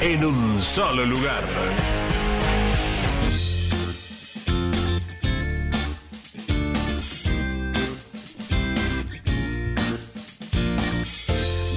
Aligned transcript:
en 0.00 0.24
un 0.24 0.60
solo 0.60 1.04
lugar. 1.04 2.09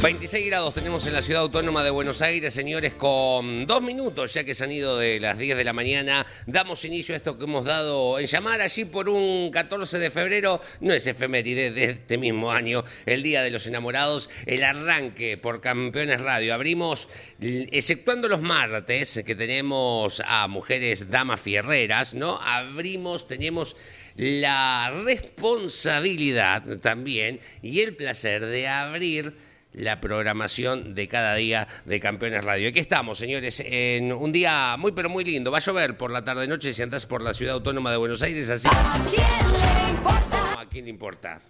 26 0.03 0.47
grados 0.47 0.73
tenemos 0.73 1.07
en 1.07 1.13
la 1.13 1.21
ciudad 1.21 1.43
autónoma 1.43 1.81
de 1.81 1.89
Buenos 1.89 2.21
Aires, 2.21 2.53
señores, 2.53 2.93
con 2.93 3.65
dos 3.65 3.81
minutos 3.81 4.33
ya 4.33 4.43
que 4.43 4.53
se 4.53 4.65
han 4.65 4.71
ido 4.73 4.97
de 4.97 5.17
las 5.21 5.37
10 5.37 5.55
de 5.55 5.63
la 5.63 5.71
mañana. 5.71 6.27
Damos 6.45 6.83
inicio 6.83 7.15
a 7.15 7.15
esto 7.15 7.37
que 7.37 7.45
hemos 7.45 7.63
dado 7.63 8.19
en 8.19 8.25
llamar 8.25 8.59
allí 8.59 8.83
por 8.83 9.07
un 9.07 9.49
14 9.49 9.99
de 9.99 10.11
febrero, 10.11 10.61
no 10.81 10.93
es 10.93 11.07
efeméride 11.07 11.71
de 11.71 11.85
este 11.85 12.17
mismo 12.17 12.51
año, 12.51 12.83
el 13.05 13.23
Día 13.23 13.43
de 13.43 13.51
los 13.51 13.65
Enamorados, 13.65 14.29
el 14.45 14.65
arranque 14.65 15.37
por 15.37 15.61
Campeones 15.61 16.19
Radio. 16.19 16.53
Abrimos, 16.53 17.07
exceptuando 17.39 18.27
los 18.27 18.41
martes, 18.41 19.21
que 19.25 19.35
tenemos 19.35 20.21
a 20.25 20.49
mujeres 20.49 21.09
damas 21.11 21.39
fierreras, 21.39 22.13
¿no? 22.13 22.41
Abrimos, 22.41 23.25
tenemos 23.25 23.77
la 24.17 24.91
responsabilidad 25.05 26.79
también 26.79 27.39
y 27.61 27.79
el 27.79 27.95
placer 27.95 28.45
de 28.45 28.67
abrir 28.67 29.52
la 29.73 29.99
programación 29.99 30.93
de 30.95 31.07
cada 31.07 31.35
día 31.35 31.67
de 31.85 31.99
Campeones 31.99 32.43
Radio. 32.43 32.69
Aquí 32.69 32.79
estamos, 32.79 33.17
señores, 33.17 33.61
en 33.65 34.13
un 34.13 34.31
día 34.31 34.75
muy 34.77 34.91
pero 34.91 35.09
muy 35.09 35.23
lindo. 35.23 35.51
Va 35.51 35.57
a 35.57 35.61
llover 35.61 35.97
por 35.97 36.11
la 36.11 36.23
tarde-noche 36.23 36.73
si 36.73 36.81
andás 36.81 37.05
por 37.05 37.21
la 37.21 37.33
ciudad 37.33 37.55
autónoma 37.55 37.91
de 37.91 37.97
Buenos 37.97 38.21
Aires, 38.21 38.49
así... 38.49 38.67
¿A 38.71 38.93
quién 39.09 39.85
le 39.85 39.91
importa? 39.91 40.61
¿A 40.61 40.65
quién 40.69 40.85
le 40.85 40.89
importa? 40.91 41.41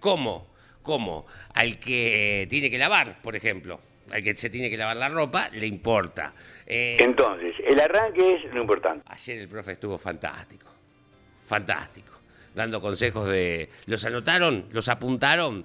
¿Cómo? 0.00 0.54
¿Cómo? 0.82 1.26
Al 1.54 1.78
que 1.78 2.46
tiene 2.50 2.70
que 2.70 2.78
lavar, 2.78 3.22
por 3.22 3.34
ejemplo. 3.36 3.80
Al 4.10 4.22
que 4.22 4.36
se 4.36 4.50
tiene 4.50 4.68
que 4.68 4.76
lavar 4.76 4.96
la 4.96 5.08
ropa, 5.08 5.48
le 5.52 5.66
importa. 5.66 6.34
Eh, 6.66 6.98
Entonces, 7.00 7.54
el 7.66 7.80
arranque 7.80 8.34
es 8.34 8.52
lo 8.52 8.60
importante. 8.60 9.02
Ayer 9.08 9.38
el 9.38 9.48
profe 9.48 9.72
estuvo 9.72 9.96
fantástico. 9.96 10.66
Fantástico. 11.46 12.12
Dando 12.54 12.82
consejos 12.82 13.26
de... 13.28 13.70
¿Los 13.86 14.04
anotaron? 14.04 14.68
¿Los 14.72 14.88
apuntaron? 14.88 15.64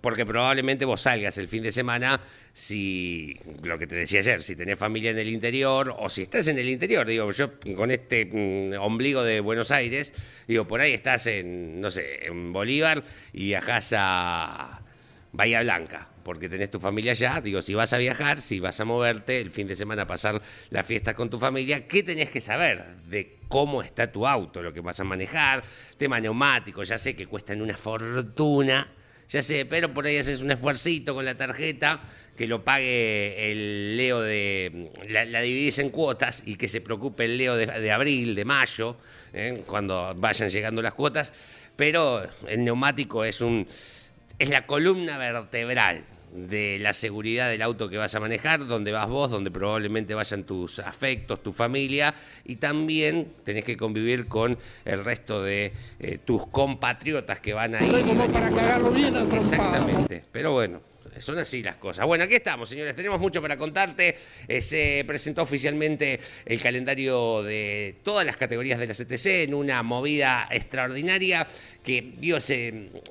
Porque 0.00 0.24
probablemente 0.24 0.84
vos 0.84 1.02
salgas 1.02 1.38
el 1.38 1.48
fin 1.48 1.62
de 1.62 1.72
semana 1.72 2.20
si, 2.52 3.38
lo 3.62 3.78
que 3.78 3.86
te 3.86 3.94
decía 3.94 4.20
ayer, 4.20 4.42
si 4.42 4.56
tenés 4.56 4.78
familia 4.78 5.10
en 5.10 5.18
el 5.18 5.28
interior 5.28 5.94
o 5.96 6.08
si 6.08 6.22
estás 6.22 6.48
en 6.48 6.58
el 6.58 6.68
interior, 6.68 7.06
digo, 7.06 7.30
yo 7.30 7.52
con 7.76 7.90
este 7.90 8.26
mm, 8.26 8.80
ombligo 8.80 9.22
de 9.22 9.40
Buenos 9.40 9.70
Aires, 9.70 10.12
digo, 10.46 10.66
por 10.66 10.80
ahí 10.80 10.92
estás 10.92 11.26
en, 11.26 11.80
no 11.80 11.90
sé, 11.90 12.26
en 12.26 12.52
Bolívar 12.52 13.04
y 13.32 13.44
viajás 13.44 13.94
a 13.96 14.82
Bahía 15.32 15.62
Blanca, 15.62 16.08
porque 16.24 16.48
tenés 16.48 16.70
tu 16.70 16.80
familia 16.80 17.12
allá, 17.12 17.40
digo, 17.40 17.62
si 17.62 17.74
vas 17.74 17.92
a 17.92 17.98
viajar, 17.98 18.40
si 18.40 18.60
vas 18.60 18.80
a 18.80 18.84
moverte 18.84 19.40
el 19.40 19.50
fin 19.50 19.68
de 19.68 19.76
semana 19.76 20.06
pasar 20.06 20.40
la 20.70 20.82
fiesta 20.82 21.14
con 21.14 21.30
tu 21.30 21.38
familia, 21.38 21.86
¿qué 21.86 22.02
tenés 22.02 22.30
que 22.30 22.40
saber 22.40 22.96
de 23.08 23.38
cómo 23.48 23.82
está 23.82 24.10
tu 24.10 24.26
auto, 24.26 24.62
lo 24.62 24.72
que 24.72 24.80
vas 24.80 24.98
a 25.00 25.04
manejar, 25.04 25.62
tema 25.96 26.18
neumático, 26.18 26.82
ya 26.82 26.98
sé 26.98 27.14
que 27.14 27.26
cuestan 27.26 27.62
una 27.62 27.76
fortuna, 27.76 28.88
ya 29.28 29.42
sé, 29.42 29.66
pero 29.66 29.92
por 29.92 30.06
ahí 30.06 30.16
haces 30.16 30.40
un 30.40 30.50
esfuercito 30.50 31.14
con 31.14 31.24
la 31.24 31.36
tarjeta, 31.36 32.00
que 32.36 32.46
lo 32.46 32.64
pague 32.64 33.50
el 33.50 33.96
Leo 33.96 34.20
de. 34.20 34.90
La, 35.08 35.40
dividís 35.40 35.78
en 35.78 35.90
cuotas 35.90 36.42
y 36.46 36.56
que 36.56 36.68
se 36.68 36.80
preocupe 36.80 37.24
el 37.24 37.36
Leo 37.36 37.56
de, 37.56 37.90
abril, 37.90 38.34
de 38.34 38.44
mayo, 38.44 38.96
¿eh? 39.32 39.62
cuando 39.66 40.14
vayan 40.16 40.48
llegando 40.48 40.80
las 40.80 40.94
cuotas. 40.94 41.34
Pero 41.76 42.22
el 42.46 42.64
neumático 42.64 43.24
es 43.24 43.40
un. 43.40 43.66
es 44.38 44.48
la 44.50 44.66
columna 44.66 45.18
vertebral 45.18 46.04
de 46.32 46.78
la 46.80 46.92
seguridad 46.92 47.48
del 47.48 47.62
auto 47.62 47.88
que 47.88 47.96
vas 47.96 48.14
a 48.14 48.20
manejar, 48.20 48.66
donde 48.66 48.92
vas 48.92 49.08
vos, 49.08 49.30
donde 49.30 49.50
probablemente 49.50 50.14
vayan 50.14 50.44
tus 50.44 50.78
afectos, 50.78 51.42
tu 51.42 51.52
familia, 51.52 52.14
y 52.44 52.56
también 52.56 53.32
tenés 53.44 53.64
que 53.64 53.76
convivir 53.76 54.26
con 54.26 54.58
el 54.84 55.04
resto 55.04 55.42
de 55.42 55.72
eh, 56.00 56.18
tus 56.24 56.46
compatriotas 56.48 57.40
que 57.40 57.54
van 57.54 57.74
a 57.74 57.84
ir. 57.84 57.92
Exactamente, 59.32 60.24
pero 60.32 60.52
bueno, 60.52 60.80
son 61.20 61.38
así 61.38 61.62
las 61.62 61.76
cosas. 61.76 62.06
Bueno, 62.06 62.24
aquí 62.24 62.34
estamos, 62.34 62.68
señores. 62.68 62.94
Tenemos 62.94 63.20
mucho 63.20 63.42
para 63.42 63.56
contarte. 63.56 64.16
Eh, 64.46 64.60
se 64.60 65.04
presentó 65.06 65.42
oficialmente 65.42 66.20
el 66.46 66.60
calendario 66.60 67.42
de 67.42 67.96
todas 68.02 68.24
las 68.26 68.36
categorías 68.36 68.78
de 68.78 68.86
la 68.86 68.94
CTC 68.94 69.44
en 69.44 69.54
una 69.54 69.82
movida 69.82 70.48
extraordinaria 70.50 71.46
que, 71.88 72.12
Dios, 72.18 72.52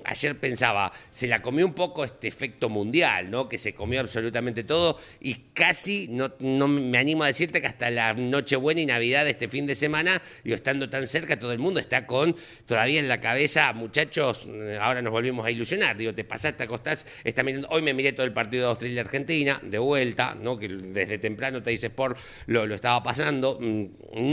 ayer 0.03 0.39
pensaba, 0.39 0.93
se 1.09 1.25
la 1.25 1.41
comió 1.41 1.65
un 1.65 1.73
poco 1.73 2.05
este 2.05 2.27
efecto 2.27 2.69
mundial, 2.69 3.31
¿no? 3.31 3.49
Que 3.49 3.57
se 3.57 3.73
comió 3.73 4.01
absolutamente 4.01 4.63
todo 4.63 4.99
y 5.19 5.33
casi, 5.55 6.07
no, 6.09 6.31
no 6.38 6.67
me 6.67 6.99
animo 6.99 7.23
a 7.23 7.27
decirte 7.27 7.59
que 7.59 7.65
hasta 7.65 7.89
la 7.89 8.13
Nochebuena 8.13 8.79
y 8.79 8.85
Navidad 8.85 9.25
de 9.25 9.31
este 9.31 9.47
fin 9.47 9.65
de 9.65 9.73
semana, 9.73 10.21
yo 10.43 10.53
estando 10.53 10.91
tan 10.91 11.07
cerca, 11.07 11.39
todo 11.39 11.53
el 11.53 11.57
mundo 11.57 11.79
está 11.79 12.05
con 12.05 12.35
todavía 12.67 12.99
en 12.99 13.07
la 13.07 13.19
cabeza, 13.19 13.73
muchachos, 13.73 14.47
eh, 14.47 14.77
ahora 14.79 15.01
nos 15.01 15.11
volvimos 15.11 15.44
a 15.44 15.49
ilusionar, 15.49 15.97
digo, 15.97 16.13
te 16.13 16.23
pasaste, 16.23 16.61
acostás, 16.61 17.07
está 17.23 17.41
mirando, 17.41 17.67
hoy 17.71 17.81
me 17.81 17.95
miré 17.95 18.13
todo 18.13 18.27
el 18.27 18.33
partido 18.33 18.65
de 18.65 18.69
Australia 18.69 18.97
y 18.97 18.99
Argentina, 18.99 19.59
de 19.63 19.79
vuelta, 19.79 20.38
¿no? 20.39 20.59
Que 20.59 20.67
desde 20.67 21.17
temprano 21.17 21.63
te 21.63 21.71
dice 21.71 21.89
por 21.89 22.15
lo, 22.45 22.67
lo 22.67 22.75
estaba 22.75 23.01
pasando, 23.01 23.57
mm, 23.59 23.85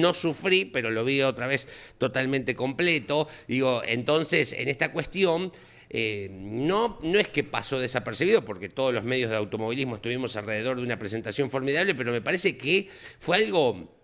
no 0.03 0.12
sufrí, 0.12 0.66
pero 0.66 0.91
lo 0.91 1.03
vi 1.03 1.22
otra 1.22 1.47
vez 1.47 1.66
totalmente 1.97 2.55
completo, 2.55 3.26
digo, 3.49 3.81
entonces 3.87 4.34
en 4.34 4.69
esta 4.69 4.93
cuestión, 4.93 5.53
eh, 5.91 6.28
no, 6.31 6.99
no 7.03 7.19
es 7.19 7.28
que 7.28 7.45
pasó 7.45 7.78
desapercibido, 7.78 8.45
porque 8.45 8.69
todos 8.69 8.93
los 8.93 9.05
medios 9.05 9.31
de 9.31 9.37
automovilismo 9.37 9.97
estuvimos 9.97 10.37
alrededor 10.37 10.78
de 10.78 10.83
una 10.83 10.99
presentación 10.99 11.50
formidable, 11.50 11.95
pero 11.95 12.12
me 12.12 12.21
parece 12.21 12.56
que 12.56 12.89
fue 13.21 13.37
algo 13.37 13.94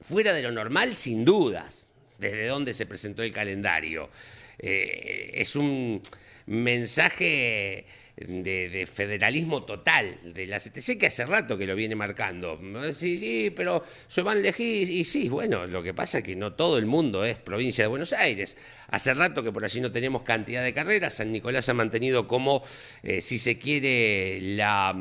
fuera 0.00 0.32
de 0.32 0.42
lo 0.42 0.52
normal, 0.52 0.96
sin 0.96 1.24
dudas, 1.24 1.86
desde 2.20 2.46
donde 2.46 2.74
se 2.74 2.86
presentó 2.86 3.22
el 3.22 3.32
calendario. 3.32 4.10
Eh, 4.58 5.30
es 5.34 5.56
un 5.56 6.02
mensaje 6.46 7.86
de, 8.16 8.88
federalismo 8.92 9.64
total 9.64 10.18
de 10.34 10.46
la 10.46 10.58
CTC 10.58 10.98
que 10.98 11.06
hace 11.06 11.24
rato 11.24 11.56
que 11.56 11.66
lo 11.66 11.74
viene 11.74 11.94
marcando. 11.94 12.60
Sí, 12.92 13.18
sí, 13.18 13.50
pero 13.54 13.84
se 14.06 14.22
van 14.22 14.38
elegir 14.38 14.88
y 14.90 15.04
sí, 15.04 15.28
bueno, 15.28 15.66
lo 15.66 15.82
que 15.82 15.94
pasa 15.94 16.18
es 16.18 16.24
que 16.24 16.36
no 16.36 16.52
todo 16.52 16.76
el 16.78 16.86
mundo 16.86 17.24
es 17.24 17.38
provincia 17.38 17.84
de 17.84 17.88
Buenos 17.88 18.12
Aires. 18.12 18.56
Hace 18.88 19.14
rato 19.14 19.42
que 19.42 19.52
por 19.52 19.64
allí 19.64 19.80
no 19.80 19.90
tenemos 19.90 20.22
cantidad 20.22 20.62
de 20.62 20.74
carreras, 20.74 21.14
San 21.14 21.32
Nicolás 21.32 21.68
ha 21.68 21.74
mantenido 21.74 22.28
como, 22.28 22.62
eh, 23.02 23.20
si 23.20 23.38
se 23.38 23.58
quiere, 23.58 24.40
la... 24.40 24.94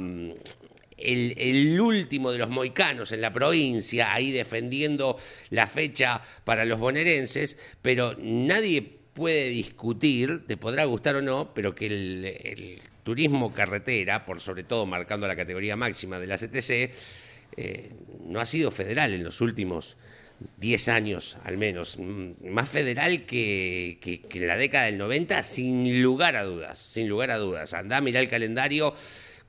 Mm, 1.00 1.32
el, 1.38 1.82
último 1.82 2.32
de 2.32 2.38
los 2.38 2.50
moicanos 2.50 3.12
en 3.12 3.22
la 3.22 3.34
provincia, 3.34 4.14
ahí 4.14 4.32
defendiendo 4.32 5.18
la 5.50 5.68
fecha 5.68 6.22
para 6.44 6.66
los 6.66 6.80
bonaerenses, 6.80 7.58
pero 7.82 8.16
nadie 8.20 8.82
puede 8.82 9.50
discutir, 9.50 10.46
te 10.48 10.58
podrá 10.58 10.86
gustar 10.86 11.16
o 11.16 11.22
no, 11.22 11.54
pero 11.54 11.76
que 11.76 11.88
el 11.88 12.82
turismo 13.04 13.54
carretera, 13.54 14.26
por 14.26 14.40
sobre 14.40 14.64
todo 14.64 14.86
marcando 14.86 15.28
la 15.28 15.36
categoría 15.36 15.76
máxima 15.76 16.20
de 16.20 16.28
la 16.28 16.38
CTC, 16.38 16.92
eh, 17.58 17.92
no 18.26 18.40
ha 18.40 18.46
sido 18.46 18.72
federal 18.72 19.14
en 19.14 19.24
los 19.24 19.42
últimos 19.42 19.98
10 20.58 20.88
años 20.90 21.38
al 21.44 21.58
menos, 21.58 21.98
más 22.00 22.70
federal 22.70 23.26
que, 23.26 23.98
que, 24.00 24.22
en 24.32 24.48
la 24.48 24.56
década 24.56 24.86
del 24.86 24.98
90, 24.98 25.44
sin 25.44 26.02
lugar 26.02 26.36
a 26.36 26.44
dudas, 26.44 26.80
sin 26.80 27.10
lugar 27.10 27.32
a 27.32 27.38
dudas. 27.38 27.74
Andá, 27.74 28.00
mirá 28.00 28.20
el 28.20 28.30
calendario, 28.30 28.94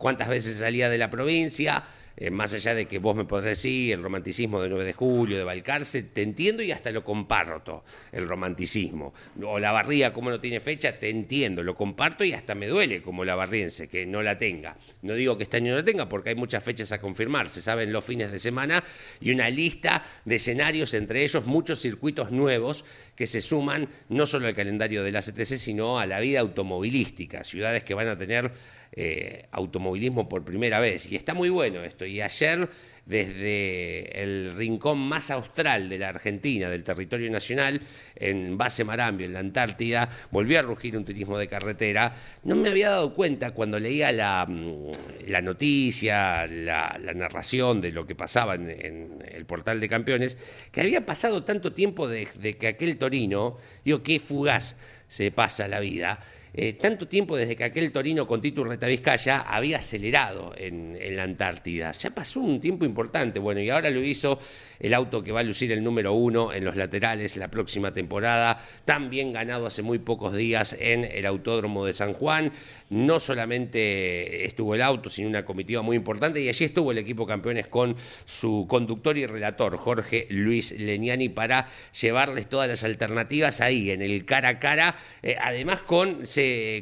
cuántas 0.00 0.28
veces 0.28 0.58
salía 0.58 0.88
de 0.88 0.96
la 0.96 1.10
provincia, 1.10 1.84
eh, 2.16 2.30
más 2.30 2.52
allá 2.54 2.74
de 2.74 2.86
que 2.86 2.98
vos 2.98 3.14
me 3.14 3.26
podrás 3.26 3.56
decir 3.56 3.92
el 3.92 4.02
romanticismo 4.02 4.60
de 4.62 4.70
9 4.70 4.84
de 4.84 4.92
julio, 4.94 5.36
de 5.36 5.44
Balcarce, 5.44 6.02
te 6.02 6.22
entiendo 6.22 6.62
y 6.62 6.72
hasta 6.72 6.90
lo 6.90 7.04
comparto, 7.04 7.84
el 8.10 8.26
romanticismo. 8.26 9.12
O 9.44 9.58
la 9.58 9.72
barría, 9.72 10.12
como 10.12 10.30
no 10.30 10.40
tiene 10.40 10.58
fecha, 10.60 10.98
te 10.98 11.10
entiendo, 11.10 11.62
lo 11.62 11.74
comparto 11.74 12.24
y 12.24 12.32
hasta 12.32 12.54
me 12.54 12.66
duele 12.66 13.02
como 13.02 13.24
la 13.24 13.34
barriense 13.34 13.88
que 13.88 14.06
no 14.06 14.22
la 14.22 14.38
tenga. 14.38 14.78
No 15.02 15.14
digo 15.14 15.36
que 15.36 15.44
este 15.44 15.58
año 15.58 15.72
no 15.72 15.76
la 15.76 15.84
tenga 15.84 16.08
porque 16.08 16.30
hay 16.30 16.34
muchas 16.34 16.64
fechas 16.64 16.92
a 16.92 17.00
confirmar, 17.00 17.50
se 17.50 17.60
saben 17.60 17.92
los 17.92 18.04
fines 18.04 18.32
de 18.32 18.38
semana 18.38 18.82
y 19.20 19.32
una 19.32 19.50
lista 19.50 20.02
de 20.24 20.36
escenarios, 20.36 20.94
entre 20.94 21.24
ellos 21.24 21.44
muchos 21.44 21.80
circuitos 21.80 22.30
nuevos 22.30 22.86
que 23.16 23.26
se 23.26 23.42
suman 23.42 23.88
no 24.08 24.24
solo 24.24 24.46
al 24.46 24.54
calendario 24.54 25.04
de 25.04 25.12
la 25.12 25.20
CTC, 25.20 25.58
sino 25.58 25.98
a 25.98 26.06
la 26.06 26.20
vida 26.20 26.40
automovilística, 26.40 27.44
ciudades 27.44 27.84
que 27.84 27.94
van 27.94 28.08
a 28.08 28.16
tener 28.16 28.52
eh, 28.92 29.46
automovilismo 29.52 30.28
por 30.28 30.44
primera 30.44 30.80
vez. 30.80 31.06
Y 31.10 31.14
está 31.14 31.32
muy 31.32 31.48
bueno 31.48 31.84
esto. 31.84 32.04
Y 32.04 32.20
ayer, 32.20 32.68
desde 33.06 34.20
el 34.20 34.52
rincón 34.56 34.98
más 34.98 35.30
austral 35.30 35.88
de 35.88 35.98
la 35.98 36.08
Argentina, 36.08 36.68
del 36.68 36.82
territorio 36.82 37.30
nacional, 37.30 37.80
en 38.16 38.58
Base 38.58 38.82
Marambio, 38.82 39.26
en 39.26 39.34
la 39.34 39.38
Antártida, 39.38 40.10
volvió 40.32 40.58
a 40.58 40.62
rugir 40.62 40.96
un 40.96 41.04
turismo 41.04 41.38
de 41.38 41.46
carretera. 41.46 42.12
No 42.42 42.56
me 42.56 42.68
había 42.68 42.90
dado 42.90 43.14
cuenta 43.14 43.52
cuando 43.52 43.78
leía 43.78 44.10
la, 44.10 44.44
mm, 44.44 44.90
la 45.28 45.40
noticia, 45.40 46.48
la, 46.48 46.98
narración 47.14 47.80
de 47.80 47.92
lo 47.92 48.04
que 48.06 48.16
pasaba 48.16 48.56
en, 48.56 49.22
el 49.30 49.44
portal 49.46 49.78
de 49.78 49.88
campeones, 49.88 50.36
que 50.72 50.80
había 50.80 51.06
pasado 51.06 51.44
tanto 51.44 51.72
tiempo 51.72 52.08
de, 52.08 52.26
de 52.40 52.56
que 52.56 52.66
aquel 52.66 52.96
Torino, 52.96 53.56
digo, 53.84 54.02
qué 54.02 54.18
fugaz 54.18 54.74
se 55.06 55.30
pasa 55.30 55.68
la 55.68 55.78
vida 55.78 56.18
eh, 56.52 56.72
tanto 56.72 57.06
tiempo 57.06 57.36
desde 57.36 57.54
que 57.54 57.64
aquel 57.64 57.92
Torino 57.92 58.26
con 58.26 58.40
Tito 58.40 58.64
Vizcaya 58.64 59.40
había 59.42 59.78
acelerado 59.78 60.52
en, 60.56 60.98
la 61.16 61.22
Antártida. 61.22 61.92
Ya 61.92 62.10
pasó 62.10 62.40
un 62.40 62.60
tiempo 62.60 62.84
importante, 62.84 63.38
bueno, 63.38 63.60
y 63.60 63.70
ahora 63.70 63.90
lo 63.90 64.02
hizo 64.02 64.38
el 64.78 64.94
auto 64.94 65.22
que 65.22 65.32
va 65.32 65.40
a 65.40 65.42
lucir 65.42 65.70
el 65.72 65.84
número 65.84 66.12
uno 66.12 66.52
en 66.52 66.64
los 66.64 66.76
laterales 66.76 67.36
la 67.36 67.50
próxima 67.50 67.92
temporada, 67.92 68.64
también 68.84 69.32
ganado 69.32 69.66
hace 69.66 69.82
muy 69.82 69.98
pocos 69.98 70.36
días 70.36 70.74
en 70.78 71.04
el 71.04 71.26
Autódromo 71.26 71.84
de 71.84 71.94
San 71.94 72.14
Juan. 72.14 72.52
No 72.90 73.20
solamente 73.20 74.44
estuvo 74.44 74.74
el 74.74 74.82
auto, 74.82 75.10
sino 75.10 75.28
una 75.28 75.44
comitiva 75.44 75.82
muy 75.82 75.96
importante, 75.96 76.40
y 76.40 76.48
allí 76.48 76.64
estuvo 76.64 76.90
el 76.90 76.98
equipo 76.98 77.26
campeones 77.26 77.68
con 77.68 77.96
su 78.24 78.66
conductor 78.68 79.16
y 79.16 79.26
relator, 79.26 79.76
Jorge 79.76 80.26
Luis 80.30 80.72
Leniani, 80.72 81.28
para 81.28 81.68
llevarles 82.00 82.48
todas 82.48 82.68
las 82.68 82.82
alternativas 82.84 83.60
ahí, 83.60 83.90
en 83.90 84.02
el 84.02 84.24
cara 84.24 84.48
a 84.48 84.58
cara, 84.58 84.96
eh, 85.22 85.36
además 85.40 85.82
con 85.82 86.26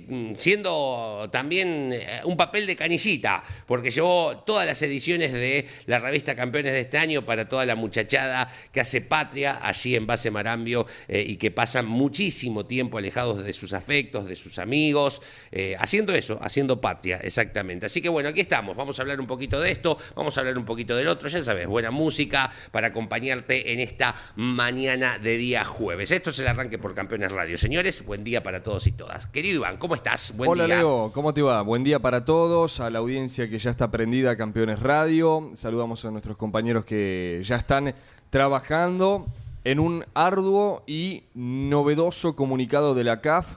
Mm, 0.09 0.35
siendo 0.37 1.29
también 1.33 1.93
eh, 1.93 2.21
un 2.25 2.37
papel 2.37 2.67
de 2.67 2.77
canillita, 2.77 3.43
porque 3.67 3.91
llevó 3.91 4.39
todas 4.47 4.67
las 4.67 4.81
ediciones 4.83 5.33
de 5.33 5.67
la 5.87 5.99
revista 5.99 6.35
Campeones 6.35 6.73
de 6.73 6.81
este 6.81 6.99
año 6.99 7.25
para 7.27 7.49
toda 7.49 7.67
la 7.67 7.75
muchachada 7.75 8.51
que 8.73 8.81
hace 8.81 9.01
patria 9.01 9.59
allí 9.63 9.97
en 9.97 10.07
Base 10.07 10.31
Marambio 10.31 10.87
eh, 11.09 11.25
y 11.27 11.37
que 11.37 11.51
pasan 11.51 11.87
muchísimo 11.87 12.67
tiempo 12.67 12.99
alejados 12.99 13.45
de 13.45 13.53
sus 13.53 13.73
afectos, 13.73 14.27
de 14.27 14.37
sus 14.37 14.59
amigos, 14.59 15.23
eh, 15.51 15.77
haciendo 15.79 16.15
eso, 16.15 16.39
haciendo 16.43 16.81
patria, 16.81 17.19
exactamente. 17.23 17.87
Así 17.87 18.01
que 18.01 18.09
bueno, 18.09 18.29
aquí 18.29 18.41
estamos, 18.41 18.77
vamos 18.77 18.99
a 18.99 19.03
hablar 19.03 19.21
un 19.21 19.27
poquito 19.27 19.61
de 19.61 19.71
esto, 19.71 19.99
vamos 20.15 20.37
a 20.37 20.41
hablar 20.41 20.59
un 20.59 20.65
poquito 20.65 20.97
del 20.97 21.09
otro, 21.09 21.29
ya 21.29 21.43
sabes, 21.43 21.67
buena 21.67 21.91
música 21.91 22.51
para 22.71 22.89
acompañarte 22.89 23.73
en 23.73 23.81
esta 23.81 24.15
mañana 24.37 25.19
de 25.19 25.37
día 25.37 25.65
jueves. 25.65 26.11
Esto 26.11 26.31
es 26.31 26.39
el 26.39 26.49
arranque 26.49 26.79
por 26.79 26.95
Campeones 26.95 27.33
Radio. 27.33 27.59
Señores, 27.59 28.05
buen 28.05 28.25
día 28.25 28.43
para 28.43 28.63
todos 28.63 28.87
y 28.87 28.93
todas. 28.93 29.27
Iván, 29.57 29.77
¿cómo 29.79 29.95
estás? 29.95 30.37
Buen 30.37 30.51
Hola 30.51 30.67
Leo, 30.67 31.11
¿cómo 31.15 31.33
te 31.33 31.41
va? 31.43 31.63
Buen 31.63 31.83
día 31.83 31.99
para 31.99 32.25
todos, 32.25 32.81
a 32.81 32.91
la 32.91 32.99
audiencia 32.99 33.49
que 33.49 33.59
ya 33.59 33.71
está 33.71 33.91
prendida 33.91 34.37
Campeones 34.37 34.81
Radio. 34.81 35.51
Saludamos 35.55 36.05
a 36.05 36.11
nuestros 36.11 36.37
compañeros 36.37 36.85
que 36.85 37.41
ya 37.45 37.57
están 37.57 37.95
trabajando 38.31 39.27
en 39.65 39.81
un 39.81 40.05
arduo 40.15 40.83
y 40.87 41.25
novedoso 41.35 42.37
comunicado 42.37 42.95
de 42.95 43.05
la 43.05 43.21
CAF 43.21 43.57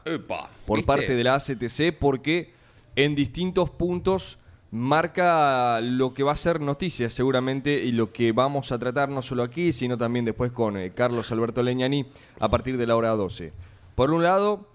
por 0.66 0.86
parte 0.86 1.16
de 1.16 1.24
la 1.24 1.36
ACTC 1.36 1.98
porque 2.00 2.54
en 2.96 3.16
distintos 3.16 3.70
puntos 3.70 4.38
marca 4.72 5.82
lo 5.82 6.14
que 6.14 6.24
va 6.24 6.32
a 6.32 6.38
ser 6.38 6.62
noticia 6.62 7.10
seguramente 7.10 7.84
y 7.84 7.92
lo 7.92 8.14
que 8.14 8.32
vamos 8.32 8.72
a 8.72 8.80
tratar 8.80 9.10
no 9.10 9.22
solo 9.22 9.44
aquí, 9.44 9.74
sino 9.74 9.98
también 9.98 10.24
después 10.24 10.52
con 10.52 10.78
eh, 10.78 10.92
Carlos 10.96 11.32
Alberto 11.32 11.62
Leñani 11.62 12.06
a 12.40 12.50
partir 12.50 12.78
de 12.78 12.88
la 12.88 12.96
hora 12.96 13.10
12. 13.10 13.52
Por 13.96 14.12
un 14.12 14.24
lado, 14.24 14.71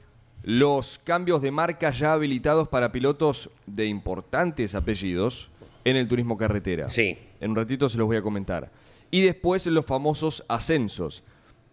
los 0.47 0.99
cambios 0.99 1.43
de 1.43 1.51
marca 1.51 1.91
ya 1.91 2.13
habilitados 2.13 2.69
para 2.69 2.93
pilotos 2.93 3.51
de 3.67 3.87
importantes 3.87 4.77
apellidos 4.77 5.51
en 5.85 5.97
el 5.97 6.07
turismo 6.07 6.39
carretera. 6.39 6.89
Sí. 6.89 7.19
En 7.41 7.51
un 7.51 7.57
ratito 7.57 7.89
se 7.89 7.99
los 7.99 8.07
voy 8.07 8.17
a 8.17 8.23
comentar. 8.23 8.71
Y 9.11 9.23
después 9.23 9.67
los 9.67 9.85
famosos 9.85 10.45
ascensos. 10.47 11.25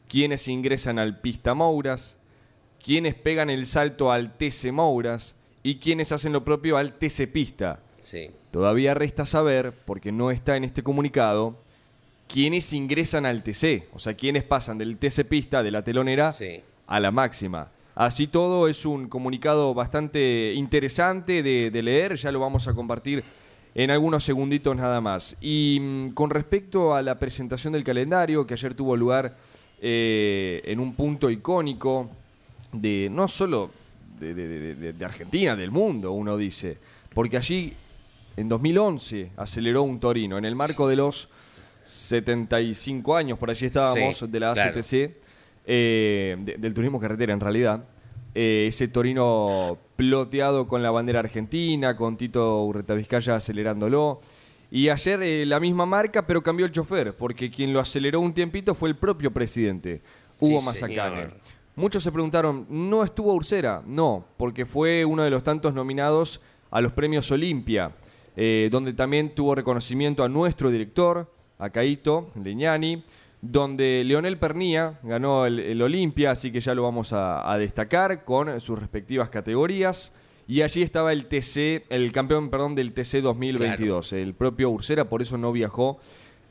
Quienes 0.08 0.48
ingresan 0.48 0.98
al 0.98 1.22
Pista 1.22 1.54
Mouras, 1.54 2.18
quienes 2.84 3.14
pegan 3.14 3.52
el 3.52 3.68
salto 3.68 4.12
al 4.12 4.36
TC 4.38 4.72
Mouras 4.72 5.36
y 5.62 5.76
quienes 5.76 6.12
hacen 6.12 6.34
lo 6.34 6.44
propio 6.44 6.76
al 6.76 6.94
TC 6.94 7.32
Pista. 7.32 7.80
Sí. 8.02 8.32
Todavía 8.50 8.96
resta 8.96 9.28
saber, 9.28 9.72
porque 9.86 10.12
no 10.12 10.32
está 10.32 10.58
en 10.58 10.64
este 10.64 10.82
comunicado, 10.82 11.60
quienes 12.28 12.74
ingresan 12.74 13.28
al 13.28 13.44
TC, 13.44 13.88
o 13.94 14.00
sea, 14.00 14.16
quienes 14.16 14.44
pasan 14.44 14.80
del 14.80 14.98
TC 14.98 15.26
Pista, 15.26 15.62
de 15.62 15.70
la 15.70 15.84
telonera, 15.84 16.34
a 16.88 17.00
la 17.00 17.12
máxima. 17.12 17.70
Así 17.96 18.28
todo 18.28 18.68
es 18.68 18.86
un 18.86 19.08
comunicado 19.08 19.74
bastante 19.74 20.54
interesante 20.56 21.44
de, 21.44 21.82
leer, 21.84 22.16
ya 22.16 22.32
lo 22.32 22.40
vamos 22.40 22.68
a 22.68 22.74
compartir 22.74 23.24
en 23.76 23.92
algunos 23.92 24.24
segunditos 24.24 24.76
nada 24.76 25.00
más. 25.00 25.38
Y 25.42 25.78
mm, 25.80 26.10
con 26.10 26.32
respecto 26.32 26.96
a 26.96 27.02
la 27.02 27.20
presentación 27.20 27.74
del 27.74 27.84
calendario, 27.84 28.48
que 28.48 28.56
ayer 28.56 28.74
tuvo 28.74 28.96
lugar 28.96 29.38
eh, 29.80 30.62
en 30.66 30.80
un 30.80 30.96
punto 30.96 31.30
icónico 31.30 32.10
de 32.72 33.10
no 33.12 33.28
solo 33.28 33.70
de, 34.20 34.96
Argentina, 35.04 35.56
del 35.56 35.70
mundo, 35.70 36.14
uno 36.14 36.36
dice, 36.36 36.78
porque 37.14 37.38
allí 37.38 37.74
en 38.38 38.50
2011 38.50 39.32
aceleró 39.38 39.84
un 39.84 40.00
Torino, 40.00 40.38
en 40.40 40.46
el 40.46 40.56
marco 40.56 40.88
de 40.88 40.96
los 40.96 41.30
75 41.84 43.16
años, 43.16 43.38
por 43.38 43.52
allí 43.52 43.68
estábamos, 43.68 44.32
de 44.32 44.40
la 44.40 44.52
ACTC. 44.52 45.24
Eh, 45.66 46.36
del 46.58 46.74
turismo 46.74 47.00
carretera 47.00 47.34
en 47.34 47.40
realidad. 47.40 47.86
Eh, 48.36 48.66
ese 48.68 48.88
Torino 48.88 49.78
ploteado 49.96 50.68
con 50.68 50.84
la 50.84 50.92
bandera 50.92 51.20
argentina, 51.20 51.96
con 51.96 52.18
Tito 52.18 52.64
Urreta 52.66 52.94
Vizcaya 52.94 53.36
acelerándolo. 53.36 54.22
Y 54.72 54.90
ayer 54.90 55.22
eh, 55.22 55.46
la 55.46 55.60
misma 55.60 55.86
marca, 55.86 56.26
pero 56.26 56.42
cambió 56.42 56.66
el 56.66 56.72
chofer, 56.72 57.16
porque 57.16 57.50
quien 57.52 57.72
lo 57.72 57.80
aceleró 57.80 58.20
un 58.20 58.34
tiempito 58.34 58.74
fue 58.74 58.90
el 58.90 58.96
propio 58.96 59.32
presidente, 59.32 60.02
Hugo 60.40 60.60
sí, 60.74 60.86
Muchos 61.76 62.04
se 62.04 62.12
preguntaron, 62.12 62.66
¿no 62.70 63.04
estuvo 63.04 63.34
Ursera? 63.34 63.82
No, 63.86 64.26
porque 64.38 64.66
fue 64.66 65.06
uno 65.06 65.24
de 65.24 65.30
los 65.30 65.44
tantos 65.44 65.74
nominados 65.74 66.42
a 66.70 66.82
los 66.82 66.92
premios 66.92 67.32
Olimpia, 67.32 67.92
donde 68.70 68.94
también 68.94 69.34
tuvo 69.34 69.56
reconocimiento 69.56 70.24
a 70.24 70.30
nuestro 70.30 70.70
director, 70.70 71.32
a 71.58 71.70
Caito 71.70 72.30
Leñani, 72.44 73.04
donde 73.44 74.06
Leonel 74.06 74.38
Pernía 74.38 75.00
ganó 75.04 75.46
el, 75.46 75.82
Olimpia, 75.82 76.32
así 76.32 76.50
que 76.50 76.62
ya 76.62 76.74
lo 76.74 76.82
vamos 76.82 77.12
a, 77.12 77.58
destacar 77.58 78.24
con 78.24 78.62
sus 78.62 78.80
respectivas 78.80 79.30
categorías. 79.30 80.14
Y 80.48 80.62
allí 80.62 80.82
estaba 80.82 81.12
el 81.12 81.26
TC, 81.26 81.84
el 81.90 82.14
campeón, 82.14 82.50
perdón, 82.50 82.74
del 82.74 82.94
TC 82.94 83.22
2022, 83.22 84.14
el 84.14 84.34
propio 84.34 84.70
Ursera, 84.70 85.10
por 85.10 85.22
eso 85.22 85.38
no 85.38 85.52
viajó 85.52 86.00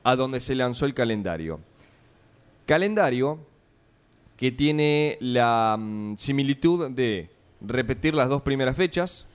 a 0.02 0.16
donde 0.16 0.38
se 0.40 0.54
lanzó 0.54 0.84
el 0.84 0.92
calendario. 0.92 1.61
Calendario 2.66 3.38
que 4.37 4.52
tiene 4.52 5.16
la 5.20 5.78
mm, 5.78 6.16
similitud 6.16 6.90
de 6.90 7.30
repetir 7.62 8.14
las 8.14 8.28
dos 8.28 8.42
primeras 8.42 8.76
fechas, 8.76 9.26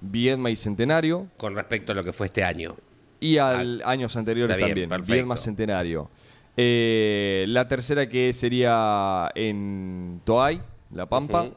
Viedma 0.00 0.50
y 0.50 0.56
Centenario. 0.56 1.26
Con 1.36 1.56
respecto 1.56 1.92
a 1.92 1.94
lo 1.96 2.04
que 2.04 2.12
fue 2.12 2.26
este 2.26 2.44
año. 2.44 2.76
Y 3.18 3.38
al 3.38 3.82
ah, 3.84 3.90
años 3.90 4.16
anteriores 4.16 4.56
también, 4.56 4.88
Viedma 5.04 5.36
Centenario. 5.36 6.10
Eh, 6.56 7.44
la 7.48 7.68
tercera 7.68 8.08
que 8.08 8.32
sería 8.32 9.30
en 9.34 10.20
Toay, 10.24 10.62
La 10.92 11.06
Pampa. 11.06 11.50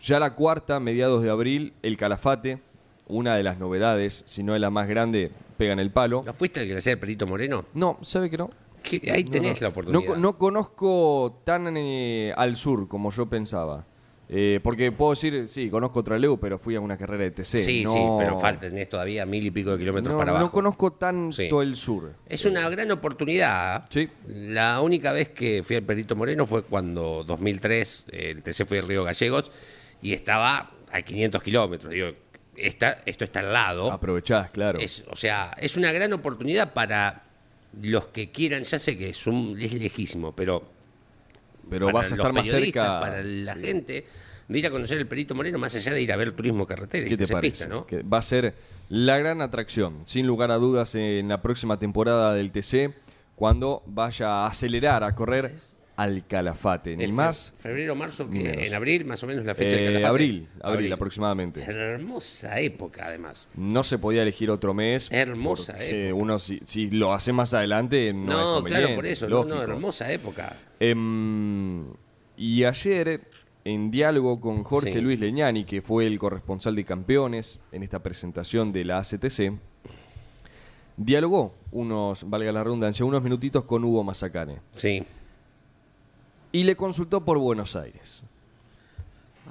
Ya 0.00 0.20
la 0.20 0.34
cuarta, 0.34 0.80
mediados 0.80 1.22
de 1.22 1.30
abril, 1.30 1.74
el 1.82 1.96
Calafate. 1.96 2.60
Una 3.06 3.36
de 3.36 3.42
las 3.42 3.58
novedades, 3.58 4.22
si 4.26 4.42
no 4.42 4.54
es 4.54 4.60
la 4.60 4.70
más 4.70 4.86
grande, 4.86 5.32
pega 5.56 5.72
en 5.72 5.78
el 5.78 5.90
palo. 5.90 6.20
¿No 6.24 6.34
fuiste 6.34 6.60
el 6.60 6.66
que 6.66 6.74
le 6.74 6.78
hacía 6.78 6.92
el 6.92 6.98
Perito 6.98 7.26
Moreno? 7.26 7.64
No, 7.72 7.98
¿sabe 8.02 8.28
que 8.28 8.36
no? 8.36 8.50
Ahí 9.10 9.24
tenés 9.24 9.60
la 9.60 9.68
oportunidad. 9.68 10.16
No, 10.16 10.38
conozco 10.38 11.40
tan 11.44 11.74
eh, 11.76 12.32
al 12.36 12.56
sur 12.56 12.86
como 12.86 13.10
yo 13.10 13.26
pensaba. 13.26 13.86
Eh, 14.30 14.60
porque 14.62 14.92
puedo 14.92 15.12
decir, 15.12 15.48
sí, 15.48 15.70
conozco 15.70 16.04
Traleu, 16.04 16.38
pero 16.38 16.58
fui 16.58 16.74
a 16.74 16.80
una 16.80 16.98
carrera 16.98 17.24
de 17.24 17.30
TC. 17.30 17.58
Sí, 17.58 17.84
sí, 17.84 17.98
pero 18.18 18.38
falta, 18.38 18.68
tenés 18.68 18.88
todavía 18.88 19.24
mil 19.24 19.44
y 19.44 19.50
pico 19.50 19.72
de 19.72 19.78
kilómetros 19.78 20.18
para 20.18 20.32
abajo. 20.32 20.46
No 20.46 20.52
conozco 20.52 20.92
tanto 20.92 21.62
el 21.62 21.74
sur. 21.76 22.12
Es 22.26 22.44
una 22.44 22.68
gran 22.68 22.90
oportunidad. 22.90 23.86
Sí. 23.88 24.08
La 24.26 24.82
única 24.82 25.12
vez 25.12 25.30
que 25.30 25.62
fui 25.62 25.76
al 25.76 25.82
Perito 25.82 26.14
Moreno 26.14 26.46
fue 26.46 26.62
cuando 26.62 27.24
2003 27.24 28.04
el 28.12 28.42
TC 28.42 28.66
fue 28.66 28.80
a 28.80 28.82
Río 28.82 29.04
Gallegos 29.04 29.50
y 30.02 30.12
estaba 30.12 30.72
a 30.92 31.02
500 31.02 31.42
kilómetros. 31.42 31.92
Digo, 31.92 32.08
está, 32.54 33.02
esto 33.06 33.24
está 33.24 33.40
al 33.40 33.52
lado. 33.52 33.90
Aprovechás, 33.90 34.50
claro. 34.50 34.78
Es, 34.78 35.04
o 35.10 35.16
sea, 35.16 35.54
es 35.58 35.76
una 35.76 35.90
gran 35.92 36.12
oportunidad 36.12 36.74
para 36.74 37.22
los 37.80 38.06
que 38.06 38.30
quieran, 38.30 38.64
ya 38.64 38.78
sé 38.78 38.96
que 38.96 39.10
es, 39.10 39.26
un, 39.26 39.56
es 39.60 39.72
lejísimo, 39.72 40.32
pero, 40.32 40.62
pero 41.70 41.86
para 41.86 41.94
vas 41.98 42.12
a 42.12 42.14
estar 42.14 42.32
más 42.32 42.46
cerca. 42.48 43.00
Para 43.00 43.22
la 43.22 43.54
Sí. 43.54 43.62
gente, 43.64 44.06
de 44.48 44.58
ir 44.58 44.66
a 44.66 44.70
conocer 44.70 44.98
el 44.98 45.06
Perito 45.06 45.34
Moreno, 45.34 45.58
más 45.58 45.74
allá 45.74 45.92
de 45.92 46.00
ir 46.02 46.12
a 46.12 46.16
ver 46.16 46.32
turismo 46.32 46.66
carretera 46.66 47.06
¿Qué 47.08 47.16
te 47.16 47.26
parece? 47.26 47.50
pista, 47.50 47.66
¿no? 47.68 47.86
Que 47.86 48.02
va 48.02 48.18
a 48.18 48.22
ser 48.22 48.54
la 48.88 49.18
gran 49.18 49.42
atracción, 49.42 50.00
sin 50.04 50.26
lugar 50.26 50.50
a 50.50 50.56
dudas, 50.56 50.94
en 50.94 51.28
la 51.28 51.42
próxima 51.42 51.78
temporada 51.78 52.32
del 52.34 52.50
TC, 52.50 52.94
cuando 53.34 53.82
vaya 53.86 54.44
a 54.44 54.46
acelerar, 54.46 55.04
a 55.04 55.14
correr 55.14 55.52
al 55.98 56.24
Calafate. 56.28 56.96
Ni 56.96 57.04
En 57.04 57.10
fe- 57.10 57.16
más. 57.16 57.52
Febrero, 57.58 57.94
marzo, 57.96 58.30
que 58.30 58.38
menos. 58.44 58.64
en 58.68 58.74
abril, 58.74 59.04
más 59.04 59.20
o 59.24 59.26
menos 59.26 59.44
la 59.44 59.54
fecha 59.56 59.74
del 59.74 59.80
Eh, 59.80 59.86
Calafate. 59.86 60.06
abril, 60.08 60.48
abril, 60.62 60.92
aproximadamente. 60.92 61.60
Hermosa 61.62 62.60
época, 62.60 63.06
además. 63.06 63.48
No 63.56 63.82
se 63.82 63.98
podía 63.98 64.22
elegir 64.22 64.48
otro 64.50 64.72
mes. 64.74 65.08
Hermosa 65.10 65.76
época. 65.84 66.14
Uno, 66.14 66.38
si, 66.38 66.60
si 66.62 66.88
lo 66.90 67.12
hace 67.12 67.32
más 67.32 67.52
adelante, 67.52 68.12
no, 68.12 68.60
No, 68.60 68.66
es 68.66 68.72
claro, 68.74 68.94
por 68.94 69.06
eso, 69.06 69.28
no, 69.28 69.42
no, 69.42 69.56
lógico. 69.56 69.72
hermosa 69.72 70.12
época. 70.12 70.56
Em, 70.78 71.84
y 72.36 72.62
ayer, 72.62 73.20
en 73.64 73.90
diálogo 73.90 74.40
con 74.40 74.62
Jorge 74.62 74.92
Sí. 74.94 75.00
Luis 75.00 75.18
Leñani, 75.18 75.64
que 75.64 75.82
fue 75.82 76.06
el 76.06 76.16
corresponsal 76.18 76.76
de 76.76 76.84
campeones 76.84 77.58
en 77.72 77.82
esta 77.82 77.98
presentación 77.98 78.72
de 78.72 78.84
la 78.84 78.98
ACTC, 78.98 79.52
dialogó 80.96 81.54
unos, 81.72 82.28
valga 82.28 82.52
la 82.52 82.64
redundancia, 82.64 83.04
unos 83.04 83.22
minutitos 83.22 83.64
con 83.64 83.84
Hugo 83.84 84.04
Mazacane. 84.04 84.58
Sí. 84.76 85.02
Y 86.52 86.64
le 86.64 86.76
consultó 86.76 87.24
por 87.24 87.38
Buenos 87.38 87.76
Aires. 87.76 88.24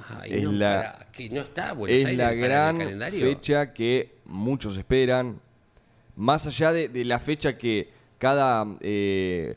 Ay, 0.09 0.33
Es 0.35 0.43
no, 0.43 0.51
la- 0.51 1.07
que 1.11 1.29
no 1.29 1.41
está 1.41 1.73
Buenos 1.73 1.97
es 1.99 2.05
Aires 2.05 2.17
la 2.17 2.33
gran 2.33 2.99
fecha 3.11 3.73
que 3.73 4.15
muchos 4.25 4.77
esperan. 4.77 5.39
Más 6.15 6.47
allá 6.47 6.71
de, 6.71 6.87
de 6.89 7.05
la 7.05 7.19
fecha 7.19 7.57
que 7.57 7.89
cada 8.17 8.65
eh, 8.79 9.55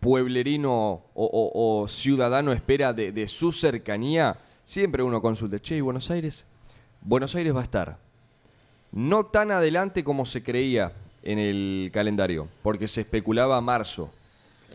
pueblerino 0.00 0.72
o, 0.72 1.02
o- 1.14 1.80
o 1.82 1.88
ciudadano 1.88 2.52
espera 2.52 2.92
de, 2.92 3.10
de 3.12 3.26
su 3.28 3.50
cercanía, 3.52 4.36
siempre 4.64 5.02
uno 5.02 5.20
consulta, 5.20 5.58
che, 5.58 5.76
¿y 5.76 5.80
Buenos 5.80 6.10
Aires? 6.10 6.44
Buenos 7.00 7.34
Aires 7.34 7.54
va 7.54 7.60
a 7.60 7.64
estar. 7.64 7.98
No 8.92 9.26
tan 9.26 9.50
adelante 9.50 10.04
como 10.04 10.24
se 10.24 10.42
creía 10.42 10.92
en 11.22 11.38
el 11.38 11.90
calendario, 11.92 12.48
porque 12.62 12.86
se 12.88 13.00
especulaba 13.02 13.60
marzo. 13.60 14.10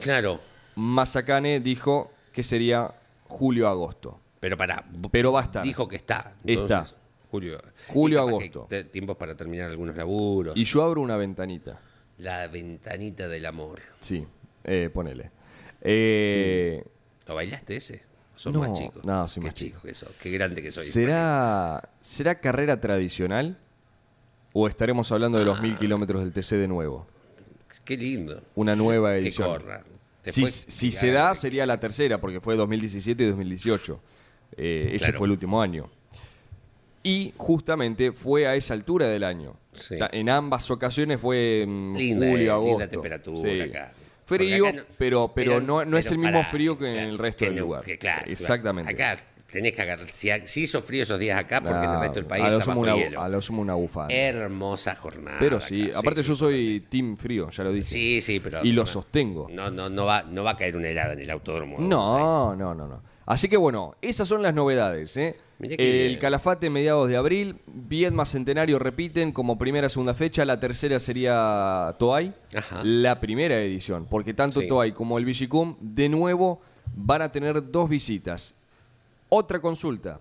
Claro, 0.02 0.40
Mazacane 0.76 1.60
dijo 1.60 2.12
que 2.32 2.44
sería 2.44 2.94
julio-agosto. 3.28 4.20
pero 4.40 4.58
para. 4.58 4.84
Pero 5.12 5.32
va 5.32 5.42
a 5.42 5.44
estar. 5.44 5.64
Dijo 5.64 5.88
que 5.88 5.96
está. 5.96 6.34
Está. 6.46 6.88
Julio. 7.32 7.60
Julio, 7.88 8.18
Y 8.18 8.20
capaz 8.22 8.30
agosto. 8.30 8.68
que 8.68 8.84
te- 8.84 8.90
tiempos 8.90 9.18
para 9.18 9.36
terminar 9.36 9.70
algunos 9.70 9.96
laburos. 9.96 10.56
Y 10.56 10.66
yo 10.66 10.84
abro 10.84 11.02
una 11.02 11.18
ventanita. 11.18 11.80
La 12.20 12.48
ventanita 12.48 13.28
del 13.28 13.46
amor. 13.48 13.80
Sí, 14.02 14.26
eh, 14.64 14.90
ponele. 14.94 15.32
Eh, 15.82 16.84
¿Lo 17.28 17.36
bailaste 17.36 17.76
ese? 17.78 18.04
Sos 18.36 18.54
No, 18.54 18.60
más 18.60 18.74
chico. 18.74 19.00
no, 19.04 19.28
soy 19.28 19.42
Qué 19.42 19.48
más 19.48 19.56
chico 19.56 19.82
que 19.82 19.94
sos. 19.94 20.10
Qué 20.22 20.30
grande 20.32 20.62
que 20.62 20.72
soy. 20.72 20.86
¿será, 20.86 21.90
¿Será 22.02 22.36
carrera 22.40 22.80
tradicional? 22.80 23.58
¿O 24.54 24.68
estaremos 24.68 25.12
hablando 25.12 25.38
de 25.40 25.46
los 25.46 25.62
mil 25.62 25.76
kilómetros 25.78 26.22
del 26.24 26.32
TC 26.34 26.58
de 26.58 26.68
nuevo? 26.68 27.08
Qué 27.84 27.98
lindo. 27.98 28.42
Una 28.56 28.76
nueva 28.76 29.12
Que 29.14 29.20
edición. 29.20 29.48
corra. 29.50 29.84
Si, 30.24 30.42
Después, 30.42 30.66
si 30.70 30.90
que 30.90 30.96
se 30.96 31.12
da, 31.12 31.32
que 31.34 31.40
sería 31.40 31.66
la 31.66 31.80
tercera, 31.80 32.20
porque 32.22 32.40
fue 32.40 32.56
2017 32.56 33.24
y 33.24 33.28
2018. 33.28 34.00
Eh, 34.56 34.92
ese 34.94 35.12
fue 35.14 35.28
el 35.28 35.32
último 35.32 35.62
año. 35.62 35.90
Y 37.04 37.34
justamente 37.38 38.12
fue 38.14 38.48
a 38.48 38.56
esa 38.56 38.74
altura 38.74 39.08
del 39.08 39.24
año. 39.26 39.58
Sí. 39.74 39.96
En 40.12 40.30
ambas 40.30 40.72
ocasiones 40.72 41.20
fue 41.20 41.66
mm, 41.68 41.96
Linda, 41.98 42.26
eh, 42.28 42.30
julio, 42.32 42.38
linda 42.38 42.54
agosto. 42.54 42.88
temperatura 42.90 43.50
Sí. 43.52 43.62
acá. 43.62 43.92
Porque 44.26 44.46
Frío, 44.46 44.68
acá 44.68 44.78
no- 44.78 44.84
pero, 44.98 45.32
pero, 45.36 45.60
no, 45.60 45.84
no 45.84 45.98
es 45.98 46.06
el 46.10 46.18
mismo 46.18 46.42
frío 46.46 46.78
que 46.78 46.90
en 46.94 46.98
el 47.00 47.18
resto 47.18 47.44
del 47.44 47.56
no, 47.56 47.62
lugar. 47.62 47.84
que 47.84 47.98
claro, 47.98 48.26
Exactamente. 48.32 48.96
claro. 48.96 49.20
Acá 49.20 49.26
tenés 49.54 49.74
que 49.74 49.84
agarrar. 49.84 50.10
Si, 50.10 50.30
si 50.46 50.64
hizo 50.64 50.82
frío 50.82 51.04
esos 51.04 51.20
días 51.20 51.40
acá, 51.40 51.62
porque 51.62 51.86
en 51.86 51.92
el 51.92 52.00
resto 52.00 52.16
del 52.16 52.26
país 52.26 52.44
a 52.44 52.50
lo 52.50 52.58
está 52.58 52.72
bajo 52.72 52.80
una, 52.82 52.96
hielo. 52.96 53.22
a 53.22 53.30
lo 53.30 53.40
sumo 53.40 53.62
una 53.62 53.76
bufanda. 53.76 54.14
Hermosa 54.14 54.96
jornada. 54.96 55.38
pero 55.40 55.62
sí, 55.62 55.90
acá, 55.90 56.00
aparte 56.00 56.24
sí, 56.24 56.28
yo 56.30 56.34
sí, 56.34 56.40
soy 56.40 56.86
team 56.90 57.16
frío, 57.16 57.50
ya 57.52 57.64
lo 57.64 57.72
dije. 57.72 57.88
Sí, 57.88 58.20
sí, 58.20 58.40
pero. 58.40 58.60
Y 58.64 58.72
lo 58.72 58.82
no, 58.82 58.86
sostengo. 58.88 59.48
No, 59.52 59.70
no, 59.70 59.90
no, 59.90 60.06
va, 60.06 60.24
no 60.24 60.44
va 60.44 60.52
a 60.52 60.58
caer 60.58 60.76
una 60.76 60.88
helada 60.90 61.14
en 61.14 61.20
el 61.20 61.30
autódromo. 61.30 61.78
No, 61.80 62.56
no, 62.56 62.74
no, 62.74 62.88
no. 62.88 63.02
Así 63.28 63.48
que 63.48 63.56
bueno, 63.56 63.96
esas 64.02 64.28
son 64.28 64.42
las 64.42 64.56
novedades. 64.56 65.16
¿eh? 65.18 65.38
El. 65.60 66.18
Calafate 66.18 66.70
mediados 66.72 67.08
de 67.08 67.16
abril, 67.16 67.58
Viedma 67.68 68.26
Centenario 68.26 68.80
repiten 68.80 69.32
como 69.32 69.60
primera 69.60 69.88
segunda 69.88 70.16
fecha, 70.16 70.44
la 70.46 70.60
tercera 70.60 71.00
sería 71.00 71.96
Toay, 72.00 72.34
Ajá. 72.56 72.82
la 72.84 73.20
primera 73.20 73.62
edición, 73.62 74.08
porque 74.10 74.34
tanto 74.34 74.62
Sí. 74.62 74.68
Toay 74.68 74.92
como 74.92 75.20
el 75.20 75.26
Vigicum 75.26 75.78
de 75.80 76.10
nuevo 76.10 76.60
van 76.96 77.22
a 77.22 77.32
tener 77.32 77.72
dos 77.72 77.88
visitas. 77.88 78.56
Otra 79.36 79.60
consulta, 79.60 80.20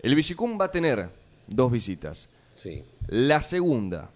el 0.00 0.16
Vigicum 0.16 0.60
va 0.60 0.64
a 0.64 0.70
tener 0.72 1.08
dos 1.46 1.70
visitas. 1.70 2.28
Sí. 2.54 2.82
La 3.06 3.40
segunda, 3.40 4.10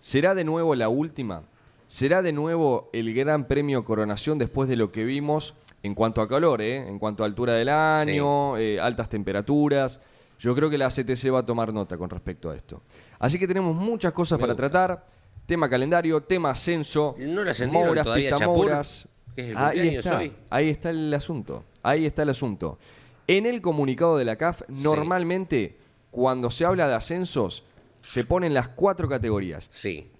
¿será 0.00 0.34
de 0.34 0.44
nuevo 0.44 0.74
la 0.74 0.90
última? 0.90 1.42
¿Será 1.88 2.20
de 2.20 2.34
nuevo 2.34 2.90
el 2.92 3.14
Gran 3.14 3.48
Premio 3.48 3.86
Coronación 3.86 4.36
después 4.36 4.68
de 4.68 4.76
lo 4.76 4.92
que 4.92 5.04
vimos 5.04 5.54
en 5.82 5.94
cuanto 5.94 6.20
a 6.20 6.28
calor, 6.28 6.60
eh? 6.60 6.86
en 6.86 6.98
cuanto 6.98 7.22
a 7.22 7.26
altura 7.26 7.54
del 7.54 7.70
año, 7.70 8.58
eh, 8.58 8.78
altas 8.78 9.08
temperaturas? 9.08 9.98
Yo 10.38 10.54
creo 10.54 10.68
que 10.68 10.76
la 10.76 10.90
CTC 10.90 11.32
va 11.32 11.38
a 11.38 11.46
tomar 11.46 11.72
nota 11.72 11.96
con 11.96 12.10
respecto 12.10 12.50
a 12.50 12.54
esto. 12.54 12.82
Así 13.18 13.38
que 13.38 13.48
tenemos 13.48 13.74
muchas 13.74 14.12
cosas 14.12 14.38
Me 14.38 14.42
para 14.42 14.52
gusta. 14.52 14.68
tratar. 14.68 15.06
Tema 15.46 15.70
calendario, 15.70 16.20
tema 16.22 16.50
ascenso, 16.50 17.16
¿No 17.18 17.40
ascendieron 17.48 17.86
Mouras, 17.86 18.04
todavía 18.04 18.28
a 18.28 18.32
Pista 18.32 18.44
Chapur? 18.44 18.56
Mouras. 18.58 19.08
Que 19.34 19.42
es 19.42 19.48
el 19.48 19.56
Ahí 19.56 19.88
está, 19.96 20.18
hoy. 20.18 20.32
ahí 20.50 20.68
está 20.68 20.90
el 20.90 21.14
asunto. 21.14 21.64
Ahí 21.82 22.04
está 22.04 22.22
el 22.24 22.28
asunto. 22.28 22.78
En 23.26 23.46
el 23.46 23.60
comunicado 23.60 24.16
de 24.18 24.24
la 24.24 24.36
CAF, 24.36 24.62
normalmente, 24.68 25.76
cuando 26.10 26.50
se 26.50 26.64
habla 26.64 26.88
de 26.88 26.94
ascensos, 26.94 27.64
se 28.02 28.24
ponen 28.24 28.52
las 28.54 28.68
cuatro 28.68 29.08
categorías. 29.08 29.68
Sí. 29.70 30.10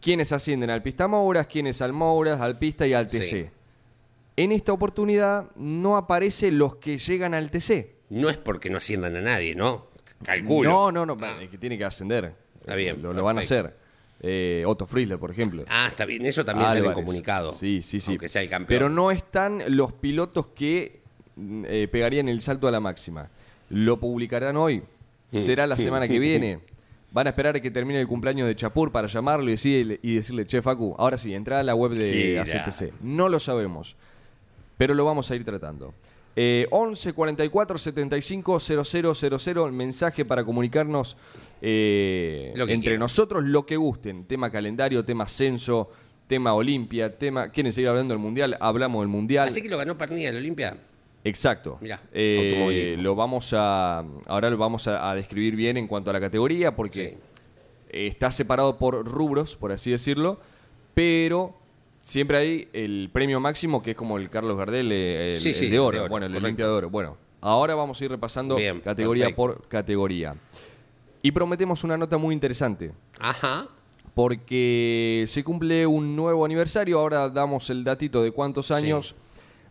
Quienes 0.00 0.32
ascienden 0.32 0.70
al 0.70 0.82
Pista 0.82 1.08
Mouras, 1.08 1.46
quienes 1.46 1.80
al 1.82 1.92
Mouras, 1.92 2.40
al 2.40 2.58
Pista 2.58 2.86
y 2.86 2.94
al 2.94 3.06
TC. 3.06 3.22
Sí. 3.24 3.46
En 4.36 4.52
esta 4.52 4.72
oportunidad 4.72 5.50
no 5.56 5.96
aparecen 5.96 6.58
los 6.58 6.76
que 6.76 6.98
llegan 6.98 7.34
al 7.34 7.50
TC. 7.50 7.96
No 8.10 8.30
es 8.30 8.36
porque 8.36 8.70
no 8.70 8.78
asciendan 8.78 9.16
a 9.16 9.20
nadie, 9.20 9.54
¿no? 9.54 9.88
Calculo. 10.24 10.70
No, 10.70 10.92
no, 10.92 11.06
no, 11.06 11.16
Ah, 11.24 11.38
es 11.42 11.48
que 11.48 11.58
tiene 11.58 11.76
que 11.76 11.84
ascender. 11.84 12.34
Está 12.60 12.74
bien, 12.74 13.02
Lo, 13.02 13.12
lo 13.12 13.22
van 13.24 13.38
a 13.38 13.40
hacer. 13.40 13.76
Eh, 14.20 14.64
Otto 14.66 14.86
Frizzler, 14.86 15.18
por 15.18 15.30
ejemplo. 15.30 15.64
Ah, 15.68 15.86
está 15.88 16.04
bien. 16.04 16.24
Eso 16.26 16.44
también 16.44 16.66
sale 16.68 16.80
en 16.80 16.86
Álvarez. 16.86 17.04
comunicado. 17.04 17.52
Sí, 17.52 17.82
sí, 17.82 18.00
sí. 18.00 18.12
Aunque 18.12 18.28
sea 18.28 18.42
el 18.42 18.48
campeón. 18.48 18.66
Pero 18.68 18.88
no 18.88 19.10
están 19.10 19.62
los 19.76 19.92
pilotos 19.92 20.48
que 20.48 20.97
eh, 21.66 21.88
pegarían 21.90 22.28
el 22.28 22.40
salto 22.40 22.68
a 22.68 22.70
la 22.70 22.80
máxima. 22.80 23.30
Lo 23.70 23.98
publicarán 23.98 24.56
hoy. 24.56 24.82
Será 25.32 25.66
la 25.66 25.76
semana 25.76 26.08
que 26.08 26.18
viene. 26.18 26.60
Van 27.10 27.26
a 27.26 27.30
esperar 27.30 27.56
a 27.56 27.60
que 27.60 27.70
termine 27.70 28.00
el 28.00 28.06
cumpleaños 28.06 28.46
de 28.46 28.54
Chapur 28.54 28.92
para 28.92 29.08
llamarlo 29.08 29.48
y 29.48 29.52
decirle, 29.52 29.98
y 30.02 30.16
decirle 30.16 30.46
che, 30.46 30.60
Facu, 30.60 30.94
ahora 30.98 31.16
sí, 31.16 31.34
entra 31.34 31.60
a 31.60 31.62
la 31.62 31.74
web 31.74 31.92
de. 31.92 32.38
ACTC. 32.38 33.00
No 33.02 33.28
lo 33.28 33.38
sabemos, 33.38 33.96
pero 34.76 34.94
lo 34.94 35.04
vamos 35.04 35.30
a 35.30 35.36
ir 35.36 35.44
tratando. 35.44 35.94
Eh, 36.40 36.68
11 36.70 37.14
44 37.14 37.78
75 37.78 38.60
000, 38.60 39.66
el 39.66 39.72
mensaje 39.72 40.24
para 40.24 40.44
comunicarnos 40.44 41.16
eh, 41.60 42.52
Lo 42.54 42.64
que 42.64 42.74
entre 42.74 42.96
nosotros 42.96 43.42
lo 43.42 43.66
que 43.66 43.76
gusten. 43.76 44.24
Tema 44.24 44.50
calendario, 44.50 45.04
tema 45.04 45.26
censo, 45.26 45.90
tema 46.28 46.54
Olimpia, 46.54 47.18
tema. 47.18 47.50
¿Quieren 47.50 47.72
seguir 47.72 47.88
hablando 47.88 48.14
del 48.14 48.22
mundial? 48.22 48.56
Hablamos 48.60 49.02
del 49.02 49.08
mundial. 49.08 49.48
Así 49.48 49.62
que 49.62 49.68
lo 49.68 49.78
ganó 49.78 49.98
Pernilla 49.98 50.28
en 50.28 50.34
la 50.34 50.40
Olimpia. 50.40 50.76
Exacto. 51.28 51.78
Mirá, 51.80 52.00
Eh, 52.12 52.96
lo 52.98 53.14
vamos 53.14 53.52
a. 53.56 54.04
Ahora 54.26 54.50
lo 54.50 54.56
vamos 54.56 54.86
a, 54.88 55.10
a 55.10 55.14
describir 55.14 55.54
bien 55.56 55.76
en 55.76 55.86
cuanto 55.86 56.10
a 56.10 56.12
la 56.12 56.20
categoría, 56.20 56.74
porque 56.74 57.08
Sí. 57.10 57.16
está 57.90 58.30
separado 58.30 58.76
por 58.78 59.04
rubros, 59.06 59.56
por 59.56 59.72
así 59.72 59.90
decirlo, 59.90 60.38
pero 60.94 61.54
siempre 62.00 62.38
hay 62.38 62.68
el 62.72 63.10
premio 63.12 63.40
máximo, 63.40 63.82
que 63.82 63.90
es 63.92 63.96
como 63.96 64.18
el 64.18 64.30
Carlos 64.30 64.56
Gardel, 64.58 64.90
eh, 64.92 65.34
el, 65.34 65.40
Sí, 65.40 65.50
el 65.50 65.54
sí, 65.54 65.68
de 65.68 65.78
oro. 65.78 65.96
de 65.98 66.00
oro, 66.04 66.10
bueno, 66.10 66.26
el. 66.26 66.36
Olimpia 66.36 66.66
de 66.66 66.72
oro. 66.72 66.90
Bueno, 66.90 67.16
ahora 67.40 67.74
vamos 67.74 68.00
a 68.00 68.04
ir 68.04 68.10
repasando 68.10 68.56
Bien, 68.56 68.80
categoría 68.80 69.24
perfecto. 69.26 69.42
por 69.42 69.68
categoría. 69.68 70.34
Y 71.22 71.32
prometemos 71.32 71.82
una 71.84 71.96
nota 71.96 72.16
muy 72.16 72.32
interesante 72.32 72.92
Ajá. 73.18 73.66
porque 74.14 75.24
se 75.26 75.42
cumple 75.44 75.86
un 75.86 76.14
nuevo 76.14 76.44
aniversario. 76.44 76.98
Ahora 77.00 77.28
damos 77.28 77.70
el 77.70 77.82
datito 77.84 78.22
de 78.22 78.30
cuántos 78.30 78.70
años 78.70 79.14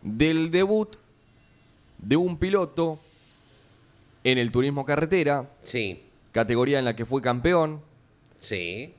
del 0.02 0.50
debut 0.50 0.96
de 1.98 2.16
un 2.16 2.36
piloto 2.38 2.98
en 4.24 4.38
el 4.38 4.50
turismo 4.50 4.84
carretera, 4.84 5.48
Sí. 5.62 6.02
categoría 6.32 6.78
en 6.78 6.84
la 6.84 6.94
que 6.96 7.04
fue 7.06 7.20
campeón, 7.22 7.80
Sí. 8.40 8.94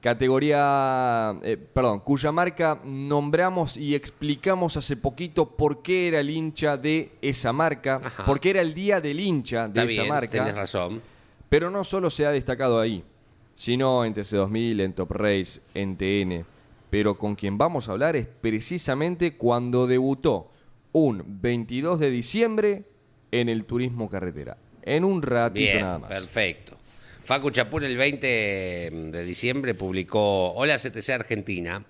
categoría, 0.00 1.36
eh, 1.42 1.56
perdón, 1.56 2.00
cuya 2.00 2.32
marca 2.32 2.80
nombramos 2.84 3.76
y 3.76 3.94
explicamos 3.94 4.76
hace 4.76 4.96
poquito 4.96 5.46
por 5.46 5.82
qué 5.82 6.08
era 6.08 6.20
el 6.20 6.30
hincha 6.30 6.76
de 6.76 7.12
esa 7.22 7.52
marca, 7.52 8.00
Ajá. 8.02 8.24
por 8.26 8.40
qué 8.40 8.50
era 8.50 8.60
el 8.60 8.74
día 8.74 9.00
del 9.00 9.20
hincha 9.20 9.62
de 9.68 9.80
Está 9.80 9.84
esa 9.84 10.02
bien. 10.02 10.08
marca. 10.14 10.38
Tenés 10.38 10.54
razón. 10.54 11.02
Pero 11.48 11.70
no 11.70 11.84
solo 11.84 12.10
se 12.10 12.26
ha 12.26 12.30
destacado 12.30 12.78
ahí, 12.80 13.02
sino 13.54 14.04
en 14.04 14.14
TC2000, 14.14 14.80
en 14.80 14.92
Top 14.92 15.10
Race, 15.12 15.60
en 15.74 15.96
TN. 15.96 16.44
Pero 16.90 17.16
con 17.18 17.34
quien 17.34 17.56
vamos 17.58 17.88
a 17.88 17.92
hablar 17.92 18.16
es 18.16 18.26
precisamente 18.26 19.36
cuando 19.36 19.86
debutó 19.86 20.49
un 20.92 21.40
22 21.40 22.00
de 22.00 22.10
diciembre 22.10 22.84
en 23.30 23.48
el 23.48 23.64
turismo 23.64 24.08
carretera. 24.08 24.56
En 24.82 25.04
un 25.04 25.22
ratito 25.22 25.78
nada 25.80 25.98
más. 25.98 26.10
Perfecto. 26.10 26.78
Facu 27.24 27.50
Chapur 27.50 27.84
el 27.84 27.96
20 27.96 28.26
de 28.26 29.24
diciembre 29.24 29.74
publicó 29.74 30.52
Hola 30.54 30.76
CTC 30.76 31.10
Argentina. 31.10 31.84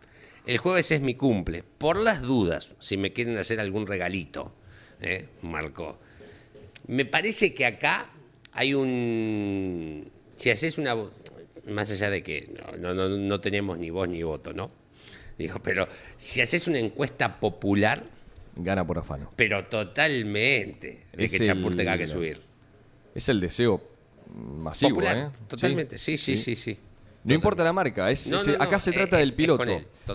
El 0.46 0.58
jueves 0.58 0.90
es 0.90 1.00
mi 1.00 1.14
cumple. 1.14 1.62
Por 1.62 1.96
las 1.98 2.22
dudas, 2.22 2.74
si 2.78 2.96
me 2.96 3.12
quieren 3.12 3.38
hacer 3.38 3.60
algún 3.60 3.86
regalito, 3.86 4.52
¿eh? 5.00 5.28
marcó. 5.42 5.98
Me 6.86 7.04
parece 7.04 7.54
que 7.54 7.66
acá 7.66 8.10
hay 8.52 8.74
un... 8.74 10.10
Si 10.36 10.50
haces 10.50 10.78
una... 10.78 10.96
Más 11.66 11.90
allá 11.90 12.10
de 12.10 12.22
que 12.22 12.52
no, 12.78 12.94
no, 12.94 13.08
no 13.08 13.40
tenemos 13.40 13.78
ni 13.78 13.90
voz 13.90 14.08
ni 14.08 14.22
voto, 14.22 14.52
¿no? 14.52 14.72
Dijo, 15.38 15.62
pero 15.62 15.88
si 16.16 16.40
haces 16.40 16.66
una 16.68 16.78
encuesta 16.78 17.38
popular... 17.38 18.19
Gana 18.56 18.86
por 18.86 18.98
afano. 18.98 19.32
Pero 19.36 19.64
totalmente 19.66 21.06
de 21.12 21.28
que 21.28 21.40
Chapur 21.40 21.76
tenga 21.76 21.96
que 21.96 22.06
subir. 22.06 22.40
Es 23.14 23.28
el 23.28 23.40
deseo 23.40 23.82
masivo, 24.34 25.02
¿eh? 25.02 25.30
Totalmente, 25.48 25.98
sí, 25.98 26.18
sí, 26.18 26.36
sí, 26.36 26.56
sí. 26.56 26.78
No 27.22 27.34
importa 27.34 27.62
la 27.62 27.72
marca, 27.72 28.10
es, 28.10 28.32
acá 28.58 28.78
se 28.78 28.92
trata 28.92 29.18
del 29.18 29.34
piloto. 29.34 29.64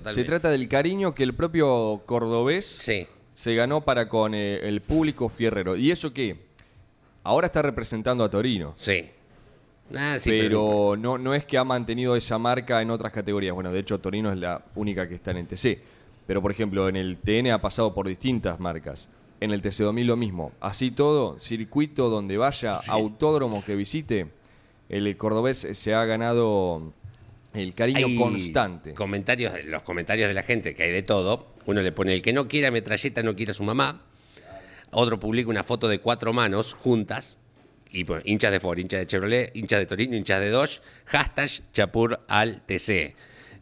se 0.09 0.23
trata 0.23 0.49
del 0.49 0.67
cariño 0.67 1.13
que 1.13 1.23
el 1.23 1.33
propio 1.33 2.01
cordobés 2.05 2.79
se 3.35 3.55
ganó 3.55 3.81
para 3.81 4.09
con 4.09 4.33
eh, 4.33 4.67
el 4.67 4.81
público 4.81 5.29
fierrero. 5.29 5.75
¿Y 5.75 5.91
eso 5.91 6.13
qué? 6.13 6.37
Ahora 7.23 7.47
está 7.47 7.61
representando 7.61 8.23
a 8.23 8.29
Torino. 8.29 8.73
Sí. 8.77 9.09
Ah, 9.93 10.17
pero, 10.23 10.95
No, 10.97 11.17
no 11.17 11.33
es 11.35 11.45
que 11.45 11.57
ha 11.57 11.63
mantenido 11.63 12.15
esa 12.15 12.37
marca 12.37 12.81
en 12.81 12.89
otras 12.89 13.11
categorías. 13.11 13.53
Bueno, 13.53 13.71
de 13.71 13.79
hecho 13.79 13.99
Torino 13.99 14.31
es 14.31 14.37
la 14.37 14.63
única 14.75 15.07
que 15.07 15.15
está 15.15 15.31
en 15.31 15.37
el 15.37 15.47
TC. 15.47 15.79
Pero 16.27 16.41
por 16.41 16.51
ejemplo, 16.51 16.89
en 16.89 16.95
el 16.95 17.17
TN 17.17 17.51
ha 17.51 17.61
pasado 17.61 17.93
por 17.93 18.07
distintas 18.07 18.59
marcas 18.59 19.09
en 19.39 19.51
el 19.51 19.61
TC2000 19.61 20.05
lo 20.05 20.17
mismo. 20.17 20.51
Así 20.59 20.91
todo, 20.91 21.39
circuito 21.39 22.09
donde 22.09 22.37
vaya, 22.37 22.79
autódromo 22.87 23.63
que 23.63 23.75
visite, 23.75 24.27
el 24.89 25.17
cordobés 25.17 25.67
se 25.71 25.93
ha 25.93 26.05
ganado 26.05 26.93
el 27.53 27.73
cariño 27.73 28.07
constante. 28.19 28.93
Comentarios, 28.93 29.53
los 29.65 29.83
comentarios 29.83 30.27
de 30.27 30.33
la 30.33 30.43
gente, 30.43 30.75
que 30.75 30.83
hay 30.83 30.91
de 30.91 31.03
todo. 31.03 31.47
Uno 31.65 31.81
le 31.81 31.91
pone 31.91 32.13
el 32.13 32.21
que 32.21 32.33
no 32.33 32.47
quiera 32.47 32.71
metralleta 32.71 33.23
no 33.23 33.35
quiere 33.35 33.51
a 33.51 33.55
su 33.55 33.63
mamá. 33.63 34.01
Otro 34.91 35.19
publica 35.19 35.49
una 35.49 35.63
foto 35.63 35.87
de 35.87 35.99
cuatro 35.99 36.33
manos 36.33 36.73
juntas. 36.73 37.37
Y 37.89 38.03
pues, 38.03 38.23
hinchas 38.25 38.51
de 38.51 38.59
Ford, 38.59 38.77
hinchas 38.77 38.99
de 38.99 39.07
Chevrolet, 39.07 39.55
hinchas 39.55 39.79
de 39.79 39.85
Torino, 39.85 40.15
hinchas 40.15 40.41
de 40.41 40.49
Dodge. 40.49 40.81
Hashtag 41.05 41.49
Chapur 41.71 42.19
al 42.27 42.61
TC. 42.61 43.15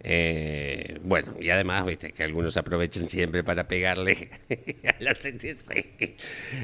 Eh, 0.06 1.00
bueno, 1.02 1.36
y 1.40 1.50
además, 1.50 1.86
viste, 1.86 2.12
que 2.12 2.24
algunos 2.24 2.58
aprovechan 2.58 3.08
siempre 3.08 3.42
para 3.42 3.68
pegarle 3.70 4.30
a 4.86 5.02
la 5.02 5.14
CTC. 5.14 6.18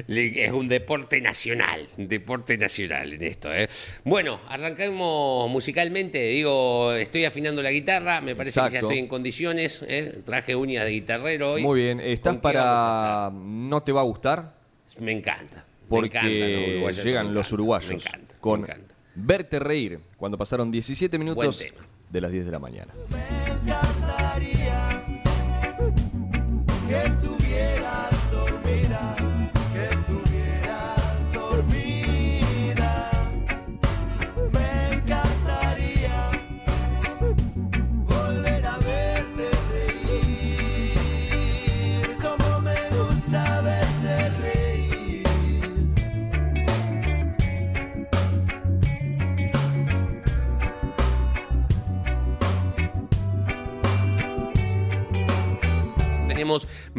Es 0.07 0.51
un 0.51 0.67
deporte 0.67 1.21
nacional, 1.21 1.87
un 1.97 2.09
deporte 2.09 2.57
nacional 2.57 3.13
en 3.13 3.23
esto. 3.23 3.53
¿eh? 3.53 3.69
Bueno, 4.03 4.41
arrancamos 4.49 5.49
musicalmente. 5.49 6.21
Digo, 6.21 6.91
estoy 6.93 7.23
afinando 7.23 7.63
la 7.63 7.71
guitarra, 7.71 8.19
me 8.19 8.35
parece 8.35 8.59
que 8.61 8.71
ya 8.71 8.79
estoy 8.79 8.99
en 8.99 9.07
condiciones. 9.07 9.83
¿eh? 9.87 10.21
Traje 10.25 10.55
uñas 10.55 10.83
de 10.83 10.91
guitarrero 10.91 11.53
hoy. 11.53 11.63
Muy 11.63 11.81
bien, 11.81 12.01
¿estás 12.01 12.35
para 12.37 13.31
No 13.33 13.81
te 13.83 13.93
va 13.93 14.01
a 14.01 14.05
gustar? 14.05 14.53
Me 14.99 15.13
encanta. 15.13 15.65
Porque 15.87 16.83
llegan 17.03 17.33
los 17.33 17.51
uruguayos 17.53 17.89
me 17.89 17.95
encanta, 17.95 18.35
con 18.39 18.67
Verte 19.15 19.59
Reír, 19.59 19.99
cuando 20.17 20.37
pasaron 20.37 20.69
17 20.69 21.17
minutos 21.17 21.65
de 22.09 22.21
las 22.21 22.31
10 22.31 22.45
de 22.45 22.51
la 22.51 22.59
mañana. 22.59 22.93
Me 23.09 23.71
encantaría 23.71 25.18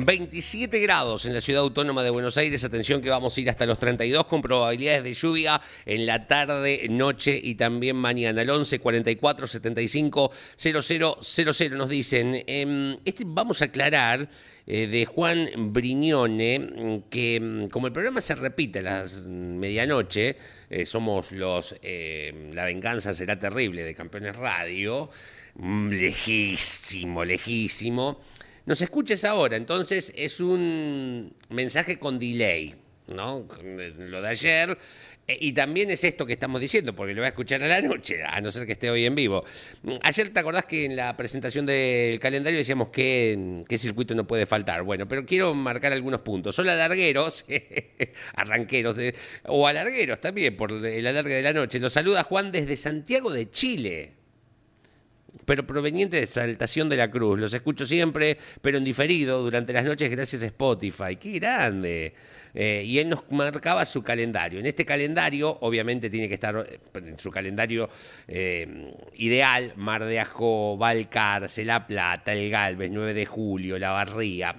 27 0.04 0.78
grados 0.80 1.26
en 1.26 1.34
la 1.34 1.40
ciudad 1.40 1.62
autónoma 1.62 2.02
de 2.02 2.10
Buenos 2.10 2.36
Aires. 2.36 2.64
Atención 2.64 3.00
que 3.00 3.10
vamos 3.10 3.36
a 3.36 3.40
ir 3.40 3.50
hasta 3.50 3.66
los 3.66 3.78
32 3.78 4.26
con 4.26 4.40
probabilidades 4.40 5.04
de 5.04 5.14
lluvia 5.14 5.60
en 5.84 6.06
la 6.06 6.26
tarde, 6.26 6.86
noche 6.88 7.38
y 7.42 7.54
también 7.54 7.96
mañana. 7.96 8.42
El 8.42 8.50
11 8.50 8.78
44 8.78 9.46
75 9.46 10.30
00 10.56 11.18
00 11.22 11.76
nos 11.76 11.88
dicen. 11.88 12.42
em, 12.46 12.98
este, 13.04 13.24
vamos 13.26 13.62
a 13.62 13.66
aclarar 13.66 14.28
eh, 14.66 14.86
de 14.86 15.04
Juan 15.06 15.48
Briñone 15.72 16.58
mm, 16.58 17.02
que 17.10 17.40
mm, 17.40 17.68
como 17.68 17.86
el 17.86 17.92
programa 17.92 18.20
se 18.20 18.34
repite 18.34 18.78
a 18.80 18.82
las 18.82 19.26
medianoche, 19.26 20.36
eh, 20.68 20.86
somos 20.86 21.32
los 21.32 21.76
eh, 21.82 22.50
La 22.54 22.64
venganza 22.64 23.12
será 23.12 23.38
terrible 23.38 23.82
de 23.82 23.94
Campeones 23.94 24.36
Radio. 24.36 25.10
mm, 25.56 25.88
Lejísimo, 25.90 27.24
lejísimo 27.24 28.29
nos 28.70 28.80
escuches 28.82 29.24
ahora. 29.24 29.56
Entonces 29.56 30.12
es 30.16 30.38
un 30.38 31.34
mensaje 31.48 31.98
con 31.98 32.20
delay, 32.20 32.76
¿no? 33.08 33.48
Eh, 33.64 33.92
Lo 33.98 34.22
de 34.22 34.28
ayer. 34.28 34.78
Eh, 35.26 35.36
Y 35.40 35.52
también 35.52 35.90
es 35.90 36.04
esto 36.04 36.24
que 36.24 36.34
estamos 36.34 36.60
diciendo, 36.60 36.94
porque 36.94 37.12
lo 37.12 37.20
voy 37.20 37.26
a 37.26 37.30
escuchar 37.30 37.60
a 37.64 37.66
la 37.66 37.82
noche, 37.82 38.22
a 38.22 38.40
no 38.40 38.48
ser 38.52 38.66
que 38.66 38.72
esté 38.74 38.88
hoy 38.88 39.06
en 39.06 39.16
vivo. 39.16 39.44
Mm, 39.82 39.94
Ayer 40.02 40.30
te 40.32 40.38
acordás 40.38 40.66
que 40.66 40.84
en 40.84 40.94
la 40.94 41.16
presentación 41.16 41.66
del 41.66 42.20
calendario 42.20 42.58
decíamos 42.60 42.90
que 42.90 43.64
qué 43.68 43.76
circuito 43.76 44.14
no 44.14 44.24
puede 44.24 44.46
faltar. 44.46 44.84
Bueno, 44.84 45.08
pero 45.08 45.26
quiero 45.26 45.52
marcar 45.52 45.92
algunos 45.92 46.20
puntos. 46.20 46.54
Son 46.54 46.68
alargueros, 46.68 47.44
arranqueros, 48.34 48.94
de- 48.96 49.16
o 49.46 49.66
alargueros 49.66 50.20
también, 50.20 50.56
por 50.56 50.70
el 50.86 51.06
alargue 51.08 51.34
de 51.34 51.42
la 51.42 51.52
noche. 51.52 51.80
Los 51.80 51.92
saluda 51.92 52.22
Juan 52.22 52.52
desde 52.52 52.76
Santiago 52.76 53.32
de 53.32 53.50
Chile 53.50 54.12
pero 55.44 55.66
proveniente 55.66 56.20
de 56.20 56.26
Saltación 56.26 56.88
de 56.88 56.96
la 56.96 57.10
Cruz. 57.10 57.38
Los 57.38 57.54
escucho 57.54 57.86
siempre, 57.86 58.36
pero 58.62 58.78
en 58.78 58.84
diferido, 58.84 59.42
durante 59.42 59.72
las 59.72 59.84
noches 59.84 60.10
gracias 60.10 60.42
a 60.42 60.46
Spotify. 60.46 61.16
¡Qué 61.16 61.38
grande! 61.38 62.14
Eh, 62.54 62.82
y 62.84 62.98
él 62.98 63.08
nos 63.08 63.22
marcaba 63.30 63.84
su 63.84 64.02
calendario. 64.02 64.60
En 64.60 64.66
este 64.66 64.84
calendario, 64.84 65.58
obviamente, 65.60 66.10
tiene 66.10 66.28
que 66.28 66.34
estar 66.34 66.66
eh, 66.68 66.80
en 66.94 67.18
su 67.18 67.30
calendario 67.30 67.88
eh, 68.26 68.94
ideal, 69.14 69.72
Mar 69.76 70.04
de 70.04 70.20
Ajó, 70.20 70.76
Valcarce, 70.76 71.64
La 71.64 71.86
Plata, 71.86 72.32
El 72.32 72.50
Galvez, 72.50 72.90
9 72.90 73.14
de 73.14 73.26
julio, 73.26 73.78
La 73.78 73.90
Barría, 73.90 74.56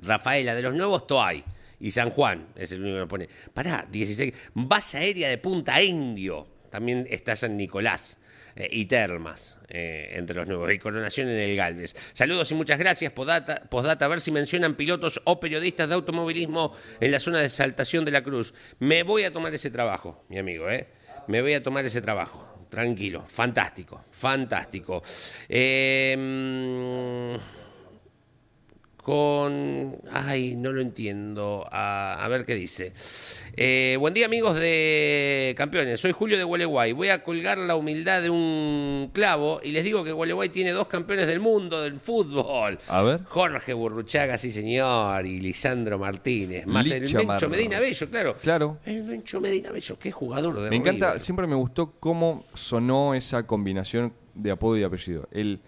Rafaela, 0.00 0.54
de 0.54 0.62
los 0.62 0.74
nuevos 0.74 1.06
Toay. 1.06 1.44
Y 1.80 1.92
San 1.92 2.10
Juan, 2.10 2.48
es 2.56 2.72
el 2.72 2.80
único 2.80 2.96
que 2.96 3.00
nos 3.00 3.08
pone. 3.08 3.28
Pará, 3.54 3.86
16. 3.88 4.34
Base 4.54 4.98
aérea 4.98 5.28
de 5.28 5.38
Punta 5.38 5.80
Indio. 5.80 6.48
También 6.70 7.06
está 7.08 7.36
San 7.36 7.56
Nicolás 7.56 8.18
y 8.70 8.86
Termas, 8.86 9.56
eh, 9.68 10.10
entre 10.12 10.36
los 10.36 10.46
nuevos. 10.46 10.72
Y 10.72 10.78
Coronación 10.78 11.28
en 11.28 11.38
el 11.38 11.56
Galvez. 11.56 11.94
Saludos 12.12 12.50
y 12.50 12.54
muchas 12.54 12.78
gracias. 12.78 13.12
Postdata, 13.12 13.62
postdata, 13.68 14.04
a 14.04 14.08
ver 14.08 14.20
si 14.20 14.30
mencionan 14.30 14.74
pilotos 14.74 15.20
o 15.24 15.40
periodistas 15.40 15.88
de 15.88 15.94
automovilismo 15.94 16.74
en 17.00 17.12
la 17.12 17.20
zona 17.20 17.38
de 17.40 17.50
Saltación 17.50 18.04
de 18.04 18.12
la 18.12 18.22
Cruz. 18.22 18.54
Me 18.78 19.02
voy 19.02 19.24
a 19.24 19.32
tomar 19.32 19.52
ese 19.54 19.70
trabajo, 19.70 20.24
mi 20.28 20.38
amigo, 20.38 20.70
¿eh? 20.70 20.88
Me 21.26 21.42
voy 21.42 21.52
a 21.52 21.62
tomar 21.62 21.84
ese 21.84 22.00
trabajo. 22.00 22.66
Tranquilo, 22.70 23.24
fantástico, 23.28 24.04
fantástico. 24.10 25.02
Eh, 25.48 26.14
mm, 26.18 27.57
con... 29.08 29.96
Ay, 30.12 30.54
no 30.56 30.70
lo 30.70 30.82
entiendo. 30.82 31.64
A, 31.72 32.22
a 32.22 32.28
ver 32.28 32.44
qué 32.44 32.54
dice. 32.54 32.92
Eh, 33.56 33.96
buen 33.98 34.12
día 34.12 34.26
amigos 34.26 34.60
de 34.60 35.54
campeones. 35.56 35.98
Soy 35.98 36.12
Julio 36.12 36.36
de 36.36 36.44
Gualeguay. 36.44 36.92
Voy 36.92 37.08
a 37.08 37.24
colgar 37.24 37.56
la 37.56 37.74
humildad 37.74 38.20
de 38.20 38.28
un 38.28 39.08
clavo 39.14 39.62
y 39.64 39.70
les 39.70 39.82
digo 39.82 40.04
que 40.04 40.12
Gualeguay 40.12 40.50
tiene 40.50 40.72
dos 40.72 40.88
campeones 40.88 41.26
del 41.26 41.40
mundo 41.40 41.80
del 41.80 41.98
fútbol. 42.00 42.78
A 42.86 43.00
ver. 43.00 43.24
Jorge 43.24 43.72
Burruchaga, 43.72 44.36
sí 44.36 44.52
señor, 44.52 45.24
y 45.24 45.40
Lisandro 45.40 45.98
Martínez. 45.98 46.66
Más 46.66 46.90
el 46.90 47.10
Mencho. 47.10 47.48
Medina 47.48 47.80
Bello, 47.80 48.10
claro. 48.10 48.36
Claro. 48.42 48.78
El 48.84 49.04
Mencho 49.04 49.40
Medina 49.40 49.70
Bello, 49.72 49.98
qué 49.98 50.12
jugador 50.12 50.60
de 50.60 50.68
Me 50.68 50.76
encanta, 50.76 51.18
siempre 51.18 51.46
me 51.46 51.56
gustó 51.56 51.94
cómo 51.98 52.44
sonó 52.52 53.14
esa 53.14 53.46
combinación 53.46 54.12
de 54.34 54.50
apodo 54.50 54.76
y 54.76 54.82
apellido. 54.82 55.26
El, 55.30 55.60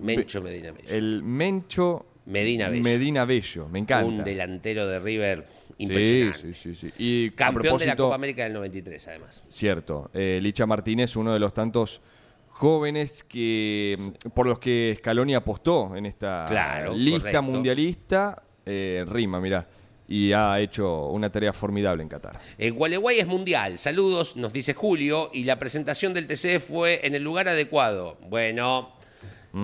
Mencho 0.00 0.42
Medina 0.42 0.72
Bello. 0.72 0.88
el 0.88 1.22
Mencho 1.22 2.06
Medina 2.26 2.68
Bello. 2.68 2.82
Medina 2.82 3.24
Bello, 3.24 3.68
me 3.68 3.78
encanta. 3.80 4.06
Un 4.06 4.24
delantero 4.24 4.86
de 4.86 4.98
River 5.00 5.46
Impresionante. 5.78 6.38
Sí, 6.38 6.52
sí, 6.52 6.74
sí, 6.74 6.90
sí. 6.90 6.94
Y 6.98 7.30
Campeón 7.32 7.78
de 7.78 7.86
la 7.86 7.96
Copa 7.96 8.14
América 8.14 8.44
del 8.44 8.52
93, 8.52 9.08
además. 9.08 9.44
Cierto. 9.48 10.10
Eh, 10.14 10.38
Licha 10.40 10.66
Martínez, 10.66 11.16
uno 11.16 11.32
de 11.32 11.40
los 11.40 11.52
tantos 11.52 12.00
jóvenes 12.48 13.24
que 13.24 13.98
por 14.32 14.46
los 14.46 14.58
que 14.60 14.94
Scaloni 14.98 15.34
apostó 15.34 15.96
en 15.96 16.06
esta 16.06 16.44
Claro, 16.48 16.94
lista 16.94 17.20
correcto. 17.20 17.42
mundialista. 17.42 18.42
Eh, 18.64 19.04
rima, 19.08 19.40
mirá. 19.40 19.66
Y 20.06 20.32
ha 20.32 20.60
hecho 20.60 21.08
una 21.08 21.30
tarea 21.30 21.52
formidable 21.52 22.02
en 22.02 22.08
Qatar. 22.10 22.38
El 22.58 22.74
Gualeguay 22.74 23.18
es 23.20 23.26
mundial. 23.26 23.78
Saludos, 23.78 24.36
nos 24.36 24.52
dice 24.52 24.74
Julio. 24.74 25.30
Y 25.32 25.44
la 25.44 25.58
presentación 25.58 26.12
del 26.14 26.26
TC 26.26 26.60
fue 26.60 27.00
en 27.06 27.14
el 27.14 27.24
lugar 27.24 27.48
adecuado. 27.48 28.18
Bueno. 28.28 28.93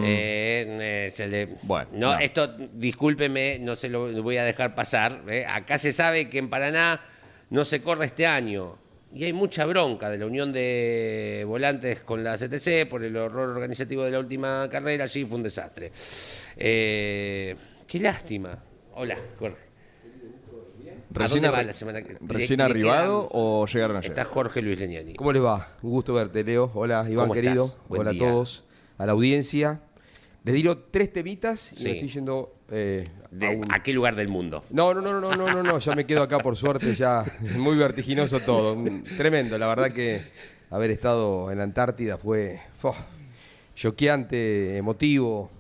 Eh, 0.04 1.12
eh, 1.16 1.26
le- 1.28 1.46
Mm. 1.46 1.56
Bueno, 1.62 1.88
no, 1.92 2.12
no. 2.14 2.18
esto, 2.20 2.46
discúlpeme, 2.72 3.58
no 3.60 3.74
se 3.76 3.88
lo 3.88 4.10
voy 4.22 4.36
a 4.36 4.44
dejar 4.44 4.74
pasar. 4.74 5.22
eh. 5.28 5.44
Acá 5.48 5.78
se 5.78 5.92
sabe 5.92 6.28
que 6.28 6.38
en 6.38 6.48
Paraná 6.50 7.00
no 7.50 7.64
se 7.64 7.82
corre 7.82 8.06
este 8.06 8.26
año. 8.26 8.78
Y 9.12 9.24
hay 9.24 9.32
mucha 9.32 9.66
bronca 9.66 10.08
de 10.08 10.18
la 10.18 10.26
unión 10.26 10.52
de 10.52 11.42
volantes 11.44 12.00
con 12.02 12.22
la 12.22 12.36
CTC 12.38 12.86
por 12.88 13.02
el 13.02 13.16
horror 13.16 13.48
organizativo 13.50 14.04
de 14.04 14.12
la 14.12 14.20
última 14.20 14.68
carrera. 14.70 15.08
Sí, 15.08 15.24
fue 15.24 15.38
un 15.38 15.42
desastre. 15.42 15.90
Eh, 16.56 17.56
qué 17.88 17.98
lástima. 17.98 18.62
Hola, 18.94 19.16
Jorge. 19.38 19.56
¿Recién, 21.12 21.42
dónde 21.42 21.56
va 21.56 21.62
arri- 21.64 21.66
la 21.66 21.72
semana 21.72 22.02
que- 22.02 22.16
recién 22.20 22.60
arribado 22.60 23.22
quedan- 23.28 23.30
o 23.32 23.66
llegaron 23.66 23.96
ayer? 23.96 24.10
Está 24.12 24.24
Jorge 24.24 24.62
Luis 24.62 24.78
Leñani. 24.78 25.14
¿Cómo 25.14 25.32
les 25.32 25.42
va? 25.42 25.76
Un 25.82 25.90
gusto 25.90 26.14
verte, 26.14 26.44
Leo. 26.44 26.70
Hola, 26.72 27.04
Iván 27.10 27.24
¿Cómo 27.24 27.34
querido. 27.34 27.64
estás? 27.64 27.80
Buen 27.88 28.02
Hola 28.02 28.10
día. 28.12 28.22
a 28.28 28.30
todos, 28.30 28.64
a 29.00 29.06
la 29.06 29.12
audiencia. 29.12 29.80
Les 30.44 30.54
digo 30.54 30.76
tres 30.90 31.12
temitas 31.12 31.72
y 31.80 31.84
me 31.84 31.90
estoy 31.92 32.08
yendo 32.08 32.54
eh, 32.70 33.02
De- 33.30 33.46
a 33.46 33.50
un- 33.50 33.72
¿A 33.72 33.82
qué 33.82 33.92
lugar 33.92 34.14
del 34.14 34.28
mundo? 34.28 34.64
No, 34.70 34.92
no, 34.94 35.00
no, 35.00 35.20
no, 35.20 35.32
no, 35.34 35.46
no, 35.46 35.62
no, 35.62 35.78
ya 35.78 35.94
me 35.94 36.04
quedo 36.06 36.22
acá 36.22 36.38
por 36.38 36.56
suerte, 36.56 36.94
ya 36.94 37.24
muy 37.56 37.76
vertiginoso 37.76 38.40
todo. 38.40 38.76
Tremendo, 39.16 39.56
la 39.58 39.66
verdad 39.68 39.92
que 39.92 40.20
haber 40.70 40.90
estado 40.90 41.50
en 41.50 41.58
la 41.58 41.64
Antártida 41.64 42.16
fue 42.18 42.60
choqueante, 43.74 44.76
emotivo. 44.76 45.50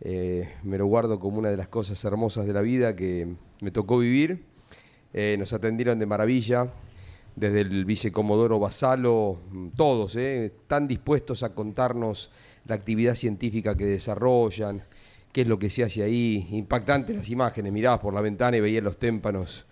eh, 0.00 0.48
me 0.64 0.76
lo 0.76 0.86
guardo 0.86 1.18
como 1.18 1.38
una 1.38 1.48
de 1.50 1.56
las 1.56 1.68
cosas 1.68 2.02
hermosas 2.04 2.46
de 2.46 2.52
la 2.52 2.60
vida 2.60 2.94
que 2.94 3.26
me 3.60 3.70
tocó 3.70 3.98
vivir. 3.98 4.44
Eh, 5.14 5.36
nos 5.38 5.52
atendieron 5.52 5.98
de 5.98 6.06
maravilla, 6.06 6.68
desde 7.36 7.60
el 7.62 7.84
vicecomodoro 7.84 8.58
Basalo, 8.58 9.38
todos, 9.76 10.16
eh, 10.16 10.52
tan 10.66 10.86
dispuestos 10.88 11.42
a 11.42 11.54
contarnos 11.54 12.30
la 12.66 12.74
actividad 12.74 13.14
científica 13.14 13.76
que 13.76 13.84
desarrollan, 13.84 14.82
qué 15.32 15.42
es 15.42 15.48
lo 15.48 15.58
que 15.58 15.68
se 15.70 15.84
hace 15.84 16.02
ahí. 16.02 16.48
Impactantes 16.52 17.16
las 17.16 17.28
imágenes, 17.30 17.72
mirabas 17.72 18.00
por 18.00 18.14
la 18.14 18.20
ventana 18.20 18.56
y 18.56 18.60
veías 18.60 18.82
los 18.82 18.98
témpanos 18.98 19.64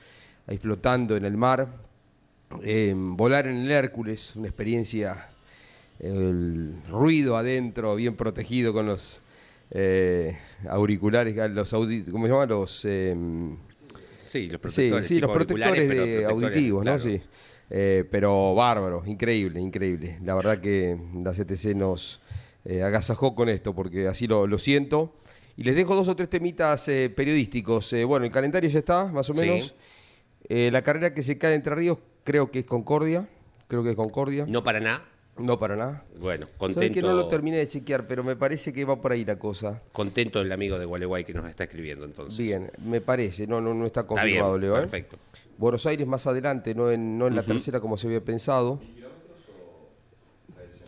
ahí 0.47 0.59
flotando 0.59 1.17
en 1.17 1.25
el 1.25 1.37
mar. 1.37 1.69
Eh, 2.63 2.93
volar 2.97 3.47
en 3.47 3.57
el 3.59 3.71
Hércules, 3.71 4.37
una 4.37 4.49
experiencia, 4.49 5.29
el 6.01 6.75
ruido 6.89 7.37
adentro, 7.37 7.95
bien 7.97 8.15
protegido 8.17 8.73
con 8.73 8.87
los 8.87 9.21
eh, 9.71 10.37
auriculares, 10.69 11.35
los 11.53 11.73
audi- 11.73 12.11
¿cómo 12.11 12.27
se 12.27 12.33
llama? 12.33 12.47
Los... 12.47 12.85
em, 12.85 13.57
Sí, 14.19 14.49
los 14.49 14.61
protectores. 14.61 15.07
sí, 15.07 15.21
los 15.21 15.31
protectores 15.31 15.89
de 15.89 15.95
protectores, 15.95 16.25
auditivos, 16.27 16.85
¿no? 16.87 16.99
Sí. 16.99 17.21
Eh, 17.69 18.05
pero 18.11 18.55
bárbaro, 18.55 19.03
increíble, 19.07 19.61
increíble. 19.61 20.19
La 20.25 20.35
verdad 20.35 20.59
que 20.59 20.97
la 21.23 21.33
CTC 21.33 21.75
nos 21.75 22.21
eh, 22.65 22.83
agasajó 22.83 23.35
con 23.35 23.49
esto, 23.49 23.75
porque 23.75 24.09
así 24.09 24.27
lo, 24.27 24.47
lo 24.47 24.59
siento. 24.59 25.15
Y 25.57 25.65
les 25.65 25.75
dejo 25.77 25.95
dos 25.95 26.09
o 26.09 26.17
tres 26.17 26.31
temitas 26.31 26.89
eh, 26.89 27.11
periodísticos. 27.15 27.93
Eh, 27.93 28.05
bueno, 28.05 28.25
el 28.25 28.33
calendario 28.33 28.71
ya 28.71 28.79
está, 28.79 29.05
más 29.07 29.29
o 29.31 29.35
Sí. 29.35 29.41
menos. 29.41 29.75
Eh, 30.49 30.71
la 30.73 30.83
carrera 30.83 31.13
que 31.15 31.23
se 31.23 31.39
cae 31.39 31.55
entre 31.55 31.75
ríos 31.75 31.99
creo 32.25 32.51
que 32.51 32.61
es 32.61 32.65
Concordia. 32.65 33.29
Creo 33.69 33.83
que 33.83 33.91
es 33.91 33.97
Concordia. 33.97 34.45
No 34.49 34.63
para 34.65 34.81
nada. 34.81 35.05
No 35.39 35.59
para 35.59 35.77
nada. 35.77 36.05
Bueno, 36.19 36.47
Sabés 36.47 36.59
contento, 36.59 36.95
que 36.95 37.01
no 37.03 37.15
lo 37.15 37.27
terminé 37.27 37.57
de 37.57 37.67
chequear, 37.67 38.07
pero 38.07 38.23
me 38.23 38.37
parece 38.37 38.71
que 38.73 38.85
va 38.85 39.01
por 39.01 39.13
ahí 39.13 39.25
la 39.25 39.39
cosa. 39.39 39.83
contento 39.93 40.41
el 40.43 40.53
amigo 40.53 40.79
de 40.79 40.85
Gualeguay 40.85 41.25
que 41.25 41.33
nos 41.33 41.49
está 41.49 41.65
escribiendo 41.65 42.05
entonces. 42.05 42.37
Bien, 42.39 42.71
me 42.85 43.01
parece, 43.01 43.47
no, 43.47 43.61
no, 43.61 43.73
no 43.73 43.87
está 43.87 44.01
Está 44.01 44.09
confirmado, 44.09 44.59
bien, 44.59 44.61
Leo. 44.71 44.77
¿eh? 44.77 44.81
perfecto. 44.81 45.17
Buenos 45.57 45.87
Aires 45.87 46.07
más 46.07 46.27
adelante, 46.27 46.75
no 46.75 46.91
en, 46.91 47.17
no 47.19 47.29
en 47.29 47.37
la 47.37 47.45
tercera 47.45 47.81
como 47.81 47.97
se 47.97 48.09
había 48.09 48.21
pensado. 48.23 48.81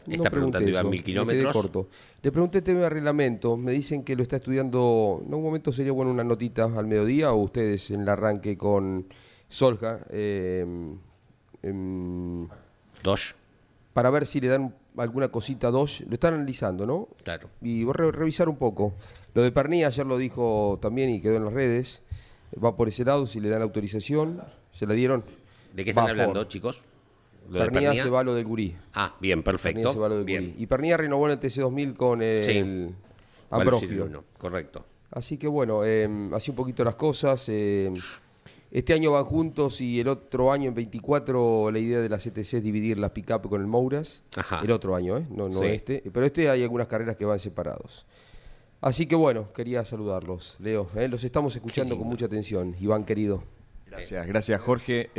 Está 0.07 0.31
preguntando 0.31 0.67
pregunté 0.67 0.71
Iván, 0.71 0.81
eso, 0.83 0.91
mil 0.91 1.05
kilómetros. 1.05 1.53
corto. 1.53 1.89
Le 2.23 2.31
pregunté 2.33 2.63
tema 2.63 2.81
de 2.81 2.89
reglamento, 2.91 3.57
me 3.57 3.73
dicen 3.73 4.03
que 4.05 4.15
lo 4.17 4.23
está 4.23 4.37
estudiando, 4.37 5.23
en 5.27 5.33
un 5.35 5.43
momento 5.43 5.73
sería 5.73 5.93
bueno 5.93 6.11
una 6.11 6.25
notita 6.25 6.65
al 6.65 6.87
mediodía 6.87 7.33
o 7.33 7.37
ustedes 7.43 7.91
en 7.91 8.01
el 8.03 8.09
arranque 8.09 8.57
con 8.59 9.07
Solja, 9.49 10.01
eh, 10.11 10.65
em, 11.63 12.49
Dos, 13.03 13.35
para 13.93 14.11
ver 14.11 14.27
si 14.27 14.41
le 14.41 14.49
dan 14.49 14.75
alguna 14.97 15.29
cosita 15.29 15.69
a 15.69 15.71
Doge, 15.71 16.05
lo 16.07 16.15
están 16.15 16.35
analizando, 16.35 16.87
¿no? 16.87 17.09
claro. 17.23 17.49
y 17.63 17.85
voy 17.85 17.93
a 17.95 17.97
re- 17.99 18.13
revisar 18.13 18.49
un 18.49 18.57
poco. 18.57 18.95
Lo 19.35 19.43
de 19.43 19.51
Pernilla 19.53 19.89
ayer 19.89 20.07
lo 20.07 20.17
dijo 20.17 20.79
también 20.81 21.11
y 21.11 21.21
quedó 21.21 21.37
en 21.37 21.45
las 21.45 21.53
redes. 21.55 22.03
Va 22.63 22.77
por 22.77 22.87
ese 22.89 23.05
lado, 23.05 23.27
si 23.27 23.41
le 23.41 23.49
dan 23.49 23.63
autorización, 23.63 24.41
se 24.73 24.87
la 24.87 24.95
dieron. 24.95 25.25
¿De 25.75 25.83
qué 25.83 25.91
están 25.91 26.07
va 26.07 26.11
hablando, 26.11 26.45
chicos? 26.45 26.85
¿Lo 27.49 27.59
de 27.59 27.65
Pernilla 27.67 27.89
Pernilla? 27.89 28.03
se 28.05 28.11
va 28.11 28.21
a 28.21 28.25
lo 28.25 28.35
del 28.35 28.45
Gurí. 28.45 28.77
Ah, 28.95 29.15
bien, 29.21 29.43
Pernilla 29.43 29.63
perfecto. 29.63 29.93
se 29.93 29.99
va 29.99 30.07
a 30.07 30.09
lo 30.09 30.17
del 30.17 30.25
bien. 30.25 30.45
Gurí. 30.53 30.55
Y 30.63 30.67
Pernilla 30.67 30.97
renovó 30.97 31.27
en 31.27 31.33
el 31.33 31.41
TC2000 31.41 31.97
con 31.97 32.23
el 32.23 32.43
Sí. 32.43 32.91
Ambrosio. 33.51 34.25
Correcto. 34.39 34.85
Así 35.11 35.37
que 35.39 35.47
bueno, 35.47 35.85
eh, 35.85 36.09
así 36.33 36.51
un 36.51 36.57
poquito 36.57 36.83
las 36.85 36.97
cosas. 36.97 37.45
eh, 37.49 37.93
este 38.71 38.93
año 38.93 39.13
van 39.13 39.25
juntos 39.25 39.81
y 39.81 40.01
el 40.01 40.09
otro 40.09 40.51
año, 40.51 40.67
en 40.69 40.75
24, 40.75 41.71
la 41.71 41.79
idea 41.79 42.01
de 42.01 42.09
la 42.09 42.19
CTC 42.19 42.55
es 42.55 42.63
dividir 42.65 42.99
las 42.99 43.13
pick-up 43.13 43.49
con 43.49 43.61
el 43.61 43.69
Mouras. 43.69 44.25
Ajá. 44.37 44.61
El 44.65 44.73
otro 44.73 44.97
año, 44.97 45.17
¿eh? 45.17 45.27
No, 45.31 45.49
no 45.49 45.61
Sí. 45.61 45.67
este. 45.67 46.03
Pero 46.13 46.27
este 46.27 46.51
hay 46.51 46.65
algunas 46.65 46.89
carreras 46.89 47.15
que 47.15 47.25
van 47.25 47.39
separados. 47.39 48.05
Así 48.81 49.07
que 49.07 49.15
bueno, 49.15 49.53
quería 49.53 49.85
saludarlos, 49.85 50.57
Leo. 50.59 50.89
¿eh? 50.97 51.07
Los 51.07 51.23
estamos 51.23 51.55
escuchando 51.55 51.97
con 51.97 52.09
mucha 52.09 52.27
atención. 52.27 52.75
Iván, 52.81 53.05
querido. 53.05 53.45
Gracias, 53.87 54.27
gracias 54.27 54.61
Jorge. 54.61 55.11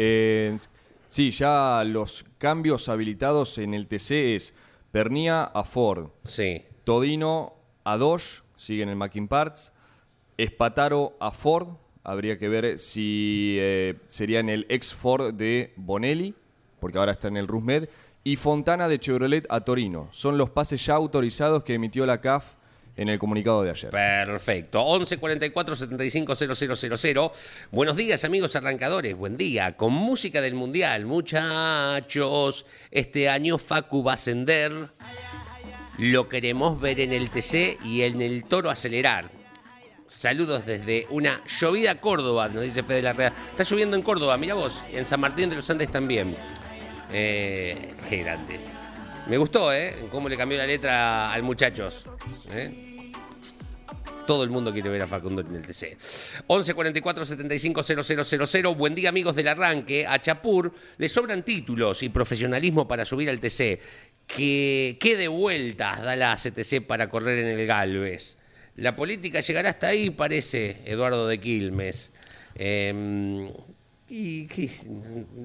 Sí, 1.08 1.32
ya 1.32 1.84
los 1.86 2.26
cambios 2.38 2.90
habilitados 2.90 3.58
en 3.58 3.74
el 3.74 3.88
TC 3.88 4.36
es 4.36 4.54
Pernía 4.92 5.44
a 5.44 5.64
Ford, 5.64 6.10
Sí. 6.24 6.64
Todino 6.84 7.54
a 7.84 7.98
Dodge, 7.98 8.44
sigue 8.56 8.84
en 8.84 8.90
el 8.90 8.96
Mackin 8.96 9.28
Parts, 9.28 9.74
Espataro 10.38 11.16
a 11.20 11.32
Ford, 11.32 11.70
habría 12.04 12.38
que 12.38 12.50
ver 12.50 12.78
si 12.80 13.58
eh, 13.60 13.96
sería 14.08 14.40
en 14.40 14.50
el 14.50 14.66
ex 14.70 14.94
Ford 14.94 15.34
de 15.34 15.74
Bonelli, 15.76 16.36
porque 16.80 16.98
ahora 16.98 17.14
está 17.14 17.28
en 17.28 17.38
el 17.38 17.48
Rusmed, 17.48 17.90
y 18.24 18.36
Fontana 18.36 18.88
de 18.88 19.00
Chevrolet 19.00 19.46
a 19.50 19.62
Torino. 19.62 20.10
Son 20.12 20.38
los 20.38 20.50
pases 20.50 20.86
ya 20.86 20.96
autorizados 20.96 21.64
que 21.64 21.76
emitió 21.76 22.06
la 22.06 22.22
CAF 22.22 22.54
en 22.98 23.10
el 23.10 23.20
comunicado 23.20 23.64
de 23.64 23.72
ayer. 23.72 23.90
Perfecto. 23.90 24.82
11 24.82 25.18
44 25.18 25.76
75 25.76 26.36
000. 26.36 27.32
Buenos 27.72 27.98
días, 27.98 28.24
amigos 28.24 28.56
arrancadores. 28.56 29.16
Buen 29.16 29.38
día. 29.38 29.76
Con 29.76 29.94
música 29.94 30.42
del 30.42 30.56
Mundial, 30.56 31.06
muchachos. 31.06 32.66
Este 32.92 33.30
año 33.30 33.58
Facu 33.58 34.04
va 34.04 34.14
a 34.14 34.16
ascender. 34.16 34.90
Lo 35.98 36.28
queremos 36.28 36.80
ver 36.80 37.00
en 37.00 37.14
el 37.14 37.30
TC 37.30 37.78
y 37.84 38.02
en 38.02 38.22
el 38.22 38.44
Toro 38.46 38.70
acelerar. 38.70 39.30
Saludos 40.08 40.66
desde 40.66 41.08
una 41.10 41.42
llovida 41.48 42.00
Córdoba, 42.00 42.48
nos 42.48 42.64
dice 42.64 42.84
Fede 42.84 43.02
Larrea. 43.02 43.34
Está 43.52 43.64
lloviendo 43.64 43.96
en 43.96 44.04
Córdoba, 44.04 44.38
mira 44.38 44.54
vos. 44.54 44.82
En 44.92 45.06
San 45.06 45.20
Martín 45.20 45.50
de 45.50 45.56
los 45.56 45.70
Andes 45.70 45.92
también. 45.92 46.36
Eh, 47.12 47.94
qué 48.10 48.18
grande. 48.18 48.60
Me 49.28 49.38
gustó, 49.38 49.74
¿eh? 49.74 50.06
Cómo 50.12 50.30
le 50.30 50.38
cambió 50.38 50.58
la 50.58 50.68
letra 50.68 51.34
al 51.34 51.42
muchachos. 51.42 52.06
¿eh? 52.52 52.85
Todo 54.26 54.44
el 54.44 54.50
mundo 54.50 54.74
quiere 54.74 54.90
ver 54.90 55.04
a 55.04 55.08
Facundo 55.08 55.42
en 55.42 55.56
el 55.56 55.62
TC. 55.62 55.98
11 56.48 56.74
44 56.74 57.26
75 57.26 57.84
000. 57.84 58.76
Buen 58.76 58.96
día, 58.96 59.10
amigos 59.10 59.36
del 59.36 59.48
arranque. 59.48 60.08
A 60.08 60.20
Chapur 60.20 60.74
le 60.98 61.08
sobran 61.10 61.44
títulos 61.44 62.02
y 62.02 62.10
profesionalismo 62.10 62.88
para 62.88 63.06
subir 63.06 63.30
al 63.30 63.40
TC. 63.40 63.80
Que, 64.26 64.98
¿Qué 65.00 65.18
de 65.18 65.28
vueltas 65.28 66.02
da 66.02 66.16
la 66.16 66.36
CTC 66.36 66.82
para 66.88 67.10
correr 67.10 67.40
en 67.40 67.60
el 67.60 67.68
Galvez? 67.68 68.38
La 68.76 68.96
política 68.96 69.42
llegará 69.42 69.70
hasta 69.70 69.88
ahí, 69.88 70.10
parece 70.10 70.82
Eduardo 70.86 71.28
de 71.28 71.40
Quilmes. 71.40 72.12
Eh, 72.56 73.54
y 74.08 74.46
qué- 74.48 74.70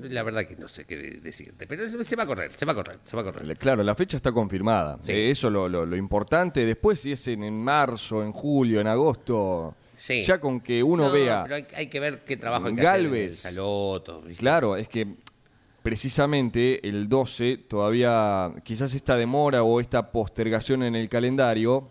la 0.03 0.23
verdad 0.23 0.45
que 0.47 0.55
no 0.57 0.69
sé 0.69 0.85
qué 0.85 0.97
de- 0.97 1.21
decirte, 1.21 1.67
pero 1.67 1.89
se 2.05 2.17
va 2.17 2.25
a 2.25 2.27
correr, 2.27 2.53
se 2.55 2.67
va 2.67 2.73
a 2.73 2.75
correr, 2.75 2.99
se 3.05 3.17
va 3.17 3.23
a 3.23 3.25
correr. 3.25 3.57
Claro, 3.57 3.83
la 3.83 3.95
fecha 3.95 4.17
está 4.17 4.33
confirmada. 4.33 4.99
Sí. 5.01 5.13
Eh, 5.13 5.31
eso 5.31 5.49
lo, 5.49 5.69
lo, 5.69 5.87
lo 5.87 5.97
importante. 5.97 6.65
Después, 6.67 7.01
si 7.01 7.13
es 7.13 7.27
en, 7.29 7.43
en 7.45 7.63
marzo, 7.63 8.23
en 8.23 8.33
julio, 8.33 8.81
en 8.81 8.87
agosto, 8.87 9.75
Sí. 9.97 10.23
ya 10.25 10.39
con 10.41 10.61
que 10.61 10.83
uno 10.83 11.07
No, 11.07 11.13
vea. 11.13 11.43
Pero 11.45 11.55
hay, 11.57 11.67
hay 11.75 11.87
que 11.89 12.01
ver 12.01 12.25
qué 12.25 12.37
trabajo 12.37 12.67
hay 12.67 12.75
que 12.75 12.83
Galvez. 12.83 13.39
hacer 13.39 13.51
en 13.51 13.55
Saloto. 13.57 14.23
Claro, 14.39 14.77
es 14.77 14.89
que 14.89 15.07
precisamente 15.83 16.87
el 16.87 17.09
12, 17.09 17.57
todavía 17.69 18.53
quizás 18.65 18.95
esta 18.95 19.17
demora 19.17 19.63
o 19.63 19.81
esta 19.81 20.13
postergación 20.13 20.83
en 20.83 20.95
el 20.95 21.09
calendario 21.09 21.89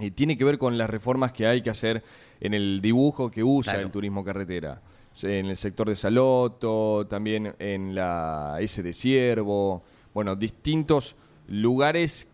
eh, 0.00 0.10
tiene 0.10 0.36
que 0.36 0.44
ver 0.44 0.58
con 0.58 0.76
las 0.76 0.90
reformas 0.90 1.32
que 1.32 1.46
hay 1.46 1.62
que 1.62 1.70
hacer 1.70 2.02
en 2.40 2.54
el 2.54 2.80
dibujo 2.82 3.30
que 3.30 3.44
usa 3.44 3.74
Claro. 3.74 3.86
el 3.86 3.92
turismo 3.92 4.24
carretera. 4.24 4.80
En 5.22 5.46
el 5.46 5.56
sector 5.56 5.88
de 5.88 5.96
Saloto, 5.96 7.06
también 7.08 7.54
en 7.58 7.94
la 7.94 8.56
S 8.60 8.82
de 8.82 8.92
Ciervo, 8.92 9.82
bueno, 10.14 10.34
distintos 10.36 11.16
lugares 11.48 12.26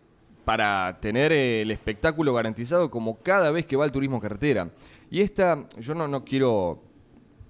para 0.45 0.97
tener 0.99 1.31
eh, 1.31 1.61
el 1.61 1.71
espectáculo 1.71 2.33
garantizado 2.33 2.89
como 2.89 3.19
cada 3.19 3.51
vez 3.51 3.65
que 3.65 3.75
va 3.75 3.85
el 3.85 3.91
turismo 3.91 4.19
carretera. 4.19 4.69
Y 5.11 5.21
esta, 5.21 5.67
yo 5.77 5.93
no, 5.93 6.07
no 6.07 6.23
quiero 6.23 6.81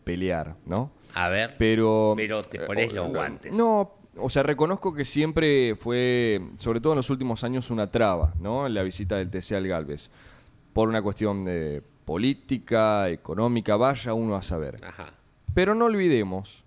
pelear, 0.03 0.55
¿no? 0.65 0.91
A 1.13 1.29
ver. 1.29 1.55
Pero. 1.57 2.13
Pero 2.17 2.43
te 2.43 2.59
pones 2.59 2.91
eh, 2.91 2.95
los 2.95 3.07
no, 3.07 3.13
guantes. 3.13 3.57
No, 3.57 3.93
o 4.17 4.29
sea, 4.29 4.43
reconozco 4.43 4.93
que 4.93 5.05
siempre 5.05 5.75
fue, 5.75 6.41
sobre 6.55 6.81
todo 6.81 6.93
en 6.93 6.97
los 6.97 7.09
últimos 7.09 7.43
años, 7.43 7.69
una 7.71 7.89
traba, 7.89 8.33
¿no? 8.39 8.67
La 8.67 8.83
visita 8.83 9.17
del 9.17 9.29
TC 9.29 9.53
al 9.53 9.67
Galvez. 9.67 10.09
Por 10.73 10.89
una 10.89 11.01
cuestión 11.01 11.45
de 11.45 11.81
política, 12.05 13.09
económica, 13.09 13.75
vaya 13.75 14.13
uno 14.13 14.35
a 14.35 14.41
saber. 14.41 14.83
Ajá. 14.83 15.13
Pero 15.59 15.75
no 15.75 15.85
olvidemos, 15.85 16.63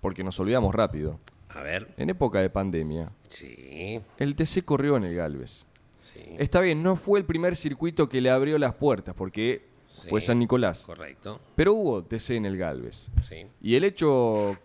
porque 0.00 0.24
nos 0.24 0.40
olvidamos 0.40 0.74
rápido, 0.74 1.20
A 1.50 1.60
ver. 1.60 1.92
en 1.98 2.08
época 2.08 2.40
de 2.40 2.48
pandemia, 2.48 3.12
Sí. 3.28 4.00
el 4.16 4.34
TC 4.36 4.62
corrió 4.64 4.96
en 4.96 5.04
el 5.04 5.14
Galvez. 5.14 5.66
Sí. 6.00 6.20
Está 6.38 6.62
bien, 6.62 6.82
no 6.82 6.96
fue 6.96 7.18
el 7.18 7.26
primer 7.26 7.56
circuito 7.56 8.08
que 8.08 8.22
le 8.22 8.30
abrió 8.30 8.56
las 8.58 8.72
puertas, 8.74 9.14
porque 9.14 9.66
fue. 10.08 10.22
San 10.22 10.38
Nicolás. 10.38 10.84
Correcto. 10.86 11.40
Pero 11.54 11.74
hubo 11.74 12.02
TC 12.02 12.36
en 12.36 12.46
el 12.46 12.56
Galvez. 12.56 13.10
Sí. 13.22 13.46
Y 13.60 13.74
el 13.74 13.84
hecho 13.84 14.56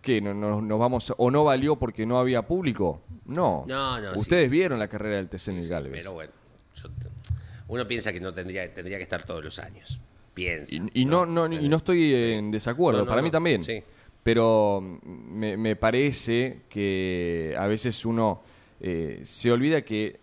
que 0.00 0.22
no, 0.22 0.32
no- 0.32 0.62
nos 0.62 0.78
vamos 0.80 1.12
o 1.14 1.30
no 1.30 1.44
valió 1.44 1.76
porque 1.76 2.06
no 2.06 2.18
había 2.18 2.40
público, 2.46 3.02
no. 3.26 3.66
No, 3.68 4.00
no, 4.00 4.12
Ustedes 4.14 4.44
sí. 4.44 4.50
vieron 4.50 4.78
la 4.78 4.88
carrera 4.88 5.16
del 5.16 5.28
TC 5.28 5.48
en 5.50 5.58
el 5.58 5.68
Galvez. 5.68 5.92
Pero 5.92 6.14
bueno, 6.14 6.32
yo 6.74 6.88
te- 6.88 7.08
uno 7.68 7.86
piensa 7.86 8.14
que 8.14 8.20
no 8.20 8.32
tendría, 8.32 8.72
tendría 8.72 8.96
que 8.96 9.02
estar 9.02 9.24
todos 9.24 9.44
los 9.44 9.58
años. 9.58 10.00
Piensa. 10.34 10.74
y, 10.76 11.02
y 11.02 11.04
no, 11.04 11.26
no, 11.26 11.46
y 11.52 11.68
no 11.68 11.76
estoy 11.76 12.14
en 12.14 12.50
desacuerdo, 12.50 13.00
No, 13.00 13.04
no, 13.04 13.10
para 13.10 13.22
mí 13.22 13.28
no, 13.28 13.32
también. 13.32 13.62
sí. 13.64 13.82
Pero 14.22 14.80
mm, 14.80 15.08
me, 15.36 15.56
me 15.56 15.76
parece 15.76 16.60
que 16.68 17.54
a 17.58 17.66
veces 17.66 18.04
uno 18.06 18.42
eh, 18.80 19.20
se 19.24 19.50
olvida 19.50 19.82
que 19.82 20.20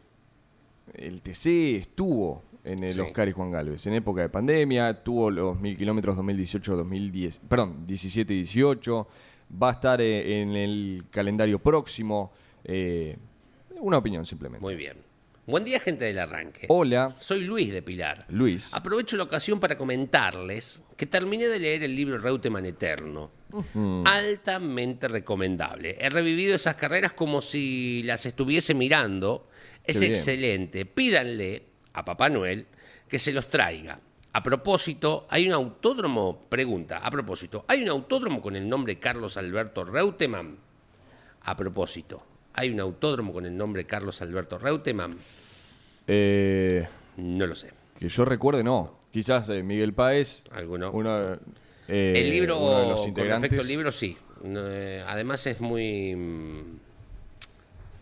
el 0.93 1.21
TC 1.21 1.75
estuvo 1.77 2.43
en 2.63 2.83
el 2.83 2.89
Sí. 2.91 2.99
Oscar 3.01 3.27
y 3.29 3.31
Juan 3.31 3.51
Galvez 3.51 3.85
en 3.87 3.93
época 3.95 4.21
de 4.21 4.29
pandemia, 4.29 5.03
tuvo 5.03 5.29
los 5.29 5.59
mil 5.59 5.77
kilómetros 5.77 6.15
2018-2010, 6.17 7.39
perdón, 7.47 7.85
17 7.87 8.33
y 8.33 8.37
18, 8.37 9.07
va 9.61 9.69
a 9.69 9.73
estar 9.73 10.01
eh, 10.01 10.41
en 10.41 10.55
el 10.55 11.03
calendario 11.11 11.59
próximo. 11.59 12.31
eh, 12.63 13.17
una 13.81 13.97
opinión 13.97 14.25
simplemente. 14.25 14.61
Muy 14.61 14.75
bien. 14.75 14.97
Buen 15.49 15.65
día, 15.65 15.79
gente 15.79 16.05
del 16.05 16.19
arranque. 16.19 16.67
Hola, 16.69 17.15
Soy 17.17 17.41
Luis 17.41 17.73
de 17.73 17.81
Pilar. 17.81 18.23
Luis. 18.29 18.71
Aprovecho 18.71 19.17
la 19.17 19.23
ocasión 19.23 19.59
para 19.59 19.79
comentarles 19.79 20.83
que 20.95 21.07
terminé 21.07 21.47
de 21.47 21.57
leer 21.57 21.81
el 21.81 21.95
libro 21.95 22.19
Reutemann 22.19 22.67
Eterno. 22.67 23.31
Altamente 24.05 25.07
recomendable. 25.07 25.97
He 25.99 26.07
revivido 26.11 26.53
esas 26.53 26.75
carreras 26.75 27.13
como 27.13 27.41
si 27.41 28.03
las 28.03 28.27
estuviese 28.27 28.75
mirando. 28.75 29.47
Es 29.83 30.03
excelente. 30.03 30.85
Pídanle 30.85 31.63
a 31.93 32.05
Papá 32.05 32.29
Noel 32.29 32.67
que 33.07 33.17
se 33.17 33.33
los 33.33 33.49
traiga. 33.49 33.99
A 34.33 34.43
propósito, 34.43 35.25
hay 35.31 35.47
un 35.47 35.53
autódromo, 35.53 36.45
pregunta, 36.47 36.99
a 36.99 37.09
propósito, 37.09 37.65
¿hay 37.67 37.81
un 37.81 37.89
autódromo 37.89 38.39
con 38.39 38.55
el 38.55 38.69
nombre 38.69 38.99
Carlos 38.99 39.35
Alberto 39.35 39.83
Reutemann? 39.83 40.59
A 41.41 41.57
propósito, 41.57 42.21
¿hay 42.59 42.69
un 42.71 42.79
autódromo 42.81 43.31
con 43.31 43.45
el 43.45 43.55
nombre 43.55 43.85
Carlos 43.85 44.21
Alberto 44.21 44.57
Reutemann? 44.57 45.17
Eh, 46.07 46.85
No 47.17 47.47
lo 47.47 47.55
sé. 47.55 47.69
que 47.97 48.09
yo 48.09 48.25
recuerde, 48.25 48.63
no. 48.63 48.99
Quizás 49.11 49.47
eh, 49.49 49.63
Miguel 49.63 49.93
Páez, 49.93 50.43
Alguno. 50.51 50.91
uno, 50.91 51.33
eh, 51.87 52.13
El 52.17 52.29
libro, 52.29 52.59
uno 52.59 52.79
de 52.81 52.87
los 52.87 53.01
con 53.01 53.15
respecto 53.15 53.61
al 53.61 53.67
libro, 53.67 53.91
sí. 53.91 54.17
Eh, 54.43 55.03
además 55.07 55.45
es 55.47 55.59
muy, 55.61 56.15
mm, 56.15 56.79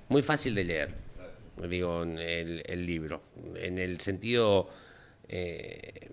muy 0.10 0.22
fácil 0.24 0.54
de 0.56 0.63
leer, 0.63 0.93
digo, 1.70 2.04
el, 2.04 2.63
el 2.65 2.86
libro. 2.86 3.22
En 3.56 3.78
el 3.78 4.00
sentido, 4.02 4.70
eh, 5.30 6.10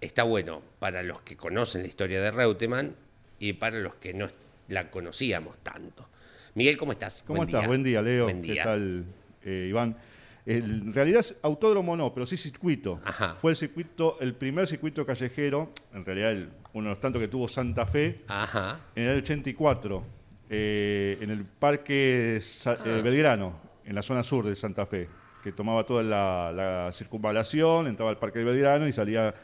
está 0.00 0.22
bueno 0.24 0.62
para 0.78 1.02
los 1.02 1.20
que 1.22 1.36
conocen 1.36 1.82
la 1.82 1.88
historia 1.88 2.20
de 2.20 2.30
Reutemann 2.30 2.94
y 3.38 3.54
para 3.54 3.78
los 3.78 3.94
que 3.94 4.12
no 4.12 4.28
la 4.68 4.90
conocíamos 4.90 5.56
tanto. 5.62 6.08
Miguel, 6.56 6.78
¿cómo 6.78 6.92
estás? 6.92 7.22
¿Cómo 7.26 7.44
estás? 7.44 7.66
Buen 7.66 7.82
día, 7.82 8.00
Leo. 8.00 8.24
Buen 8.24 8.40
¿Qué 8.40 8.56
tal, 8.56 9.04
eh, 9.44 9.66
Iván? 9.68 9.94
En 10.46 10.90
realidad, 10.94 11.20
es 11.20 11.34
autódromo 11.42 11.94
no, 11.96 12.14
pero 12.14 12.24
sí 12.24 12.38
circuito. 12.38 12.98
Ajá. 13.04 13.34
Fue 13.34 13.50
el 13.50 13.56
circuito, 13.56 14.16
el 14.22 14.32
primer 14.34 14.66
circuito 14.66 15.04
callejero, 15.04 15.70
en 15.92 16.02
realidad 16.04 16.30
el- 16.32 16.48
uno 16.72 16.84
de 16.84 16.90
los 16.90 17.00
tantos 17.00 17.20
que 17.20 17.28
tuvo 17.28 17.46
Santa 17.46 17.84
Fe, 17.84 18.22
Ajá. 18.28 18.80
en 18.94 19.04
el 19.04 19.18
84, 19.18 20.02
eh, 20.48 21.18
en 21.20 21.28
el 21.30 21.44
Parque 21.44 22.38
Sa- 22.40 22.78
Ah. 22.80 22.84
eh, 22.86 23.02
Belgrano, 23.04 23.54
en 23.84 23.94
la 23.94 24.00
zona 24.02 24.22
sur 24.22 24.46
de 24.46 24.54
Santa 24.54 24.86
Fe, 24.86 25.08
que 25.44 25.52
tomaba 25.52 25.84
toda 25.84 26.02
la, 26.02 26.52
la 26.54 26.90
circunvalación, 26.92 27.86
entraba 27.86 28.10
al 28.10 28.18
Parque 28.18 28.38
de 28.38 28.46
Belgrano 28.46 28.88
y 28.88 28.94
salía 28.94 29.34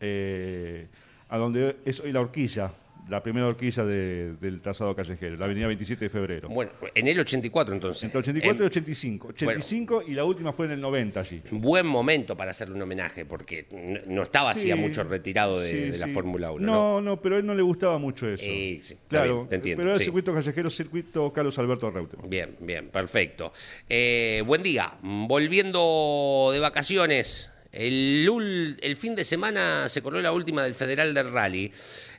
eh, 0.00 0.86
a 1.30 1.38
donde 1.38 1.76
es 1.84 1.98
hoy 2.00 2.12
la 2.12 2.20
horquilla, 2.20 2.72
la 3.08 3.22
primera 3.22 3.46
horquilla 3.46 3.84
de- 3.84 4.34
del 4.40 4.60
trazado 4.60 4.94
callejero, 4.94 5.36
la 5.36 5.46
avenida 5.46 5.66
27 5.66 6.04
de 6.06 6.10
febrero. 6.10 6.48
Bueno, 6.48 6.72
en 6.94 7.06
el 7.08 7.18
84 7.20 7.74
entonces. 7.74 8.04
Entre 8.04 8.18
84 8.18 8.56
y 8.56 8.66
En- 8.66 8.66
85. 8.70 9.28
85 9.28 10.02
y 10.06 10.12
la 10.14 10.24
última 10.24 10.52
fue 10.52 10.66
en 10.66 10.72
el 10.72 10.80
90 10.80 11.20
allí. 11.20 11.42
buen 11.50 11.86
momento 11.86 12.36
para 12.36 12.50
hacerle 12.50 12.74
un 12.74 12.82
homenaje, 12.82 13.24
porque 13.24 13.66
no 14.06 14.22
estaba 14.22 14.50
hacía 14.50 14.74
Sí, 14.74 14.80
mucho 14.80 15.04
retirado 15.04 15.58
de, 15.60 15.70
sí, 15.70 15.90
de 15.92 15.98
la 15.98 16.06
sí. 16.06 16.12
Fórmula 16.12 16.50
1. 16.52 16.66
¿no? 16.66 16.72
No, 16.72 17.00
no, 17.00 17.20
pero 17.20 17.36
a 17.36 17.38
él 17.38 17.46
no 17.46 17.54
le 17.54 17.62
gustaba 17.62 17.98
mucho 17.98 18.28
eso. 18.28 18.44
Eh, 18.46 18.80
claro, 19.08 19.36
bien, 19.36 19.48
te 19.48 19.56
entiendo, 19.56 19.80
pero 19.80 19.90
era 19.90 19.98
sí. 19.98 20.04
circuito 20.04 20.32
callejero, 20.34 20.70
circuito 20.70 21.32
Carlos 21.32 21.58
Alberto 21.58 21.90
Reutemann. 21.90 22.28
Bien, 22.28 22.56
bien, 22.60 22.88
perfecto. 22.88 23.52
Eh, 23.88 24.42
buen 24.46 24.62
día. 24.62 24.92
Volviendo 25.02 26.50
de 26.52 26.60
vacaciones. 26.60 27.52
El, 27.70 28.96
fin 28.98 29.14
de 29.14 29.24
semana 29.24 29.88
se 29.88 30.00
corrió 30.00 30.22
la 30.22 30.32
última 30.32 30.62
del 30.62 30.74
Federal 30.74 31.12
del 31.12 31.30
Rally. 31.30 31.70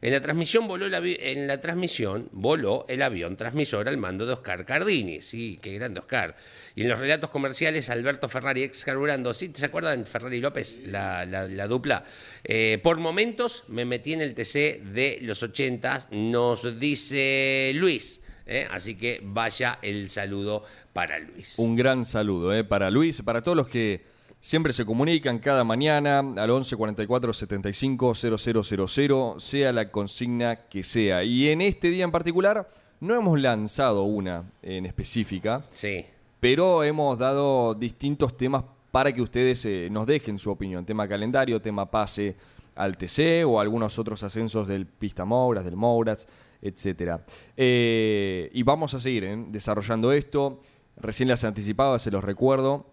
En 0.01 0.13
la 0.13 0.21
transmisión 0.21 0.67
voló 0.67 0.85
el, 0.85 0.93
en 0.93 1.47
la 1.47 1.59
transmisión 1.59 2.29
voló 2.31 2.85
el 2.87 3.01
avión 3.01 3.35
transmisor 3.35 3.87
al 3.87 3.97
mando 3.97 4.25
de 4.25 4.33
Oscar 4.33 4.65
Cardini. 4.65 5.21
Sí, 5.21 5.59
qué 5.61 5.73
grande 5.73 5.99
Oscar. 5.99 6.35
Y 6.75 6.83
en 6.83 6.89
los 6.89 6.99
relatos 6.99 7.29
comerciales, 7.29 7.89
Alberto 7.89 8.29
Ferrari 8.29 8.63
ex 8.63 8.85
carburando. 8.85 9.33
¿Sí? 9.33 9.51
¿Se 9.53 9.65
acuerdan 9.65 10.05
Ferrari 10.05 10.39
López, 10.39 10.81
la 10.85 11.67
dupla? 11.67 12.03
Eh, 12.43 12.79
por 12.83 12.97
momentos 12.97 13.63
me 13.67 13.85
metí 13.85 14.13
en 14.13 14.21
el 14.21 14.35
TC 14.35 14.83
de 14.83 15.19
los 15.21 15.41
80, 15.41 16.09
nos 16.11 16.79
dice 16.79 17.71
Luis. 17.75 18.21
¿eh? 18.49 18.67
Así 18.69 18.95
que 18.95 19.21
vaya 19.23 19.79
el 19.81 20.09
saludo 20.09 20.63
para 20.91 21.19
Luis. 21.19 21.57
Un 21.59 21.75
gran 21.75 22.03
saludo 22.03 22.53
eh, 22.53 22.63
para 22.63 22.91
Luis, 22.91 23.21
para 23.21 23.41
todos 23.41 23.55
los 23.55 23.67
que 23.67 24.18
siempre 24.39 24.73
se 24.73 24.85
comunican 24.85 25.39
cada 25.39 25.63
mañana 25.63 26.19
al 26.19 26.49
11 26.49 26.75
44 26.75 27.33
75 27.33 28.13
0000, 28.15 29.39
sea 29.39 29.71
la 29.73 29.91
consigna 29.91 30.67
que 30.67 30.83
sea. 30.83 31.23
Y 31.23 31.49
en 31.49 31.61
este 31.61 31.89
día 31.89 32.03
en 32.03 32.11
particular 32.11 32.69
no 32.99 33.15
hemos 33.15 33.39
lanzado 33.39 34.03
una 34.03 34.43
en 34.61 34.85
específica, 34.85 35.65
Sí, 35.73 36.05
pero 36.39 36.83
hemos 36.83 37.17
dado 37.17 37.73
distintos 37.73 38.35
temas 38.37 38.63
para 38.91 39.13
que 39.13 39.21
ustedes 39.21 39.65
eh, 39.65 39.87
nos 39.91 40.07
dejen 40.07 40.39
su 40.39 40.49
opinión. 40.49 40.85
Tema 40.85 41.07
calendario, 41.07 41.61
tema 41.61 41.89
pase 41.89 42.35
al 42.75 42.97
TC 42.97 43.45
o 43.45 43.59
algunos 43.59 43.99
otros 43.99 44.23
ascensos 44.23 44.67
del 44.67 44.85
Pista 44.85 45.25
Mouras, 45.25 45.65
del 45.65 45.75
Mouras, 45.75 46.27
etcétera. 46.61 47.23
Eh, 47.55 48.49
y 48.53 48.63
vamos 48.63 48.93
a 48.93 48.99
seguir 48.99 49.25
eh, 49.25 49.45
desarrollando 49.49 50.11
esto. 50.11 50.61
Recién 50.97 51.29
las 51.29 51.43
anticipaba, 51.43 51.99
se 51.99 52.11
los 52.11 52.23
recuerdo. 52.23 52.85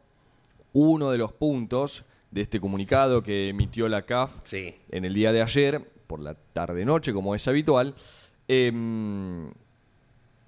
Uno 0.79 1.11
de 1.11 1.17
los 1.17 1.33
puntos 1.33 2.05
de 2.31 2.43
este 2.43 2.61
comunicado 2.61 3.23
que 3.23 3.49
emitió 3.49 3.89
la 3.89 4.03
CAF 4.03 4.41
sí. 4.45 4.75
en 4.91 5.07
el 5.07 5.15
día 5.15 5.33
de 5.33 5.41
ayer, 5.41 5.91
por 6.07 6.21
la 6.21 6.35
tarde-noche, 6.35 7.15
como 7.15 7.35
es 7.35 7.49
habitual, 7.49 7.95
em, 8.47 9.51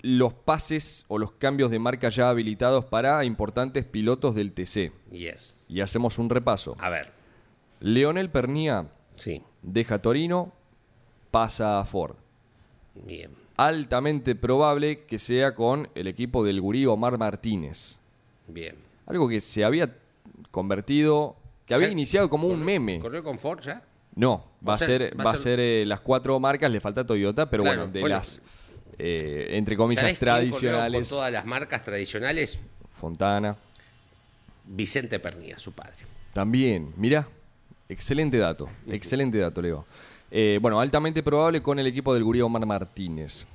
los 0.03 0.35
pases 0.35 1.07
o 1.09 1.17
los 1.17 1.33
cambios 1.33 1.71
de 1.71 1.79
marca 1.79 2.11
ya 2.11 2.29
habilitados 2.29 2.85
para 2.85 3.25
importantes 3.25 3.87
pilotos 3.87 4.35
del 4.35 4.53
TC. 4.53 4.93
Yes. 5.11 5.65
Y 5.71 5.81
hacemos 5.81 6.19
un 6.19 6.29
repaso. 6.29 6.77
A 6.79 6.91
ver, 6.91 7.11
Leonel 7.81 8.29
Pernía 8.29 8.87
sí, 9.15 9.43
deja 9.63 10.03
Torino, 10.03 10.53
pasa 11.31 11.81
a 11.81 11.87
Ford. 11.87 12.17
bien. 12.95 13.31
Altamente 13.57 14.35
probable 14.35 15.07
que 15.07 15.19
sea 15.19 15.55
con 15.55 15.89
el 15.95 16.07
equipo 16.07 16.45
del 16.45 16.61
gurí 16.61 16.85
Omar 16.85 17.17
Martínez. 17.17 17.99
Bien. 18.47 18.77
Algo 19.07 19.27
que 19.27 19.41
se 19.41 19.65
había 19.65 19.97
convertido, 20.51 21.37
que 21.67 21.75
había 21.75 21.89
iniciado 21.89 22.29
como 22.31 22.49
un 22.49 22.65
meme. 22.65 22.99
¿Corrió 23.01 23.23
con 23.23 23.39
Ford 23.39 23.61
ya? 23.61 23.83
No, 24.15 24.45
va 24.67 24.75
a 24.75 24.79
ser, 24.79 25.15
va 25.19 25.31
a 25.33 25.37
ser- 25.37 25.61
eh, 25.61 25.85
las 25.87 26.01
cuatro 26.01 26.39
marcas, 26.41 26.71
le 26.71 26.81
falta 26.81 27.07
Toyota, 27.07 27.49
pero 27.49 27.63
Claro, 27.63 27.79
bueno, 27.83 27.93
de 27.93 28.01
bueno. 28.01 28.17
las, 28.17 28.41
eh, 28.99 29.49
entre 29.51 29.77
comillas, 29.77 30.03
¿Sabés 30.03 30.19
quién 30.19 30.31
corrió 30.31 30.49
tradicionales, 30.49 31.09
Con 31.09 31.19
todas 31.19 31.33
las 31.33 31.45
marcas 31.47 31.85
tradicionales, 31.85 32.59
Fontana, 32.99 33.57
Vicente 34.67 35.19
Pernía, 35.19 35.59
su 35.59 35.73
padre. 35.73 36.05
también, 36.33 36.93
mira, 36.97 37.29
Excelente 37.91 38.37
dato, 38.37 38.69
excelente 38.87 39.39
dato, 39.39 39.63
Leo. 39.63 39.87
Eh, 40.31 40.59
bueno, 40.61 40.79
altamente 40.79 41.23
probable 41.23 41.63
con 41.63 41.79
el 41.79 41.87
equipo 41.87 42.13
del 42.13 42.23
Gurí 42.23 42.43
Omar 42.43 42.67
Martínez. 42.67 43.47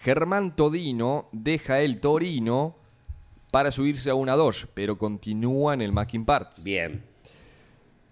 Germán 0.00 0.56
Todino 0.56 1.28
deja 1.32 1.80
el 1.82 2.00
Torino 2.00 2.74
para 3.54 3.70
subirse 3.70 4.10
a 4.10 4.16
una 4.16 4.34
Dodge, 4.34 4.66
pero 4.74 4.98
continúa 4.98 5.74
en 5.74 5.80
el 5.80 5.92
Mackin 5.92 6.24
Parts. 6.24 6.64
Bien. 6.64 7.04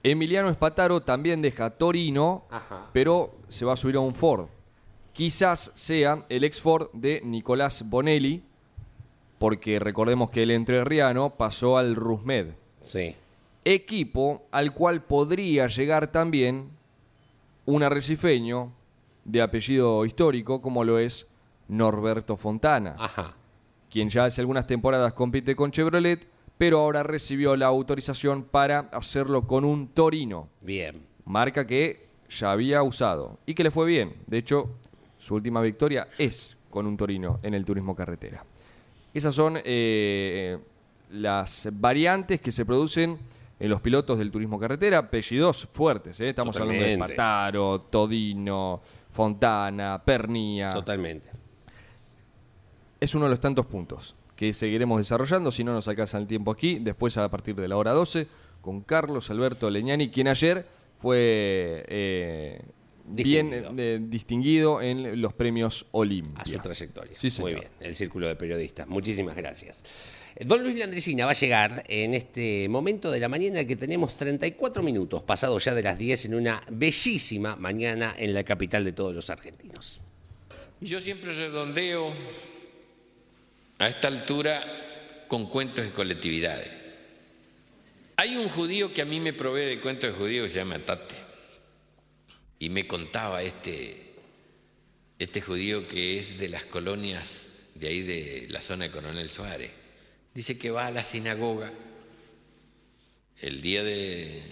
Emiliano 0.04 0.48
Espataro 0.48 1.00
también 1.00 1.42
deja 1.42 1.68
Torino, 1.70 2.44
Ajá. 2.48 2.90
pero 2.92 3.34
se 3.48 3.64
va 3.64 3.72
a 3.72 3.76
subir 3.76 3.96
a 3.96 3.98
un 3.98 4.14
Ford. 4.14 4.46
Quizás 5.12 5.72
sea 5.74 6.24
el 6.28 6.44
ex 6.44 6.60
Ford 6.60 6.90
de 6.92 7.22
Nicolás 7.24 7.82
Bonelli, 7.90 8.44
porque 9.40 9.80
recordemos 9.80 10.30
que 10.30 10.44
el 10.44 10.52
entrerriano 10.52 11.30
pasó 11.30 11.76
al 11.76 11.96
Rusmed. 11.96 12.52
Sí. 12.80 13.16
Equipo 13.64 14.44
al 14.52 14.72
cual 14.72 15.02
podría 15.02 15.66
llegar 15.66 16.12
también 16.12 16.70
un 17.66 17.82
arrecifeño 17.82 18.70
de 19.24 19.42
apellido 19.42 20.04
histórico, 20.04 20.62
como 20.62 20.84
lo 20.84 21.00
es 21.00 21.26
Norberto 21.66 22.36
Fontana, 22.36 22.94
Ajá. 22.96 23.34
Quien 23.92 24.08
ya 24.08 24.24
hace 24.24 24.40
algunas 24.40 24.66
temporadas 24.66 25.12
compite 25.12 25.54
con 25.54 25.70
Chevrolet, 25.70 26.26
pero 26.56 26.78
ahora 26.78 27.02
recibió 27.02 27.56
la 27.56 27.66
autorización 27.66 28.42
para 28.42 28.88
hacerlo 28.92 29.46
con 29.46 29.64
un 29.66 29.88
Torino, 29.88 30.48
Bien. 30.62 31.02
marca 31.26 31.66
que 31.66 32.08
ya 32.30 32.52
había 32.52 32.82
usado 32.82 33.38
y 33.44 33.52
que 33.54 33.64
le 33.64 33.70
fue 33.70 33.86
bien. 33.86 34.14
De 34.26 34.38
hecho, 34.38 34.70
su 35.18 35.34
última 35.34 35.60
victoria 35.60 36.08
es 36.16 36.56
con 36.70 36.86
un 36.86 36.96
Torino 36.96 37.38
en 37.42 37.52
el 37.52 37.66
turismo 37.66 37.94
carretera. 37.94 38.42
Esas 39.12 39.34
son 39.34 39.58
eh, 39.62 40.56
las 41.10 41.68
variantes 41.70 42.40
que 42.40 42.50
se 42.50 42.64
producen 42.64 43.18
en 43.60 43.68
los 43.68 43.82
pilotos 43.82 44.18
del 44.18 44.30
turismo 44.30 44.58
carretera, 44.58 44.98
apellidos 44.98 45.68
fuertes. 45.70 46.18
¿eh? 46.20 46.30
Estamos 46.30 46.56
hablando 46.58 46.82
de. 46.82 46.96
Pataro, 46.96 47.78
Todino, 47.80 48.80
Fontana, 49.10 50.00
Pernía. 50.02 50.70
Totalmente. 50.70 51.31
Es 53.02 53.16
uno 53.16 53.24
de 53.24 53.30
los 53.30 53.40
tantos 53.40 53.66
puntos 53.66 54.14
que 54.36 54.54
seguiremos 54.54 54.96
desarrollando, 54.96 55.50
si 55.50 55.64
no 55.64 55.72
nos 55.72 55.88
alcanza 55.88 56.18
el 56.18 56.28
tiempo 56.28 56.52
aquí, 56.52 56.78
después 56.80 57.16
a 57.16 57.28
partir 57.28 57.56
de 57.56 57.66
la 57.66 57.76
hora 57.76 57.90
12, 57.90 58.28
con 58.60 58.82
Carlos 58.82 59.28
Alberto 59.28 59.68
Leñani, 59.68 60.08
quien 60.08 60.28
ayer 60.28 60.64
fue 61.00 61.84
eh, 61.88 62.62
bien 63.04 63.50
Distinguido. 63.50 63.74
eh, 63.76 63.98
distinguido 64.00 64.82
en 64.82 65.20
los 65.20 65.32
premios 65.32 65.84
Olimpia. 65.90 66.44
A 66.44 66.44
su 66.44 66.56
trayectoria. 66.60 67.12
Sí, 67.12 67.28
señor. 67.28 67.50
Muy 67.50 67.60
bien. 67.60 67.72
El 67.80 67.96
círculo 67.96 68.28
de 68.28 68.36
periodistas. 68.36 68.86
Muchísimas 68.86 69.34
gracias. 69.34 69.82
Eh, 70.36 70.44
Don 70.44 70.62
Luis 70.62 70.76
Landricina 70.76 71.24
va 71.24 71.32
a 71.32 71.34
llegar 71.34 71.82
en 71.88 72.14
este 72.14 72.68
momento 72.68 73.10
de 73.10 73.18
la 73.18 73.28
mañana 73.28 73.64
que 73.64 73.74
tenemos 73.74 74.16
34 74.16 74.80
minutos, 74.80 75.24
pasados 75.24 75.64
ya 75.64 75.74
de 75.74 75.82
las 75.82 75.98
10 75.98 76.26
en 76.26 76.34
una 76.36 76.62
bellísima 76.70 77.56
mañana 77.56 78.14
en 78.16 78.32
la 78.32 78.44
capital 78.44 78.84
de 78.84 78.92
todos 78.92 79.12
los 79.12 79.28
argentinos. 79.28 80.00
Y 80.80 80.86
Yo 80.86 81.00
siempre 81.00 81.32
redondeo 81.32 82.12
a 83.82 83.88
esta 83.88 84.06
altura 84.08 85.24
con 85.28 85.46
cuentos 85.46 85.84
de 85.84 85.90
colectividades. 85.90 86.70
Hay 88.16 88.36
un 88.36 88.48
judío 88.48 88.92
que 88.94 89.02
a 89.02 89.04
mí 89.04 89.18
me 89.18 89.32
provee 89.32 89.64
de 89.66 89.80
cuentos 89.80 90.12
de 90.12 90.16
judío 90.18 90.44
que 90.44 90.48
se 90.48 90.58
llama 90.58 90.78
Tate. 90.78 91.16
Y 92.60 92.68
me 92.68 92.86
contaba 92.86 93.42
este, 93.42 94.12
este 95.18 95.40
judío 95.40 95.88
que 95.88 96.16
es 96.18 96.38
de 96.38 96.48
las 96.48 96.64
colonias 96.64 97.48
de 97.74 97.88
ahí 97.88 98.02
de 98.02 98.46
la 98.50 98.60
zona 98.60 98.84
de 98.84 98.90
Coronel 98.92 99.30
Suárez. 99.30 99.70
Dice 100.32 100.56
que 100.58 100.70
va 100.70 100.86
a 100.86 100.90
la 100.92 101.02
sinagoga 101.02 101.72
el 103.40 103.60
día 103.62 103.82
de, 103.82 104.42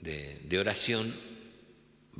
de- 0.00 0.38
de 0.44 0.58
oración, 0.58 1.14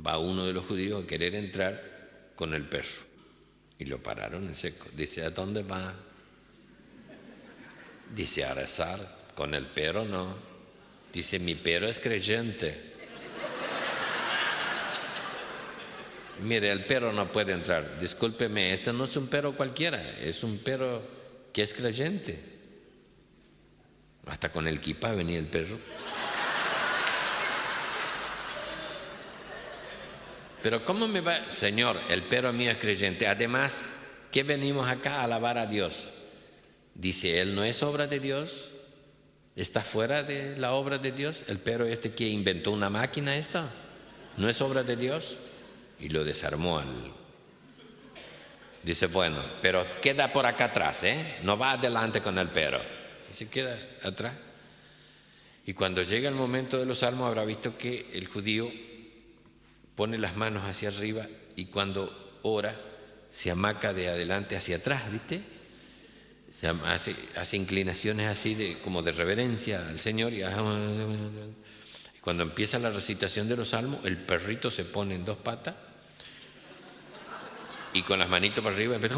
va 0.03 0.17
uno 0.17 0.45
de 0.47 0.53
los 0.53 0.65
judíos 0.65 1.03
a 1.03 1.07
querer 1.07 1.35
entrar 1.35 2.31
con 2.35 2.55
el 2.55 2.67
perro. 2.67 3.03
Y 3.77 3.85
lo 3.85 4.01
pararon 4.01 4.47
en 4.47 4.55
seco. 4.55 4.87
Dice, 4.95 5.21
¿a 5.23 5.29
dónde 5.29 5.61
va? 5.61 5.93
Dice, 8.13 8.45
a 8.45 8.53
rezar. 8.53 9.23
Con 9.35 9.55
el 9.55 9.65
perro 9.65 10.05
no. 10.05 10.35
Dice, 11.11 11.39
mi 11.39 11.55
perro 11.55 11.87
es 11.87 11.99
creyente. 11.99 12.93
Mire, 16.41 16.71
el 16.71 16.85
perro 16.85 17.13
no 17.13 17.31
puede 17.31 17.53
entrar. 17.53 17.99
Discúlpeme, 17.99 18.73
este 18.73 18.91
no 18.91 19.05
es 19.05 19.15
un 19.15 19.27
perro 19.27 19.55
cualquiera, 19.55 20.01
es 20.19 20.43
un 20.43 20.57
perro 20.59 21.01
que 21.51 21.63
es 21.63 21.73
creyente. 21.73 22.39
Hasta 24.25 24.51
con 24.51 24.67
el 24.67 24.79
kipá 24.79 25.13
venía 25.13 25.37
el 25.37 25.47
perro. 25.47 25.77
Pero 30.61 30.85
¿cómo 30.85 31.07
me 31.07 31.21
va? 31.21 31.49
Señor, 31.49 31.99
el 32.09 32.23
perro 32.23 32.53
mío 32.53 32.71
es 32.71 32.77
creyente. 32.77 33.27
Además, 33.27 33.91
¿qué 34.31 34.43
venimos 34.43 34.87
acá 34.87 35.15
a 35.15 35.23
alabar 35.25 35.57
a 35.57 35.65
Dios? 35.65 36.22
Dice, 36.95 37.41
él 37.41 37.55
no 37.55 37.63
es 37.63 37.81
obra 37.83 38.07
de 38.07 38.19
Dios. 38.19 38.71
Está 39.55 39.81
fuera 39.81 40.23
de 40.23 40.57
la 40.57 40.73
obra 40.73 40.97
de 40.97 41.11
Dios. 41.11 41.43
El 41.47 41.59
perro 41.59 41.85
este 41.85 42.13
que 42.13 42.27
inventó 42.27 42.71
una 42.71 42.89
máquina 42.89 43.35
esta. 43.35 43.71
No 44.37 44.49
es 44.49 44.61
obra 44.61 44.83
de 44.83 44.95
Dios. 44.95 45.37
Y 45.99 46.09
lo 46.09 46.23
desarmó 46.23 46.79
al... 46.79 47.13
Dice, 48.83 49.07
bueno, 49.07 49.37
pero 49.61 49.85
queda 50.01 50.33
por 50.33 50.45
acá 50.45 50.65
atrás, 50.65 51.03
¿eh? 51.03 51.37
No 51.43 51.57
va 51.57 51.73
adelante 51.73 52.21
con 52.21 52.37
el 52.37 52.49
perro. 52.49 52.81
Y 53.31 53.33
se 53.33 53.47
queda 53.47 53.77
atrás. 54.03 54.33
Y 55.65 55.73
cuando 55.73 56.03
llega 56.03 56.27
el 56.27 56.35
momento 56.35 56.77
de 56.77 56.85
los 56.85 56.99
salmos 56.99 57.27
habrá 57.27 57.45
visto 57.45 57.77
que 57.77 58.11
el 58.13 58.27
judío 58.27 58.69
pone 59.95 60.17
las 60.17 60.35
manos 60.35 60.63
hacia 60.63 60.89
arriba 60.89 61.25
y 61.55 61.65
cuando 61.65 62.39
ora 62.41 62.75
se 63.29 63.49
amaca 63.49 63.93
de 63.93 64.09
adelante 64.09 64.57
hacia 64.57 64.77
atrás, 64.77 65.09
¿viste? 65.11 65.41
Se 66.53 66.67
hace, 66.67 67.15
hace 67.35 67.57
inclinaciones 67.57 68.27
así 68.27 68.53
de, 68.53 68.77
como 68.83 69.01
de 69.01 69.11
reverencia 69.11 69.87
al 69.87 69.99
Señor 69.99 70.33
y, 70.33 70.43
y 70.43 72.19
cuando 72.21 72.43
empieza 72.43 72.77
la 72.77 72.91
recitación 72.91 73.49
de 73.49 73.57
los 73.57 73.69
salmos, 73.69 74.05
el 74.05 74.17
perrito 74.17 74.69
se 74.69 74.85
pone 74.85 75.15
en 75.15 75.25
dos 75.25 75.37
patas 75.37 75.73
y 77.91 78.03
con 78.03 78.19
las 78.19 78.29
manitos 78.29 78.63
para 78.63 78.75
arriba 78.75 78.95
empieza... 78.95 79.15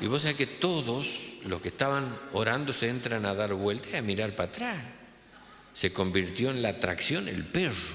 Y 0.00 0.06
vos 0.06 0.22
sabés 0.22 0.38
que 0.38 0.46
todos 0.46 1.34
los 1.44 1.60
que 1.60 1.68
estaban 1.68 2.16
orando 2.32 2.72
se 2.72 2.88
entran 2.88 3.26
a 3.26 3.34
dar 3.34 3.52
vueltas 3.52 3.92
y 3.92 3.96
a 3.96 4.02
mirar 4.02 4.34
para 4.34 4.48
atrás. 4.48 4.82
Se 5.74 5.92
convirtió 5.92 6.50
en 6.50 6.62
la 6.62 6.70
atracción 6.70 7.28
el 7.28 7.44
perro, 7.44 7.94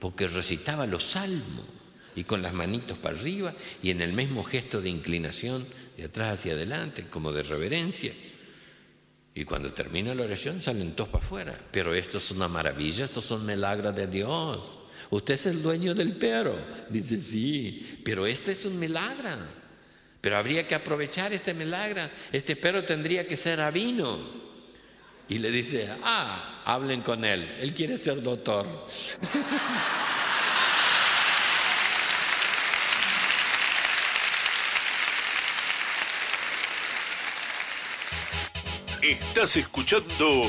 porque 0.00 0.26
recitaba 0.26 0.84
los 0.86 1.04
salmos 1.04 1.73
y 2.16 2.24
con 2.24 2.42
las 2.42 2.52
manitos 2.52 2.98
para 2.98 3.16
arriba 3.16 3.54
y 3.82 3.90
en 3.90 4.00
el 4.00 4.12
mismo 4.12 4.42
gesto 4.42 4.80
de 4.80 4.90
inclinación 4.90 5.66
de 5.96 6.04
atrás 6.04 6.40
hacia 6.40 6.52
adelante, 6.52 7.06
como 7.08 7.32
de 7.32 7.42
reverencia. 7.42 8.12
Y 9.34 9.44
cuando 9.44 9.72
termina 9.72 10.14
la 10.14 10.22
oración 10.22 10.62
salen 10.62 10.92
todos 10.92 11.10
para 11.10 11.24
afuera. 11.24 11.60
Pero 11.72 11.92
esto 11.92 12.18
es 12.18 12.30
una 12.30 12.46
maravilla, 12.46 13.04
estos 13.04 13.24
son 13.24 13.44
milagros 13.44 13.94
de 13.94 14.06
Dios. 14.06 14.78
Usted 15.10 15.34
es 15.34 15.46
el 15.46 15.62
dueño 15.62 15.94
del 15.94 16.12
perro. 16.16 16.56
Dice, 16.88 17.20
sí, 17.20 18.00
pero 18.04 18.26
este 18.26 18.52
es 18.52 18.64
un 18.64 18.78
milagro. 18.78 19.30
Pero 20.20 20.38
habría 20.38 20.66
que 20.66 20.74
aprovechar 20.74 21.32
este 21.32 21.52
milagro. 21.52 22.02
Este 22.32 22.56
perro 22.56 22.84
tendría 22.84 23.26
que 23.26 23.36
ser 23.36 23.58
rabino. 23.58 24.44
Y 25.28 25.38
le 25.38 25.50
dice, 25.50 25.88
ah, 26.02 26.62
hablen 26.64 27.02
con 27.02 27.24
él. 27.24 27.56
Él 27.60 27.74
quiere 27.74 27.98
ser 27.98 28.22
doctor. 28.22 28.66
Estás 39.04 39.58
escuchando 39.58 40.44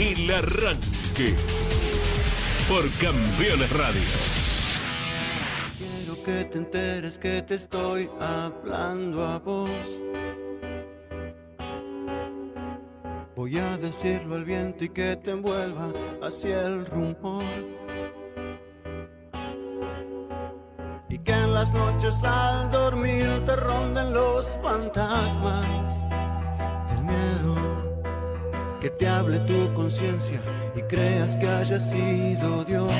El 0.00 0.30
Arranque 0.32 1.36
por 2.68 2.90
Campeones 2.98 3.70
Radio. 3.72 4.02
Quiero 5.78 6.20
que 6.24 6.44
te 6.46 6.58
enteres 6.58 7.18
que 7.18 7.40
te 7.42 7.54
estoy 7.54 8.10
hablando 8.18 9.24
a 9.24 9.38
vos. 9.38 9.70
Voy 13.36 13.58
a 13.60 13.78
decirlo 13.78 14.34
al 14.34 14.44
viento 14.44 14.84
y 14.84 14.88
que 14.88 15.14
te 15.14 15.30
envuelva 15.30 15.92
hacia 16.20 16.66
el 16.66 16.84
rumor. 16.84 17.44
Y 21.12 21.18
que 21.18 21.32
en 21.32 21.52
las 21.52 21.70
noches 21.74 22.24
al 22.24 22.70
dormir 22.70 23.44
te 23.44 23.54
ronden 23.54 24.14
los 24.14 24.46
fantasmas 24.62 25.66
del 26.88 27.04
miedo. 27.04 28.00
Que 28.80 28.88
te 28.88 29.06
hable 29.06 29.38
tu 29.40 29.74
conciencia 29.74 30.40
y 30.74 30.80
creas 30.80 31.36
que 31.36 31.46
haya 31.46 31.78
sido 31.78 32.64
Dios. 32.64 32.90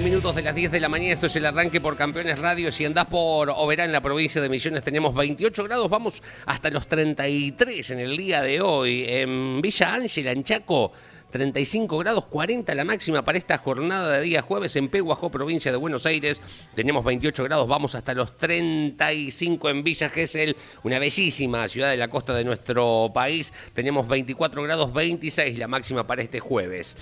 minutos 0.00 0.34
de 0.36 0.42
las 0.42 0.54
10 0.54 0.70
de 0.70 0.80
la 0.80 0.88
mañana, 0.88 1.14
esto 1.14 1.26
es 1.26 1.36
el 1.36 1.46
arranque 1.46 1.80
por 1.80 1.96
Campeones 1.96 2.38
Radio. 2.38 2.70
Si 2.70 2.84
andás 2.84 3.06
por 3.06 3.50
Oberá 3.50 3.84
en 3.84 3.90
la 3.90 4.00
provincia 4.00 4.40
de 4.40 4.48
Misiones 4.48 4.82
tenemos 4.82 5.14
28 5.14 5.64
grados, 5.64 5.88
vamos 5.88 6.22
hasta 6.46 6.70
los 6.70 6.86
33 6.86 7.90
en 7.90 7.98
el 7.98 8.16
día 8.16 8.42
de 8.42 8.60
hoy. 8.60 9.04
En 9.08 9.60
Villa 9.60 9.94
Ángela, 9.94 10.30
en 10.30 10.44
Chaco, 10.44 10.92
35 11.30 11.98
grados 11.98 12.26
40 12.26 12.74
la 12.74 12.84
máxima 12.84 13.24
para 13.24 13.38
esta 13.38 13.58
jornada 13.58 14.10
de 14.10 14.20
día 14.22 14.42
jueves 14.42 14.76
en 14.76 14.88
Peguajó, 14.88 15.30
provincia 15.30 15.72
de 15.72 15.78
Buenos 15.78 16.06
Aires. 16.06 16.40
Tenemos 16.76 17.04
28 17.04 17.42
grados, 17.44 17.66
vamos 17.66 17.94
hasta 17.94 18.14
los 18.14 18.36
35 18.36 19.68
en 19.68 19.82
Villa 19.82 20.10
Gesell, 20.10 20.56
una 20.84 20.98
bellísima 20.98 21.66
ciudad 21.66 21.90
de 21.90 21.96
la 21.96 22.08
costa 22.08 22.34
de 22.34 22.44
nuestro 22.44 23.10
país. 23.12 23.52
Tenemos 23.74 24.06
24 24.06 24.62
grados 24.62 24.92
26 24.92 25.58
la 25.58 25.66
máxima 25.66 26.06
para 26.06 26.22
este 26.22 26.40
jueves. 26.40 26.96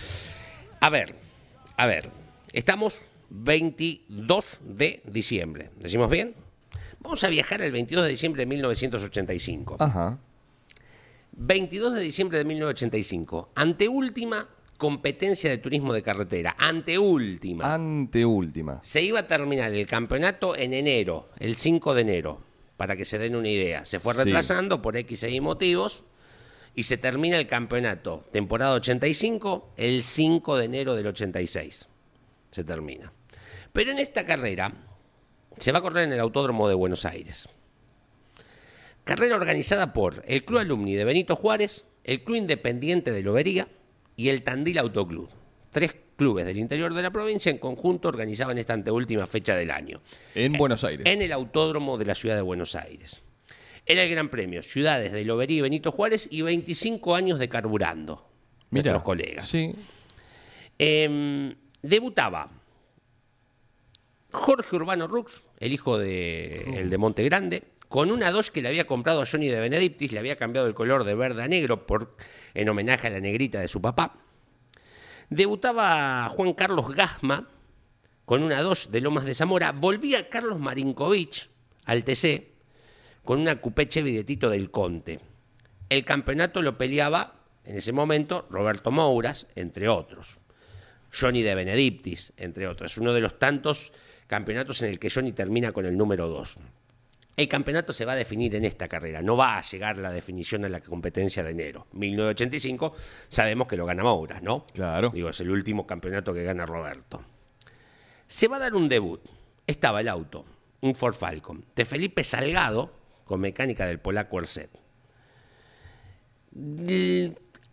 A 0.80 0.88
ver, 0.88 1.14
a 1.76 1.86
ver 1.86 2.25
estamos 2.56 3.00
22 3.30 4.60
de 4.64 5.02
diciembre. 5.04 5.70
¿Decimos 5.78 6.08
bien? 6.10 6.34
Vamos 7.00 7.22
a 7.22 7.28
viajar 7.28 7.60
el 7.62 7.70
22 7.70 8.04
de 8.04 8.10
diciembre 8.10 8.40
de 8.42 8.46
1985. 8.46 9.76
Ajá. 9.78 10.18
22 11.32 11.94
de 11.94 12.00
diciembre 12.00 12.38
de 12.38 12.44
1985. 12.44 13.50
Anteúltima 13.54 14.48
competencia 14.78 15.50
de 15.50 15.58
turismo 15.58 15.92
de 15.92 16.02
carretera. 16.02 16.56
Anteúltima. 16.58 17.74
Anteúltima. 17.74 18.80
Se 18.82 19.02
iba 19.02 19.20
a 19.20 19.28
terminar 19.28 19.72
el 19.72 19.86
campeonato 19.86 20.56
en 20.56 20.72
enero, 20.72 21.28
el 21.38 21.56
5 21.56 21.94
de 21.94 22.00
enero, 22.02 22.40
para 22.76 22.96
que 22.96 23.04
se 23.04 23.18
den 23.18 23.36
una 23.36 23.48
idea. 23.48 23.84
Se 23.84 23.98
fue 23.98 24.14
Sí. 24.14 24.22
retrasando 24.24 24.80
por 24.82 24.96
X 24.96 25.24
y 25.24 25.40
motivos 25.40 26.04
y 26.74 26.82
se 26.84 26.96
termina 26.98 27.38
el 27.38 27.46
campeonato, 27.46 28.24
temporada 28.32 28.72
85, 28.74 29.72
el 29.76 30.02
5 30.02 30.56
de 30.56 30.64
enero 30.64 30.94
del 30.94 31.06
86. 31.06 31.88
Se 32.56 32.64
termina. 32.64 33.12
Pero 33.74 33.90
en 33.90 33.98
esta 33.98 34.24
carrera 34.24 34.72
se 35.58 35.72
va 35.72 35.80
a 35.80 35.82
correr 35.82 36.04
en 36.04 36.14
el 36.14 36.20
Autódromo 36.20 36.70
de 36.70 36.74
Buenos 36.74 37.04
Aires. 37.04 37.50
Carrera 39.04 39.36
organizada 39.36 39.92
por 39.92 40.24
el 40.26 40.42
Club 40.42 40.60
Alumni 40.60 40.94
de 40.94 41.04
Benito 41.04 41.36
Juárez, 41.36 41.84
el 42.02 42.24
Club 42.24 42.36
Independiente 42.36 43.12
de 43.12 43.22
Lobería 43.22 43.68
y 44.16 44.30
el 44.30 44.42
Tandil 44.42 44.78
Autoclub. 44.78 45.28
Tres 45.70 45.94
clubes 46.16 46.46
del 46.46 46.56
interior 46.56 46.94
de 46.94 47.02
la 47.02 47.10
provincia 47.10 47.50
en 47.50 47.58
conjunto 47.58 48.08
organizaban 48.08 48.56
esta 48.56 48.72
anteúltima 48.72 49.26
fecha 49.26 49.54
del 49.54 49.70
año. 49.70 50.00
En 50.34 50.54
Buenos 50.54 50.82
Aires. 50.82 51.04
En 51.04 51.20
el 51.20 51.32
Autódromo 51.32 51.98
de 51.98 52.06
la 52.06 52.14
Ciudad 52.14 52.36
de 52.36 52.40
Buenos 52.40 52.74
Aires. 52.74 53.20
Era 53.84 54.02
el 54.02 54.10
Gran 54.10 54.30
Premio, 54.30 54.62
ciudades 54.62 55.12
de 55.12 55.26
Lobería 55.26 55.58
y 55.58 55.60
Benito 55.60 55.92
Juárez 55.92 56.26
y 56.30 56.40
25 56.40 57.14
años 57.14 57.38
de 57.38 57.50
carburando. 57.50 58.26
Mirá, 58.70 58.92
Nuestros 58.92 59.02
colegas. 59.02 59.46
Sí. 59.46 59.74
Em, 60.78 61.54
debutaba 61.82 62.50
Jorge 64.30 64.76
Urbano 64.76 65.06
Rux, 65.06 65.44
el 65.58 65.72
hijo 65.72 65.98
de, 65.98 66.80
el 66.80 66.90
de 66.90 66.98
Monte 66.98 67.22
Grande, 67.24 67.64
con 67.88 68.10
una 68.10 68.30
Dodge 68.30 68.50
que 68.50 68.62
le 68.62 68.68
había 68.68 68.86
comprado 68.86 69.22
a 69.22 69.26
Johnny 69.26 69.48
de 69.48 69.60
Benedictis, 69.60 70.12
le 70.12 70.18
había 70.18 70.36
cambiado 70.36 70.66
el 70.66 70.74
color 70.74 71.04
de 71.04 71.14
verde 71.14 71.42
a 71.42 71.48
negro 71.48 71.86
por, 71.86 72.16
en 72.54 72.68
homenaje 72.68 73.06
a 73.06 73.10
la 73.10 73.20
negrita 73.20 73.60
de 73.60 73.68
su 73.68 73.80
papá. 73.80 74.18
Debutaba 75.30 76.28
Juan 76.28 76.52
Carlos 76.52 76.94
Gasma 76.94 77.48
con 78.24 78.42
una 78.42 78.60
Dodge 78.60 78.88
de 78.90 79.00
Lomas 79.00 79.24
de 79.24 79.34
Zamora. 79.34 79.72
Volvía 79.72 80.28
Carlos 80.28 80.58
Marinkovic 80.58 81.48
al 81.84 82.04
TC 82.04 82.48
con 83.24 83.40
una 83.40 83.60
Coupé 83.60 83.88
Chevy 83.88 84.14
de 84.14 84.24
Tito 84.24 84.50
del 84.50 84.70
Conte. 84.70 85.20
El 85.88 86.04
campeonato 86.04 86.62
lo 86.62 86.76
peleaba 86.76 87.34
en 87.64 87.76
ese 87.76 87.92
momento 87.92 88.46
Roberto 88.50 88.90
Mouras, 88.90 89.46
entre 89.54 89.88
otros. 89.88 90.38
Johnny 91.18 91.42
de 91.42 91.54
Benedictis, 91.54 92.32
entre 92.36 92.68
otros. 92.68 92.92
Es 92.92 92.98
uno 92.98 93.12
de 93.12 93.20
los 93.20 93.38
tantos 93.38 93.92
campeonatos 94.26 94.82
en 94.82 94.90
el 94.90 94.98
que 94.98 95.10
Johnny 95.10 95.32
termina 95.32 95.72
con 95.72 95.86
el 95.86 95.96
número 95.96 96.28
2. 96.28 96.58
El 97.36 97.48
campeonato 97.48 97.92
se 97.92 98.06
va 98.06 98.12
a 98.12 98.16
definir 98.16 98.54
en 98.54 98.64
esta 98.64 98.88
carrera, 98.88 99.20
no 99.20 99.36
va 99.36 99.58
a 99.58 99.60
llegar 99.60 99.98
la 99.98 100.10
definición 100.10 100.64
a 100.64 100.70
la 100.70 100.80
competencia 100.80 101.42
de 101.42 101.50
enero. 101.50 101.86
1985 101.92 102.94
sabemos 103.28 103.68
que 103.68 103.76
lo 103.76 103.84
gana 103.84 104.02
Mouras, 104.02 104.42
¿no? 104.42 104.66
Claro. 104.72 105.10
Digo, 105.10 105.28
es 105.28 105.40
el 105.40 105.50
último 105.50 105.86
campeonato 105.86 106.32
que 106.32 106.44
gana 106.44 106.64
Roberto. 106.64 107.22
Se 108.26 108.48
va 108.48 108.56
a 108.56 108.60
dar 108.60 108.74
un 108.74 108.88
debut. 108.88 109.20
Estaba 109.66 110.00
el 110.00 110.08
auto, 110.08 110.46
un 110.80 110.94
Ford 110.94 111.14
Falcon, 111.14 111.64
de 111.74 111.84
Felipe 111.84 112.24
Salgado, 112.24 112.92
con 113.24 113.40
mecánica 113.40 113.86
del 113.86 113.98
polaco 113.98 114.38
Erset. 114.38 114.70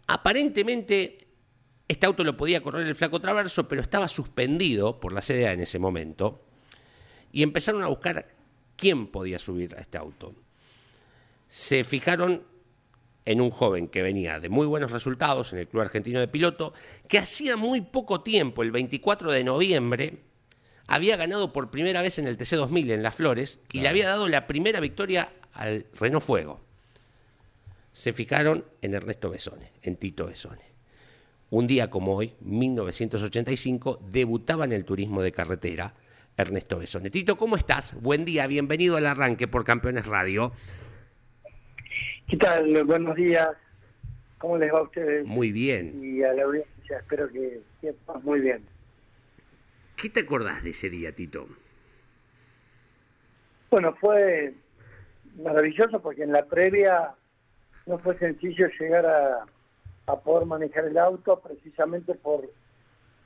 Aparentemente, 0.07 1.22
este 1.87 2.05
auto 2.05 2.23
lo 2.23 2.37
podía 2.37 2.61
correr 2.61 2.87
el 2.87 2.95
flaco 2.95 3.19
Traverso, 3.19 3.67
pero 3.67 3.81
estaba 3.81 4.07
suspendido 4.07 4.99
por 4.99 5.13
la 5.13 5.21
CDA 5.21 5.53
en 5.53 5.61
ese 5.61 5.79
momento. 5.79 6.41
Y 7.31 7.43
empezaron 7.43 7.83
a 7.83 7.87
buscar 7.87 8.27
quién 8.75 9.07
podía 9.07 9.39
subir 9.39 9.75
a 9.75 9.81
este 9.81 9.97
auto. 9.97 10.33
Se 11.47 11.83
fijaron 11.83 12.43
en 13.25 13.41
un 13.41 13.51
joven 13.51 13.87
que 13.87 14.01
venía 14.01 14.39
de 14.39 14.49
muy 14.49 14.67
buenos 14.67 14.91
resultados 14.91 15.53
en 15.53 15.59
el 15.59 15.67
Club 15.67 15.83
Argentino 15.83 16.19
de 16.19 16.27
Piloto, 16.27 16.73
que 17.07 17.17
hacía 17.17 17.55
muy 17.55 17.81
poco 17.81 18.21
tiempo, 18.21 18.63
el 18.63 18.71
24 18.71 19.31
de 19.31 19.43
noviembre, 19.43 20.19
había 20.87 21.15
ganado 21.15 21.53
por 21.53 21.71
primera 21.71 22.01
vez 22.01 22.19
en 22.19 22.27
el 22.27 22.37
TC2000 22.37 22.91
en 22.91 23.03
Las 23.03 23.15
Flores 23.15 23.59
y 23.71 23.79
le 23.79 23.87
había 23.87 24.07
dado 24.07 24.27
la 24.27 24.47
primera 24.47 24.79
victoria 24.79 25.31
al 25.53 25.85
Renault 25.97 26.25
Fuego. 26.25 26.59
Se 27.93 28.11
fijaron 28.11 28.65
en 28.81 28.93
Ernesto 28.93 29.29
Besone, 29.29 29.71
en 29.81 29.95
Tito 29.95 30.25
Besone. 30.25 30.72
Un 31.53 31.67
día 31.67 31.91
como 31.91 32.15
hoy, 32.15 32.33
1985, 32.41 33.99
debutaba 34.11 34.65
en 34.65 34.71
el 34.71 34.85
turismo 34.85 35.21
de 35.21 35.31
carretera 35.31 35.93
Ernesto 36.35 36.79
Besone. 36.79 37.11
Tito, 37.11 37.35
¿cómo 37.35 37.57
estás? 37.57 37.93
Buen 38.01 38.25
día, 38.25 38.47
bienvenido 38.47 38.97
al 38.97 39.05
arranque 39.05 39.47
por 39.47 39.63
Campeones 39.63 40.07
Radio. 40.07 40.51
¿Qué 42.27 42.37
tal? 42.37 42.83
Buenos 42.85 43.15
días. 43.15 43.49
¿Cómo 44.39 44.57
les 44.57 44.73
va 44.73 44.79
a 44.79 44.81
ustedes? 44.81 45.27
Muy 45.27 45.51
bien. 45.51 45.99
Y 46.03 46.23
a 46.23 46.33
la 46.33 46.41
audiencia, 46.41 46.97
espero 46.97 47.29
que 47.29 47.61
sepan 47.81 48.23
muy 48.23 48.39
bien. 48.39 48.65
¿Qué 49.95 50.09
te 50.09 50.21
acordás 50.21 50.63
de 50.63 50.71
ese 50.71 50.89
día, 50.89 51.13
Tito? 51.13 51.47
Bueno, 53.69 53.95
fue 54.01 54.55
maravilloso 55.35 56.01
porque 56.01 56.23
en 56.23 56.31
la 56.31 56.47
previa 56.47 57.13
no 57.85 57.99
fue 57.99 58.17
sencillo 58.17 58.67
llegar 58.79 59.05
a, 59.05 59.45
a 60.05 60.15
poder 60.19 60.45
manejar 60.45 60.85
el 60.85 60.97
auto 60.97 61.39
precisamente 61.39 62.13
por, 62.15 62.49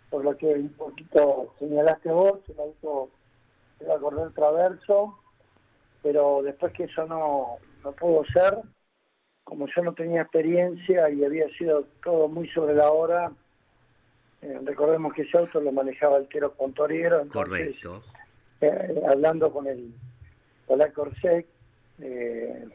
por 0.10 0.24
lo 0.24 0.38
que 0.38 0.48
un 0.48 0.70
poquito 0.70 1.54
señalaste 1.60 2.10
vos, 2.10 2.40
el 2.50 2.60
auto 2.60 3.10
iba 3.82 3.96
a 3.96 4.00
correr 4.00 4.32
traverso, 4.34 5.18
pero 6.04 6.42
después 6.44 6.74
que 6.74 6.86
eso 6.86 7.06
no, 7.06 7.58
no 7.84 7.92
pudo 7.94 8.24
ser, 8.26 8.60
como 9.44 9.68
yo 9.68 9.84
no 9.84 9.94
tenía 9.94 10.22
experiencia 10.22 11.10
y 11.10 11.24
había 11.24 11.50
sido 11.58 11.86
todo 12.04 12.28
muy 12.28 12.48
sobre 12.50 12.76
la 12.76 12.92
hora, 12.92 13.32
eh, 14.42 14.60
recordemos 14.64 15.14
que 15.14 15.24
ese 15.24 15.38
auto 15.38 15.60
lo 15.60 15.72
manejaba 15.72 16.18
el 16.18 16.28
Quero 16.28 16.54
Pontoriero, 16.54 17.22
entonces, 17.22 17.76
Correcto. 17.82 18.04
eh, 18.62 19.02
hablando 19.08 19.52
con 19.52 19.68
el 19.68 19.94
polaco 20.68 21.04
Orsec, 21.04 21.48
eh, 22.00 22.68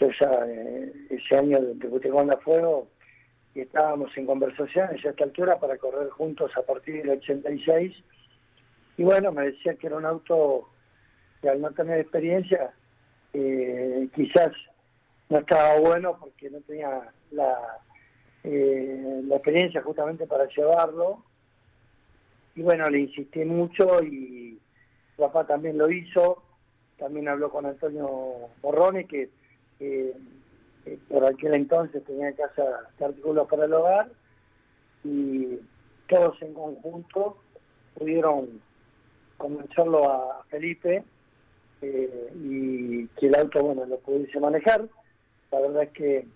yo 0.00 0.08
ya 0.20 0.46
eh, 0.48 0.92
ese 1.10 1.36
año 1.36 1.60
debuté 1.60 2.08
con 2.08 2.26
la 2.26 2.36
Fuego 2.38 2.88
y 3.54 3.60
estábamos 3.60 4.16
en 4.16 4.26
conversaciones 4.26 5.04
a 5.04 5.10
esta 5.10 5.24
altura 5.24 5.58
para 5.58 5.76
correr 5.78 6.08
juntos 6.10 6.52
a 6.56 6.62
partir 6.62 7.02
del 7.02 7.18
86 7.18 7.96
y 8.96 9.02
bueno, 9.02 9.32
me 9.32 9.46
decía 9.46 9.74
que 9.74 9.86
era 9.86 9.96
un 9.96 10.04
auto 10.04 10.68
que 11.40 11.48
al 11.48 11.60
no 11.60 11.70
tener 11.70 12.00
experiencia 12.00 12.72
eh, 13.32 14.08
quizás 14.14 14.52
no 15.30 15.38
estaba 15.38 15.78
bueno 15.80 16.18
porque 16.20 16.50
no 16.50 16.60
tenía 16.60 17.10
la, 17.30 17.78
eh, 18.44 19.22
la 19.24 19.36
experiencia 19.36 19.82
justamente 19.82 20.26
para 20.26 20.46
llevarlo. 20.48 21.24
Y 22.54 22.62
bueno, 22.62 22.90
le 22.90 23.00
insistí 23.00 23.44
mucho 23.44 24.02
y 24.02 24.60
papá 25.16 25.46
también 25.46 25.78
lo 25.78 25.90
hizo, 25.90 26.42
también 26.98 27.28
habló 27.28 27.50
con 27.50 27.66
Antonio 27.66 28.50
Borrone 28.60 29.06
que 29.06 29.30
eh, 29.78 30.14
por 30.96 31.24
aquel 31.24 31.54
entonces 31.54 32.04
tenía 32.04 32.28
en 32.28 32.36
casa 32.36 32.64
de 32.98 33.04
artículos 33.04 33.48
para 33.48 33.64
el 33.64 33.72
hogar 33.72 34.08
y 35.04 35.58
todos 36.08 36.40
en 36.42 36.54
conjunto 36.54 37.36
pudieron 37.94 38.60
convencerlo 39.36 40.10
a 40.10 40.44
Felipe 40.50 41.04
eh, 41.82 42.32
y 42.34 43.06
que 43.08 43.26
el 43.26 43.36
auto 43.36 43.62
bueno 43.62 43.86
lo 43.86 43.98
pudiese 44.00 44.38
manejar. 44.38 44.86
La 45.50 45.60
verdad 45.60 45.84
es 45.84 45.90
que 45.90 46.26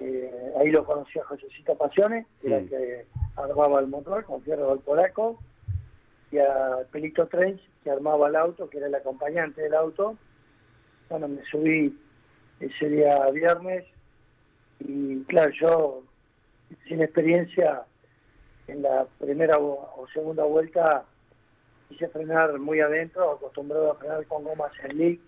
eh, 0.00 0.52
ahí 0.58 0.70
lo 0.70 0.84
conocí 0.84 1.18
a 1.18 1.24
Josecito 1.24 1.76
Pasiones 1.76 2.26
que 2.40 2.48
era 2.48 2.58
el 2.58 2.68
que 2.68 3.06
armaba 3.36 3.80
el 3.80 3.86
motor 3.86 4.24
con 4.24 4.42
Fierro 4.42 4.70
del 4.70 4.80
Polaco 4.80 5.38
y 6.30 6.38
a 6.38 6.78
Pelito 6.90 7.26
Trench 7.26 7.60
que 7.84 7.90
armaba 7.90 8.28
el 8.28 8.36
auto 8.36 8.68
que 8.70 8.78
era 8.78 8.86
el 8.86 8.94
acompañante 8.94 9.62
del 9.62 9.74
auto. 9.74 10.16
Bueno 11.10 11.28
me 11.28 11.42
subí 11.44 11.96
ese 12.64 12.88
día 12.88 13.28
viernes 13.30 13.84
y 14.80 15.22
claro 15.24 15.52
yo 15.60 16.02
sin 16.88 17.02
experiencia 17.02 17.82
en 18.68 18.82
la 18.82 19.06
primera 19.18 19.58
o 19.58 20.06
segunda 20.12 20.44
vuelta 20.44 21.04
quise 21.92 22.08
frenar 22.08 22.58
muy 22.58 22.80
adentro, 22.80 23.32
acostumbrado 23.32 23.92
a 23.92 23.96
frenar 23.96 24.26
con 24.26 24.44
gomas 24.44 24.72
slick, 24.80 25.20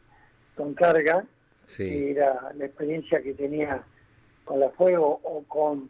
con 0.56 0.74
carga. 0.74 1.24
Sí. 1.66 2.10
Era 2.10 2.52
la 2.54 2.66
experiencia 2.66 3.22
que 3.22 3.34
tenía 3.34 3.82
con 4.44 4.60
la 4.60 4.70
Fuego 4.70 5.20
o 5.22 5.42
con 5.44 5.88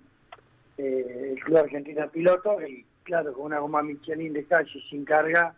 eh, 0.79 1.33
el 1.33 1.43
Club 1.43 1.59
Argentina 1.59 2.09
Piloto. 2.09 2.61
Y 2.67 2.85
claro, 3.05 3.33
con 3.33 3.47
una 3.47 3.59
goma 3.59 3.83
Michelin 3.83 4.33
de 4.33 4.45
calle 4.45 4.83
sin 4.91 5.05
carga, 5.05 5.55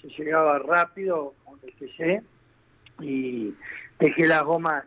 se 0.00 0.08
llegaba 0.08 0.58
rápido 0.58 1.34
con 1.44 1.58
el 1.62 1.72
TC 1.74 2.22
y 3.02 3.54
dejé 3.98 4.26
las 4.26 4.42
gomas 4.44 4.84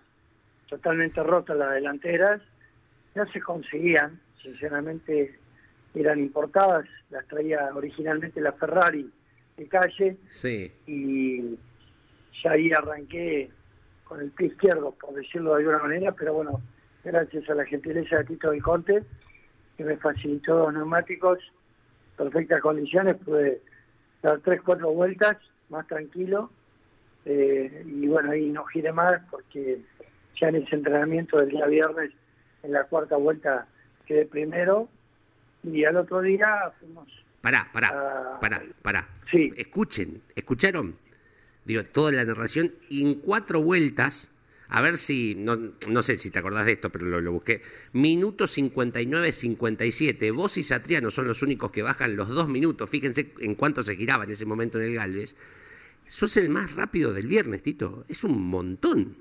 totalmente 0.68 1.22
rotas, 1.24 1.58
las 1.58 1.74
delanteras. 1.74 2.42
No 3.16 3.26
se 3.32 3.42
conseguían, 3.42 4.20
sinceramente 4.38 5.38
eran 5.96 6.20
importadas, 6.20 6.86
las 7.10 7.26
traía 7.28 7.70
originalmente 7.74 8.40
la 8.40 8.54
Ferrari 8.54 9.10
de 9.58 9.68
calle 9.68 10.18
Sí. 10.28 10.72
y 10.86 11.58
ya 12.44 12.52
ahí 12.52 12.72
arranqué 12.72 13.50
con 14.04 14.22
el 14.22 14.32
pie 14.32 14.48
izquierdo, 14.48 14.92
por 14.92 15.14
decirlo 15.16 15.56
de 15.56 15.62
alguna 15.64 15.80
manera, 15.80 16.12
pero 16.14 16.34
bueno, 16.34 16.62
gracias 17.04 17.50
a 17.50 17.56
la 17.56 17.66
gentileza 17.66 18.18
de 18.18 18.24
Tito 18.26 18.52
del 18.52 18.62
Conte, 18.62 19.04
que 19.78 19.84
me 19.84 19.98
facilitó 19.98 20.56
dos 20.56 20.74
neumáticos, 20.74 21.40
perfectas 22.18 22.62
condiciones, 22.62 23.16
pude 23.16 23.62
dar 24.22 24.40
tres, 24.40 24.62
cuatro 24.64 24.92
vueltas, 24.92 25.38
más 25.70 25.86
tranquilo, 25.88 26.52
eh, 27.26 27.84
y 27.86 28.08
bueno, 28.08 28.32
ahí 28.32 28.50
no 28.50 28.66
giré 28.66 28.92
más 28.92 29.14
porque 29.30 29.80
ya 30.40 30.48
en 30.50 30.56
ese 30.58 30.76
entrenamiento 30.76 31.38
del 31.38 31.50
día 31.50 31.66
viernes, 31.68 32.12
en 32.64 32.72
la 32.74 32.84
cuarta 32.86 33.16
vuelta 33.18 33.68
quedé 34.06 34.26
primero, 34.26 34.90
y 35.64 35.84
al 35.86 35.98
otro 35.98 36.22
día 36.22 36.72
fuimos 36.80 37.08
Pará, 37.42 37.70
pará, 37.72 37.90
Ah, 37.94 38.38
pará, 38.42 38.62
pará. 38.82 39.08
sí. 39.32 39.52
Escuchen, 39.56 40.22
¿escucharon? 40.36 40.96
Digo, 41.66 41.84
toda 41.86 42.12
la 42.12 42.26
narración 42.26 42.74
y 42.90 43.06
en 43.06 43.16
cuatro 43.16 43.62
vueltas, 43.62 44.32
a 44.68 44.82
ver 44.82 44.98
si, 44.98 45.36
no, 45.36 45.58
no 45.90 46.04
sé 46.04 46.16
si 46.18 46.32
te 46.32 46.40
acordás 46.40 46.66
de 46.66 46.74
esto, 46.74 46.90
pero 46.90 47.06
lo, 47.06 47.22
lo 47.22 47.32
busqué. 47.32 47.62
Minuto 47.94 48.46
59-57. 48.46 50.34
Vos 50.34 50.58
y 50.58 50.64
Satriano 50.64 51.10
son 51.12 51.28
los 51.28 51.42
únicos 51.42 51.72
que 51.72 51.82
bajan 51.82 52.16
los 52.16 52.28
dos 52.30 52.48
minutos. 52.50 52.90
Fíjense 52.90 53.32
en 53.40 53.56
cuánto 53.56 53.82
se 53.82 53.96
giraba 53.96 54.24
en 54.26 54.32
ese 54.32 54.46
momento 54.46 54.80
en 54.80 54.86
el 54.86 54.96
Galvez. 54.96 55.36
Sos 56.10 56.38
el 56.38 56.50
más 56.50 56.76
rápido 56.76 57.14
del 57.14 57.28
viernes, 57.28 57.62
Tito. 57.62 58.04
Es 58.10 58.24
un 58.24 58.42
montón. 58.42 59.16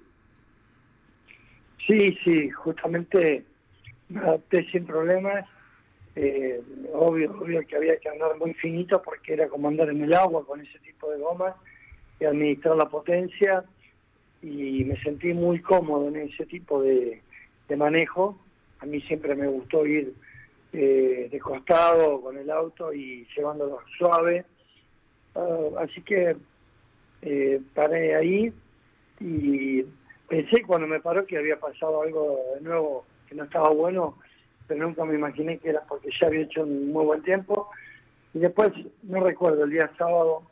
Sí, 1.86 2.16
sí, 2.24 2.48
justamente 2.48 3.44
me 4.08 4.20
adapté 4.20 4.64
sin 4.72 4.86
problemas. 4.86 5.46
Eh, 6.16 6.62
obvio, 6.94 7.30
obvio 7.32 7.66
que 7.66 7.76
había 7.76 7.98
que 7.98 8.08
andar 8.08 8.38
muy 8.38 8.54
finito 8.54 9.02
porque 9.02 9.34
era 9.34 9.48
como 9.48 9.68
andar 9.68 9.90
en 9.90 10.02
el 10.02 10.14
agua 10.14 10.46
con 10.46 10.62
ese 10.62 10.78
tipo 10.78 11.10
de 11.10 11.18
gomas 11.18 11.54
y 12.20 12.24
administrar 12.24 12.74
la 12.74 12.88
potencia 12.88 13.64
y 14.40 14.82
me 14.84 14.98
sentí 15.02 15.34
muy 15.34 15.60
cómodo 15.60 16.08
en 16.08 16.16
ese 16.16 16.46
tipo 16.46 16.82
de, 16.82 17.20
de 17.68 17.76
manejo. 17.76 18.40
A 18.80 18.86
mí 18.86 19.02
siempre 19.02 19.34
me 19.34 19.46
gustó 19.46 19.84
ir 19.84 20.14
eh, 20.72 21.28
de 21.30 21.38
costado 21.38 22.22
con 22.22 22.38
el 22.38 22.50
auto 22.50 22.94
y 22.94 23.28
llevándolo 23.36 23.78
suave. 23.98 24.46
Ah, 25.34 25.68
así 25.80 26.00
que 26.00 26.34
eh, 27.22 27.60
paré 27.74 28.14
ahí 28.14 28.52
y 29.20 29.82
pensé 30.28 30.62
cuando 30.62 30.86
me 30.86 31.00
paró 31.00 31.26
que 31.26 31.38
había 31.38 31.58
pasado 31.58 32.02
algo 32.02 32.38
de 32.54 32.60
nuevo 32.60 33.04
que 33.28 33.34
no 33.34 33.44
estaba 33.44 33.70
bueno, 33.70 34.18
pero 34.66 34.86
nunca 34.86 35.04
me 35.04 35.14
imaginé 35.14 35.58
que 35.58 35.70
era 35.70 35.82
porque 35.88 36.10
ya 36.20 36.26
había 36.28 36.42
hecho 36.42 36.62
un 36.62 36.92
muy 36.92 37.04
buen 37.04 37.22
tiempo. 37.22 37.70
Y 38.34 38.38
después, 38.38 38.70
no 39.02 39.22
recuerdo 39.22 39.64
el 39.64 39.70
día 39.70 39.90
sábado 39.98 40.42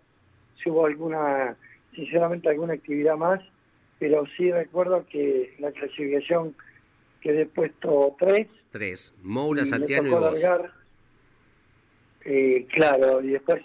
si 0.62 0.71
hubo 0.71 0.87
alguna, 0.87 1.57
sinceramente 1.95 2.49
alguna 2.49 2.75
actividad 2.75 3.17
más, 3.17 3.41
pero 3.99 4.25
sí 4.37 4.51
recuerdo 4.51 5.07
que 5.07 5.55
la 5.59 5.73
clasificación 5.73 6.55
quedé 7.21 7.47
puesto 7.47 8.17
3. 8.19 8.49
Tres. 8.71 9.14
Moura, 9.23 9.61
y 9.61 9.64
me 9.64 9.67
Satriano 9.67 10.09
y 10.09 10.11
tocó 10.11 10.23
vos. 10.23 10.43
largar, 10.43 10.73
eh, 12.25 12.67
claro, 12.73 13.23
y 13.23 13.29
después, 13.29 13.62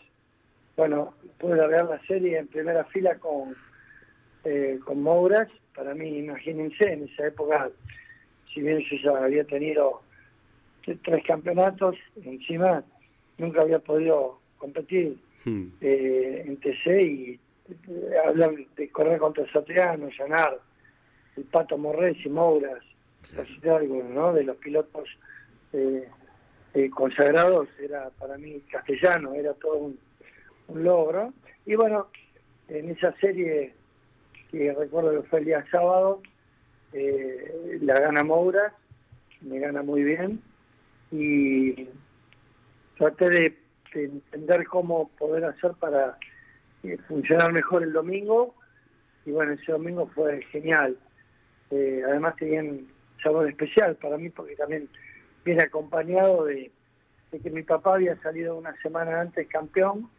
bueno, 0.77 1.13
pude 1.39 1.55
largar 1.55 1.85
la 1.85 1.99
serie 2.05 2.37
en 2.37 2.47
primera 2.47 2.83
fila 2.85 3.15
con, 3.15 3.55
eh, 4.43 4.79
con 4.83 5.01
Mouras. 5.01 5.47
Para 5.75 5.93
mí, 5.93 6.19
imagínense, 6.19 6.91
en 6.91 7.03
esa 7.03 7.27
época, 7.27 7.69
si 8.53 8.61
bien 8.61 8.79
yo 8.79 8.97
ya 9.03 9.23
había 9.23 9.43
tenido 9.45 10.01
tres 10.83 11.23
campeonatos, 11.25 11.95
encima 12.23 12.83
nunca 13.37 13.61
había 13.61 13.79
podido 13.79 14.39
competir 14.57 15.17
Hmm. 15.43 15.69
eh, 15.81 16.43
en 16.45 16.57
TC 16.57 17.01
y 17.01 17.31
eh, 17.31 18.17
hablar 18.27 18.51
de 18.75 18.89
correr 18.89 19.17
contra 19.17 19.51
Satriano, 19.51 20.09
Llanar, 20.09 20.59
el 21.35 21.43
Pato 21.45 21.77
Morrés 21.79 22.17
y 22.23 22.29
Mouras, 22.29 22.83
por 23.35 23.47
citar 23.47 23.77
algo, 23.81 24.03
¿no? 24.03 24.33
De 24.33 24.43
los 24.43 24.57
pilotos 24.57 25.09
eh, 25.73 26.07
eh, 26.75 26.89
consagrados, 26.91 27.69
era 27.79 28.11
para 28.19 28.37
mí 28.37 28.61
castellano, 28.71 29.33
era 29.33 29.53
todo 29.53 29.77
un, 29.77 29.99
un 30.71 30.83
logro. 30.83 31.33
Y 31.65 31.75
bueno, 31.75 32.07
en 32.67 32.89
esa 32.89 33.13
serie 33.17 33.73
que 34.49 34.73
recuerdo 34.73 35.21
que 35.21 35.29
fue 35.29 35.39
el 35.39 35.45
día 35.45 35.65
sábado, 35.71 36.21
eh, 36.93 37.79
la 37.81 37.99
gana 37.99 38.23
Mouras, 38.23 38.73
me 39.41 39.59
gana 39.59 39.81
muy 39.81 40.03
bien 40.03 40.41
y 41.11 41.87
traté 42.97 43.29
de, 43.29 43.57
de 43.93 44.03
entender 44.03 44.65
cómo 44.67 45.09
poder 45.17 45.45
hacer 45.45 45.73
para 45.79 46.17
eh, 46.83 46.97
funcionar 47.07 47.51
mejor 47.53 47.83
el 47.83 47.93
domingo 47.93 48.55
y 49.25 49.31
bueno, 49.31 49.53
ese 49.53 49.71
domingo 49.71 50.07
fue 50.13 50.41
genial. 50.51 50.97
Eh, 51.69 52.01
además 52.05 52.35
tenía 52.37 52.61
un 52.61 52.91
sabor 53.21 53.47
especial 53.47 53.95
para 53.95 54.17
mí 54.17 54.29
porque 54.29 54.55
también 54.55 54.89
viene 55.45 55.63
acompañado 55.63 56.45
de, 56.45 56.71
que 57.31 57.49
mi 57.49 57.63
papá 57.63 57.95
había 57.95 58.19
salido 58.21 58.57
una 58.57 58.75
semana 58.81 59.21
antes 59.21 59.47
campeón. 59.47 60.09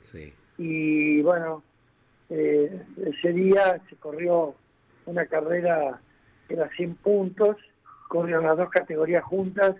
Y 0.58 1.20
bueno, 1.22 1.62
eh, 2.30 2.82
ese 3.04 3.32
día 3.32 3.80
se 3.88 3.96
corrió 3.96 4.54
una 5.06 5.26
carrera 5.26 6.00
que 6.48 6.54
era 6.54 6.68
100 6.70 6.94
puntos, 6.96 7.56
corrieron 8.08 8.44
las 8.44 8.56
dos 8.56 8.70
categorías 8.70 9.24
juntas, 9.24 9.76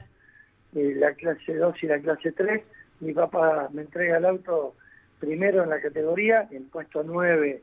eh, 0.75 0.95
la 0.97 1.15
clase 1.15 1.55
2 1.55 1.83
y 1.83 1.87
la 1.87 1.99
clase 2.01 2.33
3. 2.33 2.63
Mi 3.01 3.13
papá 3.13 3.69
me 3.73 3.83
entrega 3.83 4.19
el 4.19 4.25
auto 4.25 4.75
primero 5.19 5.63
en 5.63 5.71
la 5.71 5.81
categoría, 5.81 6.49
en 6.51 6.69
puesto 6.69 7.03
9 7.03 7.63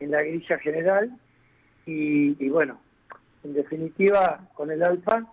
en 0.00 0.10
la 0.10 0.22
grilla 0.22 0.58
general 0.58 1.10
y, 1.86 2.42
y 2.44 2.48
bueno, 2.48 2.80
en 3.44 3.54
definitiva 3.54 4.40
con 4.54 4.70
el 4.70 4.82
Alfa, 4.82 5.26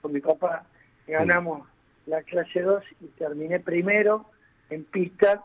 con 0.00 0.12
mi 0.12 0.20
papá 0.20 0.66
ganamos 1.06 1.66
la 2.06 2.22
clase 2.22 2.60
2 2.60 2.82
y 3.00 3.06
terminé 3.18 3.60
primero 3.60 4.26
en 4.70 4.84
pista, 4.84 5.44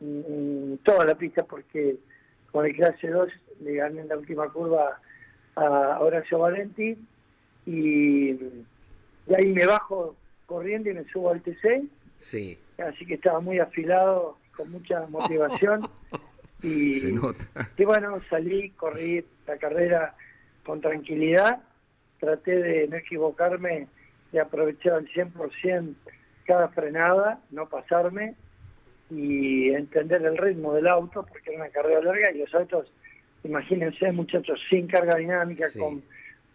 en, 0.00 0.78
toda 0.84 1.04
la 1.04 1.14
pista 1.14 1.44
porque 1.44 1.96
con 2.50 2.66
el 2.66 2.74
clase 2.74 3.08
2 3.08 3.28
le 3.62 3.74
gané 3.74 4.02
en 4.02 4.08
la 4.08 4.16
última 4.16 4.48
curva 4.50 5.00
a 5.56 5.98
Horacio 6.00 6.38
Valenti 6.38 6.96
y 7.66 8.32
de 8.32 9.36
ahí 9.36 9.52
me 9.52 9.66
bajo 9.66 10.16
corriendo 10.46 10.90
y 10.90 10.94
me 10.94 11.04
subo 11.04 11.30
al 11.30 11.42
TC, 11.42 11.84
Sí. 12.18 12.58
así 12.78 13.06
que 13.06 13.14
estaba 13.14 13.40
muy 13.40 13.58
afilado, 13.58 14.36
con 14.56 14.70
mucha 14.70 15.06
motivación 15.08 15.88
y, 16.62 16.92
Se 16.94 17.12
nota. 17.12 17.44
y 17.76 17.84
bueno, 17.84 18.20
salí, 18.30 18.70
corrí 18.70 19.24
la 19.46 19.56
carrera 19.56 20.14
con 20.64 20.80
tranquilidad, 20.80 21.60
traté 22.20 22.56
de 22.62 22.88
no 22.88 22.96
equivocarme, 22.96 23.88
de 24.32 24.40
aprovechar 24.40 24.94
al 24.94 25.08
100% 25.08 25.94
cada 26.46 26.68
frenada, 26.68 27.40
no 27.50 27.68
pasarme 27.68 28.34
y 29.10 29.70
entender 29.70 30.22
el 30.24 30.36
ritmo 30.36 30.72
del 30.74 30.88
auto, 30.88 31.24
porque 31.24 31.50
era 31.52 31.62
una 31.64 31.70
carrera 31.70 32.00
larga 32.00 32.30
y 32.32 32.38
los 32.38 32.54
autos, 32.54 32.90
imagínense 33.44 34.10
muchachos, 34.12 34.60
sin 34.70 34.86
carga 34.86 35.16
dinámica, 35.16 35.68
Sí. 35.68 35.78
con 35.78 36.02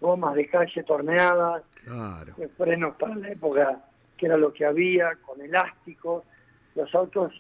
gomas 0.02 0.36
de 0.36 0.48
calle 0.48 0.84
torneadas, 0.84 1.64
Claro. 1.84 2.34
frenos 2.58 2.96
para 2.96 3.16
la 3.16 3.30
época 3.30 3.84
que 4.18 4.26
era 4.26 4.36
lo 4.38 4.52
que 4.52 4.66
había, 4.66 5.16
con 5.26 5.40
elástico, 5.42 6.26
los 6.76 6.94
autos 6.94 7.32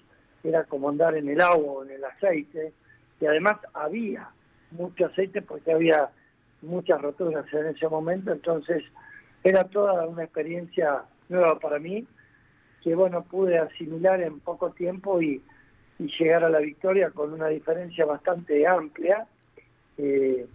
era 0.44 0.64
como 0.64 0.88
andar 0.90 1.16
en 1.18 1.28
el 1.28 1.42
agua 1.42 1.74
o 1.74 1.84
en 1.84 1.92
el 1.92 2.04
aceite, 2.06 2.72
y 3.20 3.26
además 3.26 3.58
había 3.74 4.30
mucho 4.72 5.08
aceite 5.08 5.42
porque 5.42 5.74
había 5.74 6.10
muchas 6.62 7.02
roturas 7.02 7.46
en 7.54 7.66
ese 7.68 7.88
momento, 7.90 8.32
entonces 8.32 8.84
era 9.44 9.66
toda 9.66 10.06
una 10.08 10.24
experiencia 10.24 11.04
nueva 11.28 11.60
para 11.60 11.80
mí, 11.80 12.06
que 12.84 12.96
bueno, 12.96 13.24
pude 13.24 13.58
asimilar 13.58 14.22
en 14.22 14.40
poco 14.40 14.72
tiempo 14.72 15.22
y, 15.22 15.42
y 16.00 16.08
llegar 16.18 16.44
a 16.44 16.50
la 16.50 16.60
victoria 16.60 17.12
con 17.12 17.34
una 17.34 17.48
diferencia 17.48 18.06
bastante 18.06 18.66
amplia, 18.66 19.28
eh, 19.98 20.46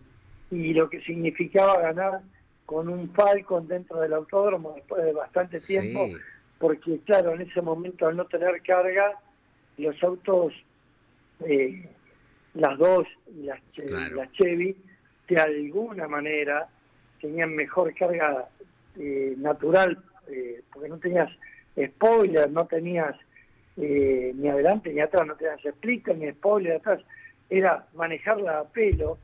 y 0.50 0.72
lo 0.72 0.88
que 0.88 1.00
significaba 1.02 1.80
ganar 1.80 2.20
con 2.64 2.88
un 2.88 3.10
Falcon 3.10 3.68
dentro 3.68 4.00
del 4.00 4.14
autódromo 4.14 4.72
después 4.74 5.04
de 5.04 5.12
bastante 5.12 5.58
tiempo, 5.60 6.06
Sí. 6.06 6.16
porque 6.58 6.98
claro, 7.04 7.34
en 7.34 7.42
ese 7.42 7.60
momento 7.60 8.06
al 8.06 8.16
no 8.16 8.24
tener 8.26 8.62
carga, 8.62 9.18
los 9.76 10.02
autos 10.02 10.54
eh, 11.44 11.88
las 12.54 12.78
dos, 12.78 13.06
las, 13.42 13.60
las 14.12 14.32
Chevy, 14.32 14.76
de 15.28 15.40
alguna 15.40 16.06
manera 16.06 16.68
tenían 17.20 17.54
mejor 17.54 17.92
carga 17.94 18.48
eh, 18.96 19.34
natural, 19.36 19.98
eh, 20.28 20.62
porque 20.72 20.88
no 20.88 20.98
tenías 20.98 21.30
spoiler, 21.76 22.50
no 22.50 22.66
tenías 22.66 23.14
eh, 23.76 24.32
ni 24.34 24.48
adelante 24.48 24.92
ni 24.92 25.00
atrás, 25.00 25.26
no 25.26 25.36
tenías 25.36 25.64
explica 25.64 26.12
ni 26.12 26.30
spoiler 26.30 26.76
atrás, 26.76 27.00
era 27.50 27.86
manejarla 27.94 28.60
a 28.60 28.64
pelo, 28.64 29.18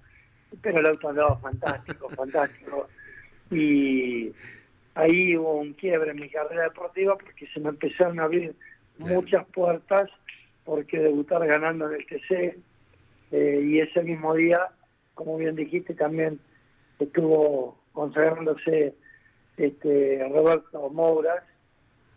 pero 0.61 0.81
el 0.81 0.87
auto 0.87 1.09
andaba 1.09 1.37
fantástico, 1.39 2.09
fantástico. 2.17 2.89
Y 3.51 4.33
ahí 4.95 5.37
hubo 5.37 5.55
un 5.55 5.73
quiebre 5.75 6.11
en 6.11 6.21
mi 6.21 6.29
carrera 6.29 6.65
deportiva 6.65 7.17
porque 7.17 7.47
se 7.49 7.61
me 7.61 7.71
empezaron 7.71 8.21
a 8.21 8.25
abrir 8.25 8.55
muchas 8.99 9.47
puertas 9.47 10.11
porque 10.65 10.99
debutar 10.99 11.47
ganando 11.47 11.91
en 11.91 12.01
el 12.01 12.07
TC 12.07 12.59
y 13.33 13.79
ese 13.79 14.03
mismo 14.03 14.35
día, 14.35 14.69
como 15.15 15.37
bien 15.37 15.55
dijiste, 15.55 15.95
también 15.95 16.41
estuvo 16.99 17.79
consagrándose 17.93 18.95
este, 19.57 20.27
Roberto 20.29 20.91
Mouras, 20.91 21.45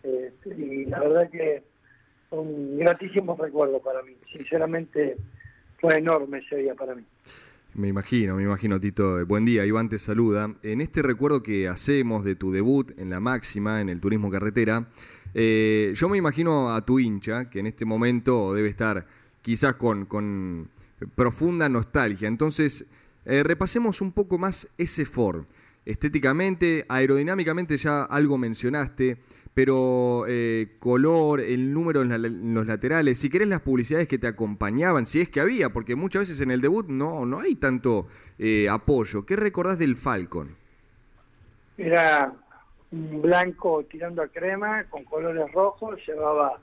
este, 0.04 0.56
y 0.56 0.86
la 0.86 1.00
verdad 1.00 1.30
que 1.30 1.64
un 2.32 2.78
gratísimo 2.78 3.38
recuerdo 3.40 3.82
para 3.82 4.02
mí. 4.04 4.14
Sinceramente 4.32 5.18
fue 5.80 5.98
enorme 5.98 6.40
ese 6.40 6.58
día 6.58 6.76
para 6.76 6.96
mí. 6.96 7.04
Me 7.76 7.88
imagino, 7.88 8.36
me 8.36 8.44
imagino, 8.44 8.80
Tito. 8.80 9.26
Buen 9.26 9.46
día, 9.46 9.66
Iván 9.66 9.90
te 9.90 9.98
saluda. 9.98 10.54
En 10.62 10.82
este 10.82 11.02
recuerdo 11.02 11.42
que 11.42 11.68
hacemos 11.68 12.24
de 12.24 12.36
tu 12.36 12.52
debut 12.52 12.92
en 13.00 13.10
la 13.10 13.20
máxima, 13.20 13.82
en 13.82 13.90
el 13.90 14.00
turismo 14.00 14.30
carretera, 14.30 14.88
eh, 15.34 15.92
yo 15.96 16.08
me 16.08 16.18
imagino 16.18 16.76
a 16.76 16.86
tu 16.86 17.00
hincha, 17.00 17.50
que 17.50 17.60
en 17.60 17.68
este 17.68 17.86
momento 17.86 18.54
debe 18.54 18.70
estar 18.70 19.08
quizás 19.42 19.76
con, 19.76 20.06
con 20.06 20.70
profunda 21.16 21.68
nostalgia. 21.68 22.28
Entonces, 22.28 22.86
eh, 23.26 23.42
repasemos 23.42 24.02
un 24.02 24.12
poco 24.12 24.38
más 24.38 24.68
ese 24.78 25.06
Ford. 25.06 25.46
Estéticamente, 25.86 26.86
aerodinámicamente 26.88 27.76
ya 27.78 28.04
algo 28.04 28.38
mencionaste, 28.38 29.18
pero 29.54 30.26
eh, 30.28 30.78
color, 30.80 31.40
el 31.40 31.74
número 31.74 32.02
en, 32.02 32.54
los 32.54 32.66
laterales, 32.66 33.20
si 33.20 33.30
querés 33.30 33.48
las 33.48 33.62
publicidades 33.62 34.08
que 34.08 34.18
te 34.18 34.28
acompañaban, 34.28 35.06
si 35.06 35.22
es 35.22 35.30
que 35.30 35.40
había, 35.40 35.70
porque 35.70 35.96
muchas 35.96 36.22
veces 36.22 36.42
en 36.42 36.52
el 36.52 36.62
debut 36.62 36.88
no, 36.88 37.26
no 37.26 37.40
hay 37.40 37.56
tanto 37.56 38.08
eh, 38.40 38.68
apoyo. 38.70 39.26
¿Qué 39.26 39.36
recordás 39.36 39.78
del 39.78 39.96
Falcon? 39.96 40.56
Era 41.78 42.34
un 42.92 43.22
blanco 43.22 43.86
tirando 43.90 44.24
a 44.24 44.28
crema 44.28 44.86
con 44.86 45.04
colores 45.04 45.52
rojos, 45.52 46.00
llevaba 46.08 46.60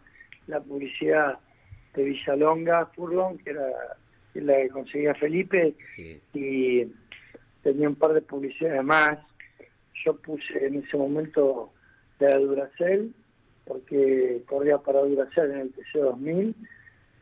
la 0.49 0.61
publicidad 0.61 1.39
de 1.95 2.05
Villalonga, 2.05 2.87
Furlong, 2.87 3.39
que 3.39 3.51
era 3.51 3.67
la 4.35 4.57
que 4.57 4.69
conseguía 4.69 5.15
Felipe, 5.15 5.75
y 6.35 6.87
tenía 7.63 7.89
un 7.89 7.97
par 7.97 8.13
de 8.13 8.23
publicidades 8.23 8.85
más. 8.85 9.19
Yo 10.05 10.17
puse 10.17 10.67
en 10.67 10.83
ese 10.83 10.97
momento 10.97 11.73
de 12.27 12.39
Duracell, 12.39 13.15
porque 13.65 14.43
corría 14.47 14.79
para 14.79 15.01
Duracell 15.01 15.51
en 15.51 15.59
el 15.61 15.75
TC2000, 15.75 16.55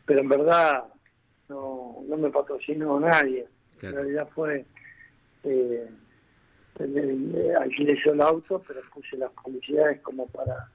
pero 0.04 0.20
en 0.20 0.28
verdad 0.28 0.84
no, 1.48 1.98
no 2.06 2.16
me 2.16 2.30
patrocinó 2.30 2.98
nadie. 3.00 3.46
En 3.82 3.94
realidad 3.94 4.28
fue 4.34 4.64
eh, 5.44 5.88
alquilé 7.60 7.96
yo 8.04 8.12
el 8.12 8.20
auto, 8.20 8.62
pero 8.66 8.80
puse 8.92 9.16
las 9.16 9.30
publicidades 9.32 10.00
como 10.00 10.26
para 10.28 10.68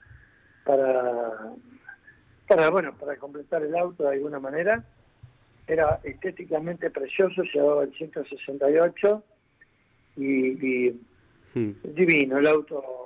para 0.66 1.54
para 2.48 2.70
bueno 2.70 2.96
para 2.98 3.18
completar 3.18 3.64
el 3.64 3.76
auto 3.76 4.04
de 4.04 4.14
alguna 4.14 4.40
manera 4.40 4.84
era 5.68 6.00
estéticamente 6.04 6.90
precioso 6.90 7.44
llevaba 7.44 7.84
el 7.84 7.94
168 7.94 9.24
y, 10.18 10.92
hmm. 11.56 11.72
divino 11.84 12.38
el 12.38 12.48
auto. 12.48 13.03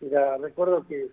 Era, 0.00 0.36
recuerdo 0.38 0.86
que 0.86 1.08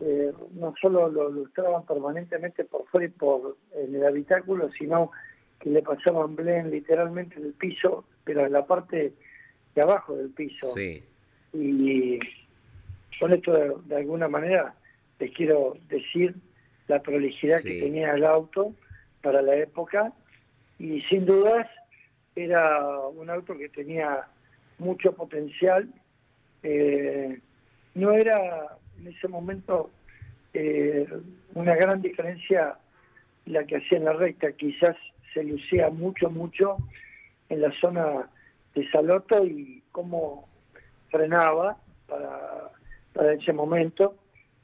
eh, 0.00 0.32
no 0.52 0.74
solo 0.80 1.08
lo 1.08 1.30
ilustraban 1.30 1.84
permanentemente 1.84 2.64
por 2.64 2.86
fuera 2.86 3.06
y 3.06 3.10
por 3.10 3.56
en 3.74 3.94
el 3.94 4.04
habitáculo, 4.04 4.70
sino 4.72 5.10
que 5.58 5.70
le 5.70 5.82
pasaban 5.82 6.36
blend 6.36 6.72
literalmente 6.72 7.36
en 7.36 7.46
el 7.46 7.52
piso, 7.52 8.04
pero 8.24 8.46
en 8.46 8.52
la 8.52 8.66
parte 8.66 9.12
de 9.74 9.82
abajo 9.82 10.16
del 10.16 10.30
piso. 10.30 10.68
Y 11.52 12.18
con 13.18 13.32
esto 13.32 13.52
de, 13.52 13.96
alguna 13.96 14.28
manera 14.28 14.74
les 15.18 15.32
quiero 15.32 15.76
decir 15.88 16.34
la 16.88 17.02
prolijidad 17.02 17.60
que 17.62 17.80
tenía 17.80 18.12
el 18.12 18.24
auto 18.24 18.74
para 19.20 19.42
la 19.42 19.54
época 19.56 20.14
y 20.78 21.02
sin 21.02 21.26
dudas 21.26 21.68
era 22.34 23.06
un 23.08 23.28
auto 23.28 23.56
que 23.58 23.68
tenía 23.68 24.26
mucho 24.78 25.12
potencial. 25.12 25.92
Eh, 26.62 27.38
no 27.94 28.12
era 28.12 28.76
en 28.98 29.08
ese 29.08 29.28
momento 29.28 29.90
eh, 30.52 31.06
una 31.54 31.74
gran 31.74 32.02
diferencia 32.02 32.76
la 33.46 33.64
que 33.64 33.76
hacía 33.76 33.98
en 33.98 34.04
la 34.04 34.12
recta, 34.12 34.52
quizás 34.52 34.96
se 35.34 35.42
lucía 35.42 35.90
mucho, 35.90 36.30
mucho 36.30 36.76
en 37.48 37.62
la 37.62 37.72
zona 37.80 38.28
de 38.74 38.88
Saloto 38.90 39.44
y 39.44 39.82
cómo 39.92 40.48
frenaba 41.08 41.76
para, 42.06 42.70
para 43.12 43.34
ese 43.34 43.52
momento, 43.52 44.16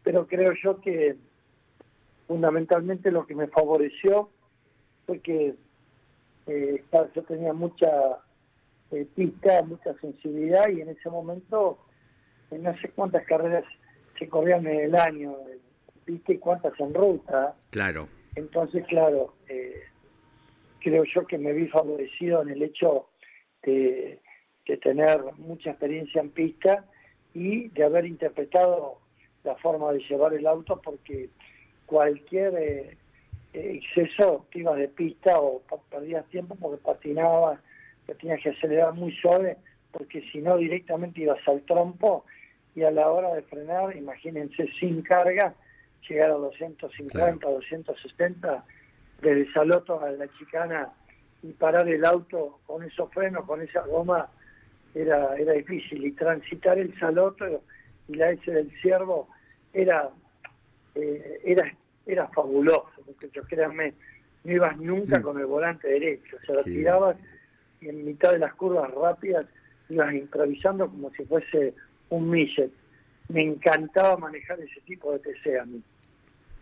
pero 0.03 0.27
creo 0.27 0.53
yo 0.62 0.81
que 0.81 1.16
fundamentalmente 2.27 3.11
lo 3.11 3.27
que 3.27 3.35
me 3.35 3.49
favoreció 3.49 4.31
fue 5.07 5.20
que 5.20 5.55
eh, 6.47 6.85
yo 7.14 7.22
tenía 7.24 7.53
mucha 7.53 7.89
eh, 8.93 9.07
pista, 9.14 9.62
mucha 9.62 9.95
sensibilidad 10.01 10.68
y 10.68 10.81
en 10.81 10.91
ese 10.91 11.11
momento 11.11 11.79
no 12.51 12.76
sé 12.78 12.90
cuántas 12.90 13.24
carreras 13.26 13.64
se 14.18 14.28
corrían 14.28 14.66
en 14.66 14.80
el 14.80 14.97
año, 14.97 15.36
viste 16.07 16.34
y 16.34 16.38
cuántas 16.38 16.78
en 16.80 16.94
ruta. 16.94 17.55
Claro. 17.70 18.09
Entonces, 18.34 18.84
claro, 18.86 19.34
eh, 19.49 19.82
creo 20.80 21.05
yo 21.05 21.26
que 21.26 21.38
me 21.38 21.53
vi 21.53 21.66
favorecido 21.68 22.42
en 22.42 22.51
el 22.51 22.62
hecho 22.62 23.09
de, 23.62 24.20
tener 24.82 25.20
mucha 25.38 25.70
experiencia 25.70 26.20
en 26.20 26.30
pista 26.30 26.84
y 27.34 27.68
de 27.68 27.84
haber 27.84 28.05
interpretado 28.05 28.99
la 29.44 29.55
forma 29.57 29.92
de 29.92 30.01
llevar 30.01 30.34
el 30.34 30.47
auto 30.47 30.80
porque 30.82 31.30
cualquier 31.86 32.55
eh, 32.57 32.97
exceso 33.53 34.47
que 34.51 34.61
ibas 34.61 34.76
de 34.76 34.88
pista 34.88 35.38
o 35.40 35.62
perdías 35.88 36.26
tiempo 36.26 36.57
porque 36.57 36.82
patinabas, 36.82 37.61
que 38.07 38.14
tenías 38.16 38.40
que 38.42 38.51
acelerar 38.51 38.92
muy 38.92 39.12
suave 39.12 39.57
porque 39.97 40.22
si 40.30 40.38
no 40.38 40.57
directamente 40.57 41.22
ibas 41.22 41.47
al 41.49 41.62
trompo 41.62 42.24
y 42.74 42.82
a 42.82 42.90
la 42.90 43.09
hora 43.09 43.34
de 43.34 43.42
frenar, 43.42 43.97
imagínense 43.97 44.68
sin 44.78 45.03
carga, 45.03 45.55
llegar 46.09 46.30
a 46.30 46.34
250, 46.34 47.49
270 47.49 48.64
desde 49.22 49.53
Saloto 49.53 50.01
a 50.01 50.11
la 50.11 50.28
chicana 50.36 50.92
y 51.42 51.53
parar 51.53 51.88
el 51.88 52.05
auto 52.05 52.61
con 52.66 52.82
esos 52.82 53.11
frenos, 53.12 53.44
con 53.44 53.62
esa 53.62 53.80
goma, 53.82 54.28
era, 54.94 55.36
era 55.36 55.53
difícil. 55.53 56.05
Y 56.05 56.12
transitar 56.12 56.78
el 56.78 56.99
Saloto 56.99 57.62
y 58.09 58.14
la 58.14 58.30
S 58.30 58.51
del 58.51 58.70
Ciervo 58.82 59.28
era, 59.72 60.11
eh, 60.94 61.40
era 61.44 61.72
era 62.07 62.28
fabuloso, 62.28 62.92
porque 63.05 63.28
yo 63.32 63.42
créanme, 63.42 63.94
no 64.44 64.53
ibas 64.53 64.78
nunca 64.78 65.18
mm. 65.18 65.22
con 65.22 65.38
el 65.38 65.47
volante 65.47 65.88
derecho, 65.88 66.36
o 66.36 66.47
sea, 66.47 66.62
tirabas 66.62 67.16
y 67.80 67.88
en 67.88 68.05
mitad 68.05 68.32
de 68.32 68.38
las 68.38 68.55
curvas 68.55 68.90
rápidas 68.92 69.47
ibas 69.89 70.14
improvisando 70.14 70.89
como 70.89 71.11
si 71.11 71.24
fuese 71.24 71.74
un 72.11 72.30
millet. 72.30 72.70
Me 73.28 73.43
encantaba 73.43 74.16
manejar 74.16 74.61
ese 74.61 74.80
tipo 74.82 75.12
de 75.12 75.18
TC 75.18 75.61
a 75.61 75.64
mí. 75.64 75.82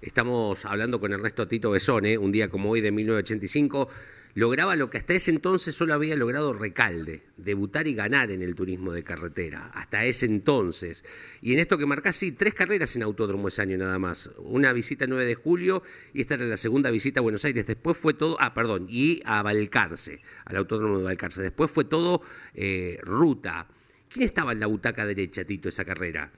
Estamos 0.04 0.66
hablando 0.66 1.00
con 1.00 1.14
Ernesto 1.14 1.48
Tito 1.48 1.70
Besone, 1.70 2.18
un 2.18 2.30
día 2.30 2.50
como 2.50 2.68
hoy 2.68 2.82
de 2.82 2.92
1985 2.92 3.88
lograba 4.34 4.76
lo 4.76 4.90
que 4.90 4.98
hasta 4.98 5.14
ese 5.14 5.30
entonces 5.30 5.74
solo 5.74 5.94
había 5.94 6.14
logrado 6.14 6.52
Recalde, 6.52 7.22
debutar 7.38 7.86
y 7.86 7.94
ganar 7.94 8.30
en 8.30 8.42
el 8.42 8.54
turismo 8.54 8.92
de 8.92 9.02
carretera, 9.02 9.70
hasta 9.72 10.04
ese 10.04 10.26
entonces. 10.26 11.06
Y 11.40 11.54
en 11.54 11.58
esto 11.58 11.78
que 11.78 11.86
marcás, 11.86 12.16
sí, 12.16 12.32
tres 12.32 12.52
carreras 12.52 12.94
en 12.96 13.02
autódromo 13.02 13.48
ese 13.48 13.62
año 13.62 13.78
nada 13.78 13.98
más. 13.98 14.30
Una 14.40 14.74
visita 14.74 15.04
el 15.04 15.10
9 15.10 15.24
de 15.24 15.34
julio 15.36 15.82
y 16.12 16.20
esta 16.20 16.34
era 16.34 16.44
la 16.44 16.58
segunda 16.58 16.90
visita 16.90 17.20
a 17.20 17.22
Buenos 17.22 17.46
Aires. 17.46 17.66
Después 17.66 17.96
fue 17.96 18.12
todo, 18.12 18.36
ah, 18.40 18.52
perdón, 18.52 18.86
y 18.90 19.22
a 19.24 19.42
Balcarce, 19.42 20.20
al 20.44 20.56
autódromo 20.56 20.98
de 20.98 21.04
Balcarce. 21.04 21.40
Después 21.40 21.70
fue 21.70 21.84
todo 21.84 22.20
eh, 22.52 22.98
ruta. 23.00 23.68
¿Quién 24.10 24.26
estaba 24.26 24.52
en 24.52 24.60
la 24.60 24.66
butaca 24.66 25.06
derecha, 25.06 25.44
Tito, 25.44 25.70
esa 25.70 25.86
carrera? 25.86 26.30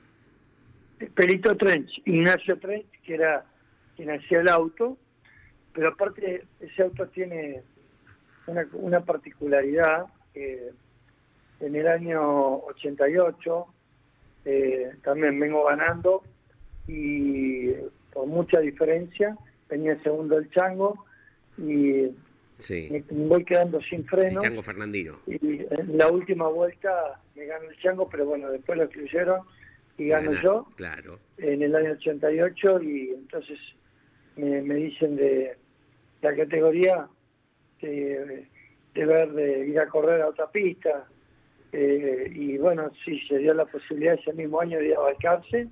Perito 1.16 1.56
Trench, 1.56 2.00
Ignacio 2.04 2.56
Trench, 2.58 2.86
que 3.04 3.14
era 3.14 3.44
hacía 4.04 4.40
el 4.40 4.48
auto, 4.48 4.96
pero 5.72 5.88
aparte 5.88 6.44
ese 6.60 6.82
auto 6.82 7.06
tiene 7.08 7.62
una, 8.46 9.00
particularidad 9.00 10.06
que 10.32 10.70
en 11.60 11.76
el 11.76 11.88
año 11.88 12.56
88 12.64 13.66
eh, 14.44 14.92
también 15.02 15.40
vengo 15.40 15.64
ganando 15.64 16.22
y 16.86 17.72
por 18.12 18.26
mucha 18.26 18.60
diferencia 18.60 19.36
venía 19.68 20.00
segundo 20.02 20.38
el 20.38 20.50
Chango 20.50 21.04
y 21.58 22.14
me 22.70 23.04
voy 23.10 23.44
quedando 23.44 23.80
sin 23.82 24.04
freno. 24.06 24.38
El 24.38 24.38
Chango 24.38 24.62
Fernandino. 24.62 25.18
Y 25.26 25.60
en 25.60 25.98
la 25.98 26.08
última 26.08 26.48
vuelta 26.48 27.20
me 27.34 27.44
ganó 27.46 27.68
el 27.68 27.78
Chango, 27.80 28.08
pero 28.08 28.24
bueno, 28.26 28.50
después 28.50 28.78
lo 28.78 28.84
excluyeron 28.84 29.40
y 29.98 30.08
gano 30.08 30.32
yo. 30.42 30.66
Claro. 30.76 31.18
En 31.38 31.62
el 31.62 31.74
año 31.74 31.92
88 31.92 32.82
y 32.82 33.10
entonces 33.10 33.58
me, 34.36 34.62
me 34.62 34.74
dicen 34.76 35.16
de 35.16 35.56
la 36.22 36.34
categoría 36.34 37.08
de, 37.80 38.46
de 38.94 39.06
ver 39.06 39.32
de 39.32 39.68
ir 39.68 39.78
a 39.78 39.88
correr 39.88 40.22
a 40.22 40.28
otra 40.28 40.50
pista. 40.50 41.06
Eh, 41.72 42.30
y 42.34 42.56
bueno, 42.58 42.90
sí, 43.04 43.20
se 43.28 43.38
dio 43.38 43.52
la 43.52 43.66
posibilidad 43.66 44.14
ese 44.14 44.32
mismo 44.32 44.60
año 44.60 44.78
de 44.78 44.88
ir 44.88 44.94
a 44.96 45.00
Balcarce 45.00 45.68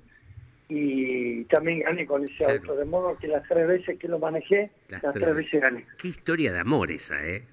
y 0.67 1.45
también 1.45 1.79
gané 1.81 2.05
con 2.05 2.23
ese 2.23 2.51
auto, 2.51 2.75
de 2.75 2.85
modo 2.85 3.17
que 3.17 3.27
las 3.27 3.47
tres 3.47 3.67
veces 3.67 3.99
que 3.99 4.07
lo 4.07 4.19
manejé, 4.19 4.71
las, 4.89 5.01
tres, 5.13 5.35
veces 5.35 5.61
gané. 5.61 5.85
Qué 5.97 6.07
historia 6.07 6.51
de 6.51 6.59
amor 6.59 6.91
esa, 6.91 7.23
¿eh? 7.27 7.43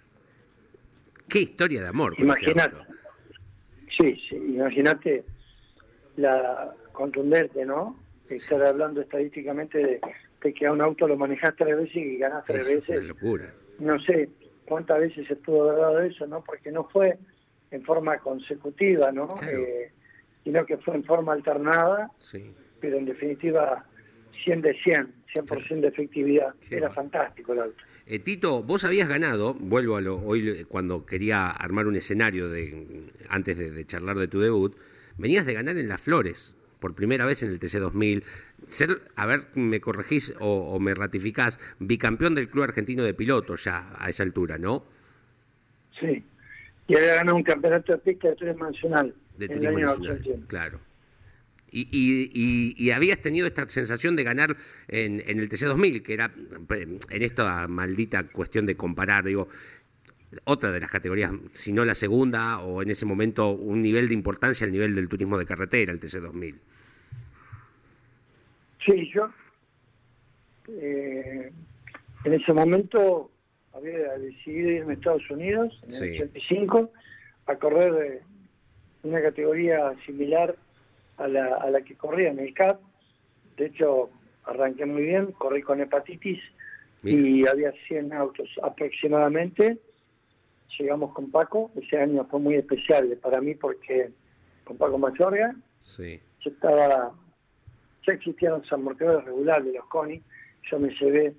Qué 1.29 1.41
historia 1.41 1.83
de 1.83 1.89
amor. 1.89 2.15
Imagínate. 2.19 2.77
Sí, 3.99 4.17
sí, 4.29 4.37
imagínate 4.37 5.25
la 6.17 6.75
contundente, 6.93 7.65
¿no? 7.65 7.99
Estar 8.29 8.63
hablando 8.63 9.03
estadísticamente 9.03 9.79
de, 9.79 10.01
que 10.51 10.67
a 10.67 10.73
un 10.73 10.81
auto 10.81 11.07
lo 11.07 11.17
manejas 11.17 11.55
tres 11.57 11.77
veces 11.77 11.97
y 11.97 12.17
ganas 12.19 12.45
tres 12.45 12.67
veces. 12.67 12.99
Una 12.99 13.09
locura. 13.09 13.45
No 13.79 14.01
sé 14.01 14.29
cuántas 14.67 15.01
veces 15.01 15.29
se 15.29 15.37
pudo 15.37 15.71
haber 15.71 15.81
dado 15.81 16.01
eso, 16.01 16.27
¿no? 16.27 16.43
Porque 16.43 16.73
no 16.73 16.89
fue 16.89 17.19
en 17.71 17.83
forma 17.85 18.19
consecutiva, 18.19 19.13
¿no? 19.13 19.29
Eh, 19.49 19.93
sino 20.43 20.67
que 20.67 20.79
fue 20.79 20.95
en 20.97 21.05
forma 21.05 21.33
alternada. 21.35 22.11
Sí 22.17 22.53
pero 22.83 22.99
en 22.99 23.07
definitiva 23.07 23.87
100 24.45 24.61
de 24.61 24.75
100, 24.83 25.15
100% 25.35 25.81
de 25.81 25.89
efectividad. 25.89 26.55
Era 26.69 26.91
fantástico 26.91 27.55
el 27.55 27.61
auto. 27.61 27.83
Eh, 28.07 28.19
Tito, 28.19 28.63
vos 28.65 28.85
habías 28.85 29.09
ganado, 29.09 29.55
vuelvo 29.55 29.97
a 29.97 30.01
lo 30.01 30.17
hoy 30.17 30.65
cuando 30.65 31.07
quería 31.07 31.49
armar 31.49 31.87
un 31.87 31.95
escenario 31.97 32.51
de 32.51 33.07
antes 33.29 33.57
de, 33.57 33.87
charlar 33.87 34.19
de 34.19 34.27
tu 34.27 34.41
debut, 34.41 34.77
venías 35.17 35.47
de 35.47 35.55
ganar 35.55 35.79
en 35.79 35.89
Las 35.89 36.03
Flores 36.03 36.55
por 36.83 36.95
primera 36.95 37.25
vez 37.25 37.43
en 37.45 37.51
el 37.51 37.61
TC2000, 37.61 38.25
ser, 38.67 39.01
a 39.15 39.25
ver, 39.25 39.47
me 39.55 39.81
corregís 39.81 40.35
o, 40.41 40.79
me 40.81 40.95
ratificás, 40.95 41.61
bicampeón 41.79 42.35
del 42.35 42.51
Club 42.51 42.65
Argentino 42.65 43.05
de 43.05 43.15
Pilotos 43.15 43.65
ya 43.65 43.89
a 43.97 44.11
esa 44.11 44.25
altura, 44.25 44.59
¿no? 44.59 44.85
Sí, 45.99 46.25
y 46.89 46.97
había 46.97 47.15
ganado 47.15 47.37
un 47.37 47.45
campeonato 47.45 47.93
de 47.93 47.99
pista 47.99 48.29
de 48.29 48.35
turismo 48.35 48.65
nacional. 48.69 49.15
De 49.39 49.49
turismo 49.49 49.79
nacional, 49.79 50.45
claro. 50.49 50.81
Y, 51.75 52.75
y, 52.77 52.91
habías 52.91 53.19
tenido 53.23 53.47
esta 53.47 53.67
sensación 53.71 54.15
de 54.15 54.25
ganar 54.25 54.57
en, 54.89 55.23
el 55.25 55.49
TC2000, 55.49 56.03
que 56.03 56.13
era 56.13 56.31
en 56.77 57.23
esta 57.23 57.67
maldita 57.67 58.25
cuestión 58.25 58.67
de 58.67 58.77
comparar, 58.77 59.25
digo, 59.25 59.49
otra 60.45 60.71
de 60.71 60.81
las 60.81 60.91
categorías, 60.91 61.33
si 61.53 61.73
no 61.73 61.87
la 61.87 61.95
segunda, 61.95 62.59
o 62.59 62.83
en 62.83 62.91
ese 62.91 63.07
momento 63.07 63.51
un 63.51 63.81
nivel 63.81 64.09
de 64.09 64.15
importancia 64.15 64.67
al 64.67 64.73
nivel 64.73 64.95
del 64.95 65.09
turismo 65.09 65.39
de 65.39 65.47
carretera, 65.47 65.93
el 65.93 66.01
TC2000. 66.01 66.57
Sí, 68.85 69.11
yo 69.15 69.31
eh, 70.69 71.53
en 72.25 72.33
ese 72.33 72.53
momento 72.53 73.31
había 73.75 74.19
decidido 74.19 74.71
irme 74.71 74.93
a 74.93 74.97
Estados 74.97 75.31
Unidos, 75.31 75.81
en 75.85 75.95
el 75.95 76.23
85, 76.23 76.91
a 77.47 77.57
correr 77.57 78.23
una 79.03 79.23
categoría 79.23 79.95
similar 80.07 80.57
a 81.17 81.29
la, 81.29 81.57
a 81.57 81.71
la 81.71 81.83
que 81.83 81.95
corría 81.97 82.31
en 82.31 82.39
el 82.39 82.55
CAP. 82.55 82.81
De 83.57 83.67
hecho, 83.67 84.11
arranqué 84.45 84.87
muy 84.87 85.03
bien, 85.03 85.33
corrí 85.33 85.63
con 85.63 85.81
hepatitis 85.81 86.41
y 87.03 87.47
había 87.47 87.73
100 87.89 88.13
autos 88.13 88.49
aproximadamente. 88.63 89.79
Llegamos 90.79 91.13
con 91.13 91.31
Paco, 91.31 91.71
ese 91.77 91.99
año 91.99 92.27
fue 92.31 92.41
muy 92.41 92.55
especial 92.55 93.17
para 93.21 93.41
mí 93.41 93.55
porque 93.55 94.11
con 94.65 94.77
Paco 94.79 94.99
Mayorga 94.99 95.55
sí. 95.81 96.21
yo 96.41 96.51
estaba, 96.51 97.13
ya 98.07 98.13
existían 98.13 98.53
los 98.55 98.73
amortiguadores 98.73 99.27
regulares 99.27 99.75
los 99.75 99.87
CONI, 99.87 100.23
yo 100.71 100.79
me 100.79 100.91
llevé 100.95 101.35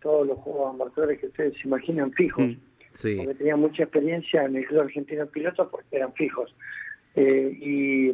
todos 0.00 0.26
los 0.26 0.38
juegos 0.38 0.74
amortiguadores 0.74 1.20
que 1.20 1.26
ustedes 1.26 1.54
se 1.54 1.68
imaginan 1.68 2.12
fijos, 2.12 2.44
mm, 2.44 2.56
porque 3.18 3.34
tenía 3.34 3.56
mucha 3.56 3.82
experiencia 3.84 4.44
en 4.44 4.56
el 4.56 4.66
Club 4.66 4.82
Argentino 4.82 5.24
de 5.24 5.30
Pilotos 5.30 5.68
porque 5.70 5.96
eran 5.96 6.12
fijos. 6.14 6.54
Eh, 7.14 7.58
y 7.60 8.08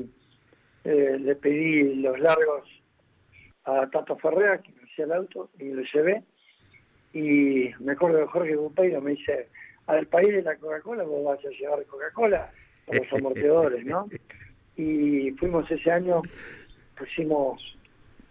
eh, 0.84 1.18
le 1.18 1.34
pedí 1.36 1.94
los 1.96 2.18
largos 2.18 2.68
a 3.64 3.88
Tato 3.90 4.16
Ferrea, 4.16 4.58
que 4.58 4.72
me 4.72 4.82
hacía 4.82 5.04
el 5.04 5.12
auto, 5.12 5.50
y 5.58 5.70
lo 5.70 5.82
llevé. 5.82 6.22
Y 7.12 7.70
me 7.80 7.92
acuerdo 7.92 8.18
de 8.18 8.26
Jorge 8.26 8.56
Bupeiro, 8.56 9.00
me 9.00 9.12
dice, 9.12 9.48
al 9.86 10.06
país 10.06 10.28
de 10.28 10.42
la 10.42 10.56
Coca-Cola 10.56 11.04
vos 11.04 11.24
vas 11.24 11.44
a 11.44 11.50
llevar 11.50 11.84
Coca-Cola 11.86 12.50
a 12.88 12.94
los 12.94 13.12
amortiguadores, 13.12 13.84
¿no? 13.84 14.08
Y 14.76 15.30
fuimos 15.32 15.70
ese 15.70 15.90
año, 15.90 16.22
pusimos 16.98 17.75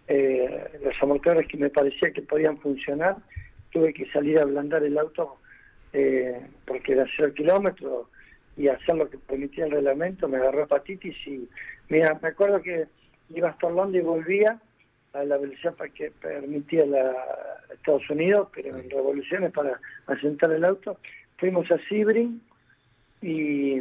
eh, 0.08 0.78
los 0.82 0.94
amortiguadores 1.00 1.48
que 1.48 1.56
me 1.56 1.70
parecía 1.70 2.12
que 2.12 2.22
podían 2.22 2.58
funcionar. 2.58 3.16
Tuve 3.70 3.92
que 3.92 4.10
salir 4.10 4.38
a 4.38 4.42
ablandar 4.42 4.82
el 4.84 4.98
auto 4.98 5.36
eh, 5.92 6.40
porque 6.66 6.92
era 6.92 7.06
cero 7.16 7.32
kilómetros 7.34 8.08
y 8.56 8.68
hacer 8.68 8.96
lo 8.96 9.08
que 9.08 9.18
permitía 9.18 9.66
el 9.66 9.72
reglamento, 9.72 10.28
me 10.28 10.38
agarró 10.38 10.62
hepatitis 10.62 11.14
y 11.26 11.48
mira, 11.90 12.18
me 12.22 12.28
acuerdo 12.28 12.62
que 12.62 12.86
iba 13.30 13.50
hasta 13.50 13.66
Orlando 13.66 13.98
y 13.98 14.00
volvía 14.00 14.58
a 15.12 15.24
la 15.24 15.36
velocidad 15.36 15.74
que 15.94 16.10
permitía 16.10 16.86
la 16.86 17.14
Estados 17.72 18.08
Unidos, 18.10 18.48
pero 18.54 18.76
en 18.76 18.90
revoluciones 18.90 19.52
para 19.52 19.80
asentar 20.06 20.50
el 20.52 20.64
auto. 20.64 20.98
Fuimos 21.38 21.70
a 21.70 21.78
Sibrin 21.88 22.40
y 23.22 23.80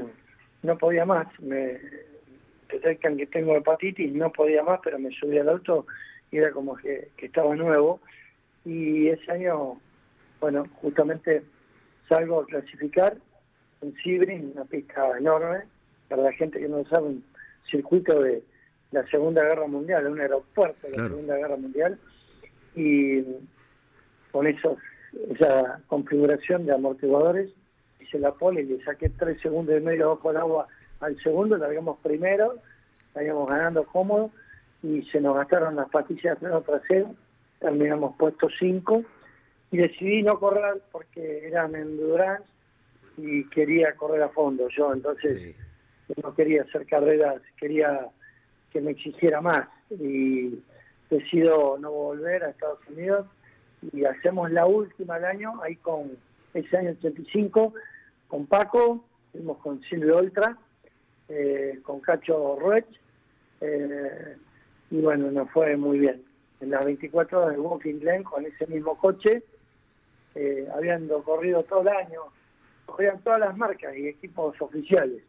no 0.64 0.78
podía 0.78 1.06
más. 1.06 1.28
Me 1.40 1.80
detectan 2.70 3.18
que 3.18 3.28
tengo 3.28 3.56
hepatitis, 3.56 4.14
no 4.14 4.32
podía 4.32 4.64
más, 4.64 4.80
pero 4.84 5.00
me 5.00 5.12
subí 5.12 5.38
al 5.38 5.50
auto 5.50 5.86
y 6.32 6.38
era 6.38 6.52
como 6.52 6.76
que, 6.76 7.10
que 7.18 7.28
estaba 7.28 7.56
nuevo. 7.56 8.00
Y 8.64 9.08
ese 9.10 9.32
año, 9.32 9.80
bueno, 10.40 10.66
justamente 10.82 11.44
salgo 12.08 12.42
a 12.42 12.46
clasificar 12.46 13.18
en 13.82 13.96
Sibrin, 13.98 14.52
una 14.56 14.66
pista 14.66 15.18
enorme, 15.18 15.64
para 16.10 16.24
la 16.24 16.32
gente 16.34 16.60
que 16.60 16.68
no 16.68 16.78
lo 16.78 16.86
sabe, 16.86 17.08
un 17.08 17.24
circuito 17.70 18.22
de 18.22 18.44
la 18.92 19.06
Segunda 19.08 19.44
Guerra 19.44 19.68
Mundial, 19.68 20.08
un 20.08 20.20
aeropuerto 20.20 20.88
de 20.88 20.98
la 20.98 21.08
Segunda 21.08 21.36
Guerra 21.36 21.58
Mundial, 21.58 22.00
y 22.76 23.24
con 24.32 24.48
eso, 24.48 24.78
esa 25.32 25.82
configuración 25.88 26.66
de 26.66 26.74
amortiguadores, 26.74 27.52
hice 28.00 28.20
la 28.20 28.34
pole 28.34 28.62
y 28.62 28.66
le 28.66 28.84
saqué 28.84 29.10
tres 29.10 29.42
segundos 29.42 29.76
y 29.78 29.82
medio 29.82 30.10
bajo 30.10 30.32
el 30.32 30.38
agua 30.38 30.68
al 31.00 31.18
segundo, 31.22 31.58
largamos 31.58 31.98
primero, 32.00 32.56
estábamos 33.08 33.50
ganando 33.50 33.86
cómodo, 33.86 34.32
y 34.84 35.02
se 35.04 35.20
nos 35.20 35.36
gastaron 35.36 35.76
las 35.76 35.90
pastillas 35.90 36.36
de 36.36 36.48
freno 36.48 36.62
trasero, 36.62 37.16
terminamos 37.60 38.16
puesto 38.18 38.48
cinco, 38.60 39.04
y 39.72 39.78
decidí 39.78 40.24
no 40.24 40.40
correr 40.40 40.82
porque 40.92 41.48
eran 41.48 41.76
endurance 41.76 42.48
y 43.18 43.46
quería 43.50 43.96
correr 43.96 44.24
a 44.24 44.30
fondo 44.30 44.68
yo, 44.70 44.94
entonces 44.94 45.56
no 46.22 46.36
quería 46.36 46.64
hacer 46.64 46.86
carreras, 46.86 47.42
quería 47.58 48.08
que 48.72 48.82
me 48.82 48.92
exigiera 48.92 49.42
más 49.42 49.68
y 49.90 50.60
decido 51.10 51.78
no 51.80 51.92
volver 51.92 52.44
a 52.44 52.50
Estados 52.50 52.80
Unidos 52.90 53.28
y 53.94 54.06
hacemos 54.06 54.52
la 54.52 54.66
última 54.66 55.16
del 55.16 55.26
año, 55.26 55.62
ahí 55.62 55.76
con 55.78 56.12
ese 56.54 56.78
año 56.78 56.92
85, 56.92 57.74
con 58.28 58.48
Paco, 58.48 59.06
fuimos 59.32 59.58
con 59.60 59.82
Silvio 59.84 60.18
Oltra, 60.18 60.58
eh, 61.28 61.80
con 61.84 62.00
Cacho 62.00 62.58
Ruech, 62.60 62.88
eh, 63.62 64.38
y 64.96 65.02
bueno, 65.02 65.30
nos 65.30 65.50
fue 65.52 65.76
muy 65.76 66.00
bien. 66.00 66.24
En 66.62 66.70
las 66.72 66.86
24 66.86 67.42
horas 67.42 67.56
de 67.56 67.60
Walking 67.60 68.00
Glen, 68.00 68.24
con 68.24 68.46
ese 68.46 68.66
mismo 68.68 68.98
coche, 68.98 69.44
eh, 70.36 70.68
habiendo 70.74 71.22
corrido 71.22 71.64
todo 71.64 71.82
el 71.82 71.90
año, 71.90 72.22
corrían 72.86 73.20
todas 73.20 73.40
las 73.40 73.58
marcas 73.58 73.96
y 73.98 74.08
equipos 74.08 74.56
oficiales. 74.62 75.22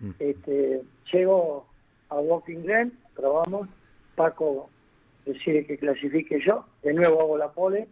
Mm. 0.00 0.10
Este, 0.18 0.80
llego 1.12 1.66
a 2.08 2.18
Walking 2.18 2.62
Glen, 2.62 2.98
probamos, 3.14 3.68
Paco 4.14 4.70
decide 5.26 5.66
que 5.66 5.76
clasifique 5.76 6.40
yo, 6.40 6.64
de 6.82 6.94
nuevo 6.94 7.20
hago 7.20 7.36
la 7.36 7.52
pole 7.52 7.88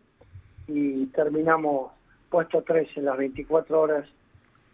y 0.66 1.07
terminamos 1.09 1.93
puesto 2.31 2.62
3 2.62 2.89
en 2.97 3.05
las 3.05 3.18
24 3.18 3.81
horas 3.81 4.09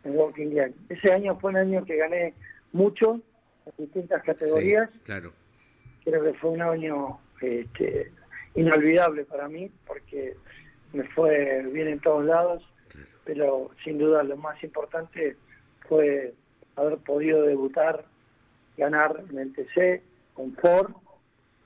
en 0.04 0.16
Walking 0.16 0.50
Glen. 0.50 0.72
Ese 0.88 1.12
año 1.12 1.36
fue 1.40 1.50
un 1.50 1.56
año 1.56 1.84
que 1.84 1.96
gané 1.96 2.32
mucho 2.72 3.20
en 3.66 3.72
distintas 3.76 4.22
categorías. 4.22 4.88
claro. 5.02 5.32
Creo 6.04 6.22
que 6.22 6.34
fue 6.34 6.50
un 6.50 6.62
año 6.62 7.18
este, 7.40 8.12
inolvidable 8.54 9.24
para 9.24 9.48
mí 9.48 9.70
porque 9.86 10.36
me 10.92 11.04
fue 11.08 11.62
bien 11.72 11.88
en 11.88 12.00
todos 12.00 12.24
lados 12.24 12.62
pero 13.24 13.70
sin 13.82 13.98
duda 13.98 14.22
lo 14.22 14.36
más 14.36 14.62
importante 14.62 15.36
fue 15.88 16.34
haber 16.76 16.98
podido 16.98 17.42
debutar, 17.42 18.04
ganar 18.76 19.24
en 19.30 19.38
el 19.38 19.52
TC 19.52 20.02
con 20.34 20.54
Ford 20.54 20.92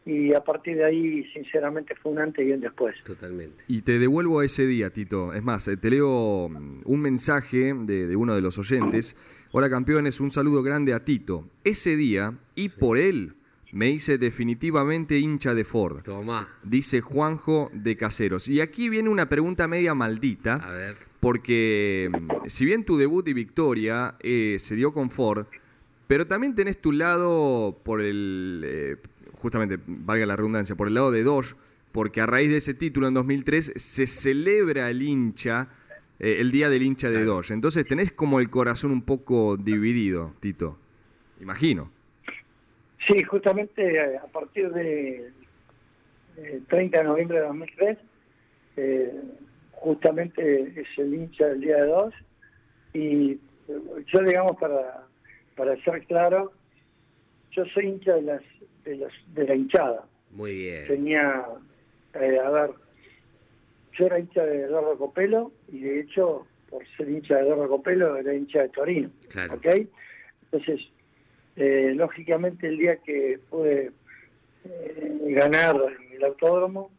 y 0.04 0.32
a 0.32 0.42
partir 0.42 0.78
de 0.78 0.86
ahí, 0.86 1.24
sinceramente, 1.34 1.94
fue 1.94 2.12
un 2.12 2.18
antes 2.18 2.46
y 2.46 2.50
un 2.50 2.60
después. 2.60 2.96
Totalmente. 3.04 3.64
Y 3.68 3.82
te 3.82 3.98
devuelvo 3.98 4.40
a 4.40 4.44
ese 4.46 4.64
día, 4.64 4.88
Tito. 4.90 5.34
Es 5.34 5.42
más, 5.42 5.68
eh, 5.68 5.76
te 5.76 5.90
leo 5.90 6.48
mm, 6.48 6.82
un 6.86 7.00
mensaje 7.02 7.74
de, 7.74 8.06
de 8.06 8.16
uno 8.16 8.34
de 8.34 8.40
los 8.40 8.58
oyentes. 8.58 9.16
Hola 9.52 9.68
campeones, 9.68 10.18
un 10.20 10.30
saludo 10.30 10.62
grande 10.62 10.94
a 10.94 11.04
Tito. 11.04 11.50
Ese 11.62 11.94
día, 11.96 12.32
y 12.54 12.70
por 12.70 12.96
él, 12.96 13.34
me 13.72 13.90
hice 13.90 14.18
definitivamente 14.18 15.18
hincha 15.18 15.54
de 15.54 15.64
Ford. 15.64 16.02
Toma. 16.02 16.48
Dice 16.62 17.00
Juanjo 17.00 17.70
de 17.72 17.96
Caseros. 17.96 18.48
Y 18.48 18.60
aquí 18.60 18.88
viene 18.88 19.08
una 19.08 19.28
pregunta 19.28 19.68
media 19.68 19.94
maldita. 19.94 20.54
A 20.54 20.70
ver. 20.70 20.96
Porque 21.20 22.10
mm, 22.10 22.46
si 22.46 22.64
bien 22.64 22.84
tu 22.84 22.96
debut 22.96 23.26
y 23.28 23.32
victoria 23.32 24.14
eh, 24.20 24.56
se 24.58 24.76
dio 24.76 24.92
con 24.92 25.10
Ford, 25.10 25.46
pero 26.06 26.26
también 26.26 26.54
tenés 26.54 26.80
tu 26.80 26.92
lado 26.92 27.78
por 27.84 28.00
el, 28.00 28.62
eh, 28.64 28.96
justamente, 29.34 29.78
valga 29.86 30.24
la 30.26 30.36
redundancia, 30.36 30.74
por 30.74 30.88
el 30.88 30.94
lado 30.94 31.10
de 31.10 31.22
Dodge, 31.22 31.54
porque 31.92 32.20
a 32.20 32.26
raíz 32.26 32.50
de 32.50 32.58
ese 32.58 32.74
título 32.74 33.08
en 33.08 33.14
2003 33.14 33.72
se 33.76 34.06
celebra 34.06 34.88
el 34.88 35.02
hincha, 35.02 35.68
eh, 36.18 36.36
el 36.40 36.50
día 36.50 36.70
del 36.70 36.82
hincha 36.82 37.10
de 37.10 37.24
Dodge. 37.24 37.52
Entonces 37.52 37.86
tenés 37.86 38.12
como 38.12 38.40
el 38.40 38.48
corazón 38.48 38.92
un 38.92 39.02
poco 39.02 39.56
dividido, 39.56 40.34
Tito. 40.40 40.78
Imagino. 41.40 41.90
Sí, 43.06 43.22
justamente 43.22 43.94
eh, 43.96 44.16
a 44.16 44.26
partir 44.26 44.70
de 44.72 45.30
eh, 46.36 46.60
30 46.68 46.98
de 46.98 47.04
noviembre 47.04 47.38
de 47.38 47.46
2003, 47.46 47.98
eh, 48.76 49.12
justamente 49.72 50.80
es 50.80 50.86
el 50.98 51.14
hincha 51.14 51.46
del 51.46 51.60
día 51.60 51.76
de 51.76 51.86
dos 51.86 52.14
y 52.92 53.32
eh, 53.32 53.38
yo 54.06 54.22
digamos 54.22 54.56
para 54.56 55.06
para 55.56 55.76
ser 55.82 56.04
claro, 56.06 56.52
yo 57.52 57.64
soy 57.66 57.86
hincha 57.86 58.14
de 58.14 58.22
las 58.22 58.42
de, 58.84 58.96
las, 58.96 59.12
de 59.34 59.44
la 59.44 59.54
hinchada. 59.54 60.04
Muy 60.30 60.54
bien. 60.54 60.86
Tenía, 60.86 61.44
eh, 62.14 62.38
a 62.38 62.50
ver, 62.50 62.70
yo 63.92 64.06
era 64.06 64.18
hincha 64.18 64.44
de 64.44 64.62
Eduardo 64.62 64.96
Copelo 64.96 65.52
y 65.68 65.80
de 65.80 66.00
hecho, 66.00 66.46
por 66.70 66.86
ser 66.96 67.10
hincha 67.10 67.36
de 67.36 67.42
Eduardo 67.42 67.68
Copelo, 67.68 68.16
era 68.16 68.34
hincha 68.34 68.62
de 68.62 68.68
Torino. 68.68 69.10
Claro. 69.28 69.54
¿ok? 69.54 69.66
Entonces, 70.44 70.88
eh, 71.58 71.92
lógicamente 71.94 72.68
el 72.68 72.78
día 72.78 72.96
que 72.96 73.38
pude 73.50 73.90
eh, 74.64 75.18
ganar 75.28 75.76
el 76.12 76.24
autódromo, 76.24 76.90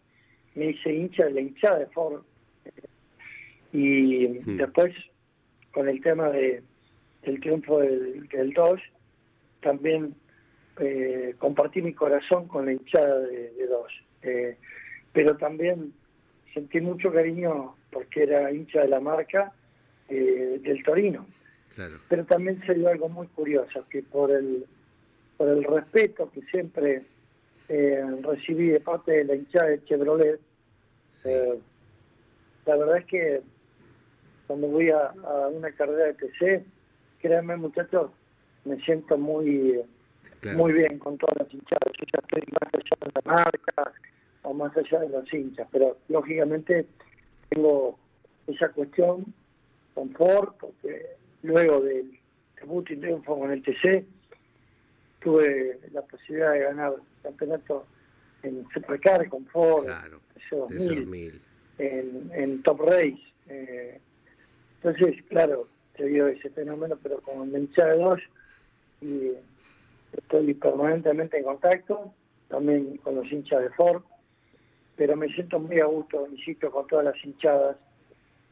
me 0.55 0.71
hice 0.71 0.93
hincha 0.93 1.25
de 1.25 1.31
la 1.31 1.41
hinchada 1.41 1.79
de 1.79 1.85
Ford. 1.87 2.21
Y 3.71 4.27
después, 4.57 4.93
con 5.71 5.87
el 5.87 6.01
tema 6.01 6.29
de 6.29 6.63
del 7.23 7.39
triunfo 7.39 7.79
del, 7.79 8.27
del 8.29 8.53
Dodge, 8.53 8.81
también 9.61 10.15
eh, 10.79 11.35
compartí 11.37 11.81
mi 11.81 11.93
corazón 11.93 12.47
con 12.47 12.65
la 12.65 12.73
hinchada 12.73 13.19
de, 13.19 13.51
de 13.51 13.67
Dodge. 13.67 14.03
Eh, 14.21 14.57
pero 15.11 15.35
también 15.37 15.93
sentí 16.53 16.79
mucho 16.81 17.11
cariño 17.11 17.75
porque 17.91 18.23
era 18.23 18.51
hincha 18.51 18.81
de 18.81 18.87
la 18.87 18.99
marca 18.99 19.51
eh, 20.07 20.59
del 20.61 20.83
Torino. 20.83 21.25
Claro. 21.75 21.95
Pero 22.09 22.25
también 22.25 22.61
se 22.65 22.73
dio 22.73 22.89
algo 22.89 23.09
muy 23.09 23.27
curioso, 23.27 23.85
que 23.89 24.03
por 24.03 24.31
el, 24.31 24.65
por 25.37 25.47
el 25.49 25.63
respeto 25.63 26.29
que 26.31 26.41
siempre 26.43 27.03
eh, 27.69 28.03
recibí 28.21 28.69
de 28.69 28.79
parte 28.79 29.11
de 29.11 29.23
la 29.25 29.35
hinchada 29.35 29.67
de 29.69 29.83
Chevrolet, 29.85 30.39
eh, 31.25 31.59
la 32.65 32.75
verdad 32.75 32.97
es 32.97 33.05
que 33.05 33.41
cuando 34.47 34.67
voy 34.67 34.89
a, 34.89 35.07
a 35.07 35.47
una 35.47 35.71
carrera 35.71 36.05
de 36.05 36.13
TC, 36.15 36.65
créanme 37.21 37.55
muchachos, 37.57 38.11
me 38.65 38.77
siento 38.81 39.17
muy 39.17 39.81
Claro, 40.41 40.57
muy 40.57 40.73
sí. 40.73 40.79
bien 40.79 40.99
con 40.99 41.17
todas 41.17 41.37
las 41.37 41.53
hinchadas. 41.53 41.93
Yo 41.97 42.05
ya 42.13 42.19
estoy 42.19 42.43
más 42.51 42.73
allá 42.73 42.97
de 43.01 43.11
la 43.15 43.21
marca 43.33 43.93
o 44.43 44.53
más 44.53 44.75
allá 44.75 44.99
de 44.99 45.09
los 45.09 45.33
hinchas, 45.33 45.67
pero 45.71 45.97
lógicamente 46.09 46.85
tengo 47.49 47.97
esa 48.47 48.69
cuestión 48.69 49.33
con 49.93 50.09
Ford, 50.11 50.53
porque 50.59 51.15
luego 51.43 51.81
del 51.81 52.17
debut 52.59 52.89
y 52.91 52.97
triunfo 52.97 53.39
con 53.39 53.51
el 53.51 53.61
TC, 53.63 54.05
tuve 55.21 55.79
la 55.91 56.01
posibilidad 56.03 56.53
de 56.53 56.59
ganar 56.59 56.93
el 56.93 57.21
campeonato 57.23 57.85
en 58.43 58.65
Supercar 58.73 59.27
con 59.29 59.45
Ford, 59.47 59.85
Claro. 59.85 60.19
ese 60.35 60.55
2000, 60.55 60.95
2000. 61.05 61.41
en, 61.79 62.31
en 62.33 62.63
Top 62.63 62.81
Race. 62.81 63.19
eh, 63.47 63.99
entonces, 64.81 65.21
claro, 65.27 65.67
se 65.97 66.05
dio 66.05 66.27
ese 66.27 66.49
fenómeno, 66.51 66.97
pero 67.03 67.19
con 67.19 67.53
el 67.53 67.69
de 67.73 67.95
dos, 67.97 68.19
y 69.01 69.31
estoy 70.13 70.53
permanentemente 70.53 71.37
en 71.37 71.43
contacto, 71.43 72.13
también 72.47 72.95
con 72.97 73.15
los 73.15 73.29
hinchas 73.29 73.61
de 73.61 73.69
Ford, 73.71 74.01
pero 74.95 75.17
me 75.17 75.27
siento 75.33 75.59
muy 75.59 75.79
a 75.81 75.85
gusto, 75.85 76.25
insisto, 76.31 76.71
con 76.71 76.87
todas 76.87 77.05
las 77.05 77.25
hinchadas. 77.25 77.75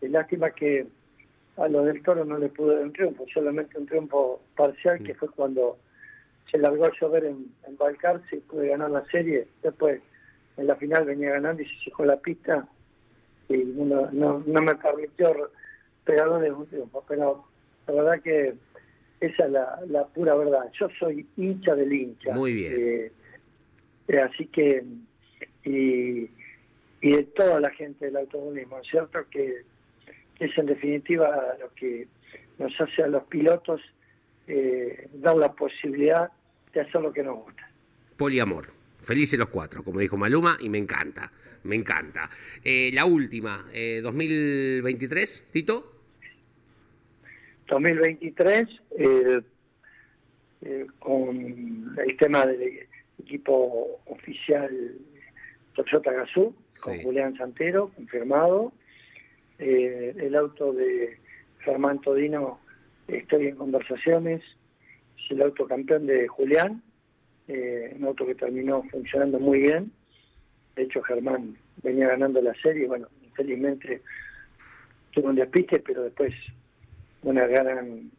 Es 0.02 0.12
lástima 0.12 0.52
que 0.52 0.88
a 1.58 1.68
los 1.68 1.86
del 1.86 2.02
Toro 2.04 2.24
no 2.24 2.38
le 2.38 2.50
pude 2.50 2.76
dar 2.76 2.84
un 2.84 2.94
triunfo, 2.94 3.26
solamente 3.34 3.78
un 3.78 3.86
triunfo 3.88 4.42
parcial, 4.56 5.02
que 5.04 5.16
fue 5.16 5.30
cuando 5.30 5.78
se 6.52 6.58
largó 6.58 6.86
a 6.86 6.92
llover 7.00 7.26
en, 7.26 7.48
en 7.68 7.78
Balcarce 7.78 8.38
y 8.38 8.40
pude 8.40 8.70
ganar 8.70 8.92
la 8.92 9.06
serie. 9.06 9.48
Después, 9.64 10.02
en 10.56 10.68
la 10.68 10.76
final 10.76 11.06
venía 11.06 11.32
ganando 11.32 11.62
y 11.62 11.66
se 11.66 11.86
fijó 11.86 12.06
la 12.06 12.18
pista 12.18 12.68
y 13.50 13.58
no, 13.58 14.10
no, 14.12 14.44
no 14.46 14.62
me 14.62 14.76
permitió 14.76 15.52
pegarle 16.06 16.52
un 16.52 16.68
triunfo. 16.68 17.04
Pero 17.08 17.46
la 17.88 17.94
verdad 17.94 18.22
que 18.22 18.54
esa 19.20 19.46
es 19.46 19.52
la, 19.52 19.82
la 19.88 20.06
pura 20.06 20.36
verdad. 20.36 20.72
Yo 20.80 20.88
soy 21.00 21.26
hincha 21.38 21.76
del 21.76 21.92
hincha. 21.92 22.34
Muy 22.34 22.54
bien. 22.54 22.74
Eh, 22.78 23.12
eh, 24.08 24.20
así 24.20 24.46
que, 24.48 24.84
y, 25.64 26.30
y 27.02 27.12
de 27.12 27.24
toda 27.36 27.60
la 27.60 27.72
gente 27.72 28.06
del 28.06 28.18
automovilismo, 28.18 28.80
¿es 28.80 28.88
¿cierto? 28.88 29.20
Que, 29.30 29.64
que 30.38 30.46
es 30.46 30.58
en 30.58 30.66
definitiva 30.68 31.56
lo 31.60 31.74
que 31.74 32.08
nos 32.58 32.74
hace 32.80 33.04
a 33.04 33.08
los 33.08 33.24
pilotos 33.24 33.82
eh, 34.48 35.10
dar 35.14 35.36
la 35.36 35.52
posibilidad 35.54 36.32
de 36.74 36.82
hacer 36.82 37.02
lo 37.02 37.12
que 37.12 37.24
nos 37.24 37.38
gusta. 37.44 37.70
Poliamor. 38.18 38.68
Felices 39.00 39.40
los 39.40 39.50
cuatro, 39.50 39.84
como 39.84 40.00
dijo 40.00 40.18
Maluma, 40.18 40.58
y 40.60 40.68
me 40.70 40.78
encanta, 40.80 41.32
me 41.64 41.76
encanta. 41.76 42.30
Eh, 42.64 42.92
la 42.94 43.06
última, 43.06 43.66
eh, 43.74 44.02
2023, 44.04 45.48
Tito. 45.52 45.94
2023, 47.68 48.68
eh, 48.98 49.42
eh, 50.62 50.88
con 51.00 51.96
el 51.98 52.18
tema 52.18 52.46
del 52.46 52.88
equipo 53.22 54.02
oficial 54.06 54.70
Toyota 55.76 56.12
Gazoo, 56.12 56.54
con 56.82 56.98
Sí. 56.98 57.04
Julián 57.04 57.36
Santero, 57.38 57.90
confirmado. 57.96 58.74
Eh, 59.60 60.14
el 60.18 60.36
auto 60.36 60.72
de 60.74 61.18
Germán 61.60 62.00
Todino, 62.02 62.60
estoy 63.08 63.48
en 63.48 63.56
conversaciones, 63.56 64.42
es 65.18 65.32
el 65.32 65.42
auto 65.42 65.68
campeón 65.68 66.06
de 66.06 66.28
Julián, 66.28 66.84
eh, 67.48 67.96
un 67.98 68.06
auto 68.06 68.26
que 68.26 68.36
terminó 68.36 68.84
funcionando 68.92 69.40
muy 69.40 69.60
bien. 69.62 69.92
De 70.76 70.84
hecho, 70.84 71.02
Germán 71.02 71.58
venía 71.82 72.08
ganando 72.10 72.42
la 72.42 72.54
serie, 72.56 72.88
bueno, 72.88 73.08
infelizmente 73.24 74.02
tuvo 75.12 75.30
un 75.30 75.36
despiste, 75.36 75.80
pero 75.80 76.04
después 76.04 76.34
una 77.24 77.48
gran 77.48 78.12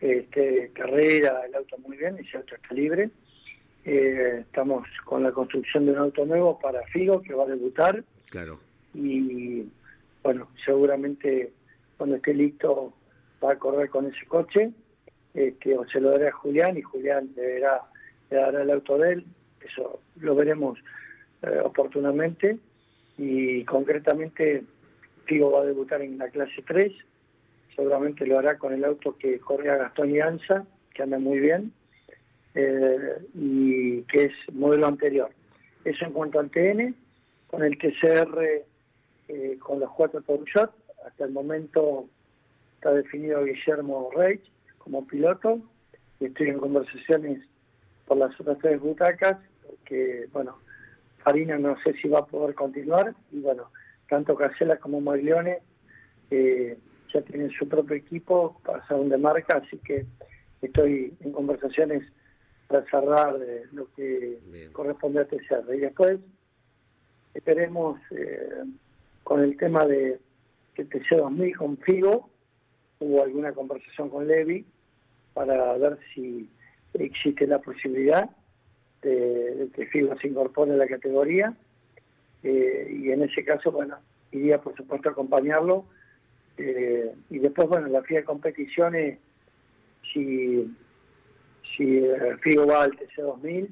este, 0.00 0.70
carrera, 0.72 1.42
el 1.46 1.54
auto 1.56 1.76
muy 1.78 1.96
bien, 1.96 2.18
ese 2.18 2.36
auto 2.36 2.54
está 2.54 2.74
libre. 2.74 3.10
Eh, 3.84 4.40
estamos 4.40 4.86
con 5.04 5.22
la 5.22 5.32
construcción 5.32 5.86
de 5.86 5.92
un 5.92 5.98
auto 5.98 6.24
nuevo 6.26 6.58
para 6.58 6.82
Figo 6.88 7.22
que 7.22 7.32
va 7.34 7.44
a 7.44 7.48
debutar 7.48 8.04
Claro. 8.30 8.60
y 8.92 9.64
bueno, 10.28 10.50
seguramente 10.62 11.52
cuando 11.96 12.16
esté 12.16 12.34
listo 12.34 12.92
va 13.42 13.52
a 13.52 13.58
correr 13.58 13.88
con 13.88 14.04
ese 14.04 14.26
coche, 14.26 14.72
este, 15.32 15.74
o 15.74 15.88
se 15.88 16.02
lo 16.02 16.10
dará 16.10 16.28
a 16.28 16.32
Julián 16.32 16.76
y 16.76 16.82
Julián 16.82 17.34
deberá, 17.34 17.80
le 18.28 18.36
dará 18.36 18.60
el 18.60 18.70
auto 18.70 18.98
de 18.98 19.14
él, 19.14 19.24
eso 19.64 20.00
lo 20.20 20.34
veremos 20.34 20.78
eh, 21.40 21.60
oportunamente. 21.64 22.58
Y 23.16 23.64
concretamente 23.64 24.64
Figo 25.24 25.50
va 25.50 25.62
a 25.62 25.64
debutar 25.64 26.02
en 26.02 26.18
la 26.18 26.28
clase 26.28 26.62
3, 26.66 26.92
seguramente 27.74 28.26
lo 28.26 28.38
hará 28.38 28.58
con 28.58 28.74
el 28.74 28.84
auto 28.84 29.16
que 29.16 29.38
corre 29.40 29.70
a 29.70 29.78
Gastón 29.78 30.10
y 30.10 30.20
Anza, 30.20 30.66
que 30.92 31.04
anda 31.04 31.18
muy 31.18 31.40
bien, 31.40 31.72
eh, 32.54 33.16
y 33.32 34.02
que 34.02 34.24
es 34.24 34.32
modelo 34.52 34.88
anterior. 34.88 35.30
Eso 35.86 36.04
en 36.04 36.12
cuanto 36.12 36.38
al 36.38 36.50
TN, 36.50 36.94
con 37.46 37.64
el 37.64 37.78
TCR, 37.78 38.66
eh, 39.28 39.58
con 39.58 39.80
los 39.80 39.90
cuatro 39.92 40.22
Peugeot, 40.22 40.70
hasta 41.06 41.24
el 41.24 41.32
momento 41.32 42.08
está 42.74 42.92
definido 42.92 43.44
Guillermo 43.44 44.10
Reich 44.14 44.42
como 44.78 45.06
piloto, 45.06 45.60
y 46.20 46.26
estoy 46.26 46.48
en 46.48 46.58
conversaciones 46.58 47.42
por 48.06 48.16
las 48.16 48.38
otras 48.40 48.58
tres 48.58 48.80
butacas, 48.80 49.38
que 49.84 50.28
bueno, 50.32 50.58
Farina 51.18 51.58
no 51.58 51.76
sé 51.82 51.92
si 51.94 52.08
va 52.08 52.20
a 52.20 52.26
poder 52.26 52.54
continuar, 52.54 53.14
y 53.30 53.40
bueno, 53.40 53.70
tanto 54.08 54.34
Casella 54.34 54.78
como 54.78 55.00
Maglione 55.00 55.58
eh, 56.30 56.78
ya 57.12 57.22
tienen 57.22 57.50
su 57.50 57.68
propio 57.68 57.96
equipo, 57.96 58.60
pasaron 58.64 59.08
de 59.08 59.18
marca, 59.18 59.62
así 59.64 59.78
que 59.78 60.06
estoy 60.62 61.14
en 61.20 61.32
conversaciones 61.32 62.02
para 62.66 62.84
cerrar 62.86 63.36
eh, 63.42 63.64
lo 63.72 63.90
que 63.94 64.38
corresponde 64.72 65.20
a 65.20 65.24
TCR. 65.24 65.74
Y 65.74 65.80
después 65.80 66.20
esperemos 67.34 68.00
eh, 68.10 68.64
con 69.28 69.42
el 69.42 69.58
tema 69.58 69.84
de 69.84 70.18
que 70.74 70.88
TC2000 70.88 71.54
con 71.54 71.76
Figo, 71.76 72.30
hubo 72.98 73.22
alguna 73.22 73.52
conversación 73.52 74.08
con 74.08 74.26
Levi 74.26 74.64
para 75.34 75.76
ver 75.76 75.98
si 76.14 76.48
existe 76.94 77.46
la 77.46 77.58
posibilidad 77.58 78.30
de, 79.02 79.68
que 79.74 79.84
Figo 79.84 80.16
se 80.18 80.28
incorpore 80.28 80.72
a 80.72 80.76
la 80.78 80.86
categoría 80.86 81.54
eh, 82.42 82.88
y 82.90 83.10
en 83.10 83.22
ese 83.22 83.44
caso, 83.44 83.70
bueno, 83.70 83.98
iría 84.32 84.62
por 84.62 84.74
supuesto 84.74 85.10
a 85.10 85.12
acompañarlo 85.12 85.84
eh, 86.56 87.12
y 87.28 87.38
después, 87.38 87.68
bueno, 87.68 87.88
la 87.88 88.02
FIA 88.02 88.20
de 88.20 88.24
competiciones, 88.24 89.18
si, 90.10 90.74
si 91.76 92.02
Figo 92.40 92.66
va 92.66 92.84
al 92.84 92.92
TC2000, 92.92 93.68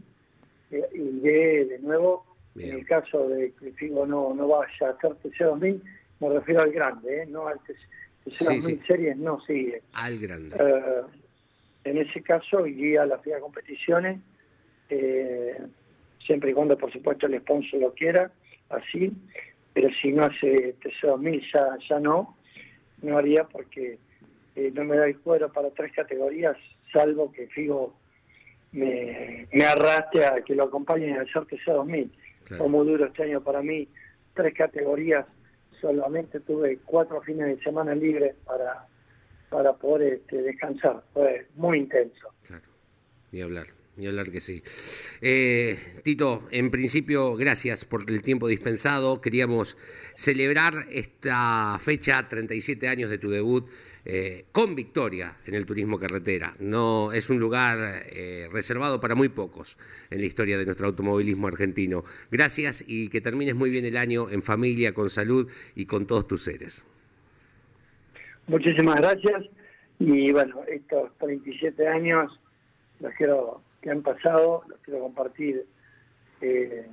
eh, 0.73 0.89
iré 0.93 1.65
de 1.65 1.79
nuevo. 1.79 2.26
En 2.59 2.79
el 2.79 2.87
caso 2.87 3.29
de 3.29 3.53
que 3.53 3.73
Figo 3.73 4.07
no, 4.07 4.35
no 4.35 4.49
vaya 4.49 4.89
a 4.89 4.91
hacer 4.91 5.13
TC2000, 5.23 5.81
me 6.21 6.29
refiero 6.31 6.63
al 6.63 6.73
grande, 6.73 7.23
¿eh? 7.23 7.27
no 7.27 7.47
al 7.47 7.59
TC2000 7.61 8.61
sí, 8.61 8.81
series, 8.87 9.17
no 9.17 9.41
sigue. 9.41 9.83
Al 9.93 10.19
grande. 10.19 10.57
Eh, 10.59 11.03
en 11.85 11.99
ese 11.99 12.23
caso 12.23 12.67
iría 12.67 13.03
a 13.03 13.07
las 13.07 13.23
FIA 13.23 13.41
competiciones, 13.41 14.21
eh, 14.89 15.59
siempre 16.25 16.51
y 16.51 16.55
cuando, 16.55 16.77
por 16.77 16.93
supuesto, 16.93 17.27
el 17.27 17.39
sponsor 17.41 17.81
lo 17.81 17.93
quiera, 17.95 18.31
así, 18.71 19.13
pero 19.73 19.89
si 20.01 20.13
no 20.13 20.25
hace 20.25 20.75
TC2000 20.81 21.53
ya, 21.53 21.79
ya 21.89 22.01
no, 22.01 22.37
no 23.03 23.19
haría 23.19 23.45
porque 23.45 23.99
eh, 24.57 24.73
no 24.75 24.85
me 24.85 24.97
da 24.97 25.07
el 25.07 25.19
cuero 25.19 25.53
para 25.53 25.71
tres 25.71 25.93
categorías, 25.93 26.57
salvo 26.93 27.31
que 27.31 27.47
Figo 27.49 27.95
me, 28.73 29.47
me 29.53 29.65
arrastre 29.65 30.25
a 30.25 30.41
que 30.43 30.55
lo 30.55 30.65
acompañen 30.65 31.15
al 31.15 31.29
hacer 31.29 31.43
TC2000 31.43 32.11
Claro. 32.47 32.63
Fue 32.63 32.71
muy 32.71 32.87
duro 32.87 33.07
este 33.07 33.25
año 33.25 33.43
para 33.43 33.61
mí, 33.61 33.89
tres 34.35 34.55
categorías, 34.55 35.27
solamente 35.81 36.41
tuve 36.41 36.79
cuatro 36.85 37.21
fines 37.23 37.47
de 37.49 37.63
semana 37.63 37.95
libres 37.95 38.37
para, 38.45 38.87
para 39.51 39.73
poder 39.75 40.15
este, 40.15 40.43
descansar, 40.43 41.03
fue 41.13 41.49
muy 41.57 41.79
intenso. 41.81 42.29
Claro, 42.47 42.65
ni 43.33 43.41
hablar. 43.41 43.67
Ni 43.97 44.07
hablar 44.07 44.31
que 44.31 44.41
sí. 44.41 44.63
Eh, 45.23 45.79
Tito, 46.03 46.47
en 46.51 46.71
principio, 46.71 47.35
gracias 47.35 47.87
por 47.87 48.05
el 48.11 48.23
tiempo 48.23 48.47
dispensado. 48.47 49.23
Queríamos 49.23 49.79
celebrar 50.15 50.75
esta 50.91 51.79
fecha, 51.81 52.29
37 52.29 52.89
años 52.89 53.09
de 53.09 53.17
tu 53.17 53.31
debut, 53.31 53.67
eh, 54.05 54.45
con 54.53 54.75
victoria 54.75 55.39
en 55.47 55.55
el 55.55 55.65
turismo 55.65 55.99
carretera. 55.99 56.53
No 56.61 57.13
es 57.13 57.31
un 57.31 57.39
lugar 57.39 57.79
eh, 58.13 58.49
reservado 58.53 59.01
para 59.01 59.15
muy 59.15 59.31
pocos 59.31 59.79
en 60.11 60.21
la 60.21 60.27
historia 60.27 60.59
de 60.59 60.67
nuestro 60.67 60.89
automovilismo 60.89 61.49
argentino. 61.49 62.05
Gracias 62.31 62.85
y 62.87 63.09
que 63.09 63.23
termines 63.23 63.55
muy 63.55 63.71
bien 63.71 63.87
el 63.87 63.97
año 63.97 64.29
en 64.29 64.43
familia, 64.43 64.93
con 64.93 65.09
salud 65.09 65.51
y 65.75 65.87
con 65.87 66.07
todos 66.07 66.29
tus 66.29 66.43
seres. 66.43 66.87
Muchísimas 68.47 68.97
gracias. 68.97 69.45
Y 69.99 70.33
bueno, 70.33 70.61
estos 70.69 71.17
37 71.17 71.89
años 71.89 72.39
los 73.01 73.15
quiero 73.15 73.63
que 73.87 73.93
han 73.93 74.03
pasado, 74.03 74.65
los 74.67 74.81
quiero 74.81 74.99
compartir 74.99 75.65
eh, 76.41 76.89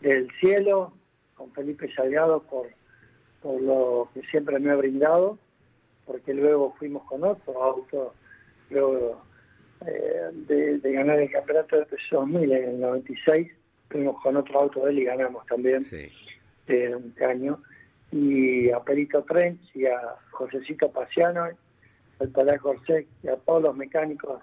del 0.00 0.30
cielo 0.38 0.92
con 1.34 1.50
Felipe 1.50 1.92
Salgado 1.92 2.44
por, 2.44 2.68
por 3.42 3.60
lo 3.60 4.08
que 4.14 4.22
siempre 4.30 4.60
me 4.60 4.70
ha 4.70 4.76
brindado, 4.76 5.40
porque 6.06 6.32
luego 6.32 6.72
fuimos 6.78 7.02
con 7.08 7.24
otro 7.24 7.60
auto, 7.60 8.14
luego 8.70 9.20
eh, 9.84 10.30
de, 10.32 10.92
ganar 10.92 11.18
el 11.18 11.32
campeonato 11.32 11.76
de 11.76 11.86
peso 11.86 12.20
2000 12.20 12.52
en 12.52 12.68
el 12.68 12.80
96, 12.80 13.50
fuimos 13.88 14.22
con 14.22 14.36
otro 14.36 14.60
auto 14.60 14.84
de 14.84 14.92
él 14.92 14.98
y 15.00 15.04
ganamos 15.06 15.44
también 15.46 15.82
sí. 15.82 16.12
eh, 16.68 16.94
un 16.94 17.12
año, 17.24 17.60
y 18.12 18.70
a 18.70 18.78
Perito 18.78 19.24
Trench 19.24 19.74
y 19.74 19.86
a 19.86 20.00
Josecito 20.30 20.92
Paciano, 20.92 21.48
al 22.20 22.28
Padre 22.28 22.60
Corsec 22.60 23.08
y 23.24 23.28
a 23.28 23.36
todos 23.38 23.62
los 23.64 23.76
mecánicos 23.76 24.40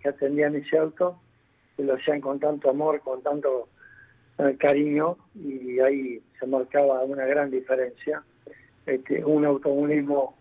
que 0.00 0.08
atendían 0.08 0.54
ese 0.54 0.78
auto, 0.78 1.20
que 1.76 1.84
lo 1.84 1.94
hacían 1.94 2.20
con 2.20 2.40
tanto 2.40 2.70
amor, 2.70 3.00
con 3.00 3.22
tanto 3.22 3.68
eh, 4.38 4.56
cariño, 4.58 5.16
y 5.34 5.78
ahí 5.80 6.22
se 6.38 6.46
marcaba 6.46 7.02
una 7.04 7.24
gran 7.26 7.50
diferencia. 7.50 8.22
Este, 8.86 9.24
un 9.24 9.44
automovilismo 9.44 10.36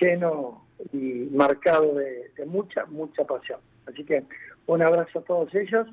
lleno 0.00 0.64
y 0.92 1.28
marcado 1.32 1.94
de, 1.94 2.30
mucha, 2.46 2.84
mucha 2.86 3.24
pasión. 3.24 3.60
Así 3.86 4.04
que 4.04 4.24
un 4.66 4.82
abrazo 4.82 5.20
a 5.20 5.24
todos 5.24 5.54
ellos, 5.54 5.86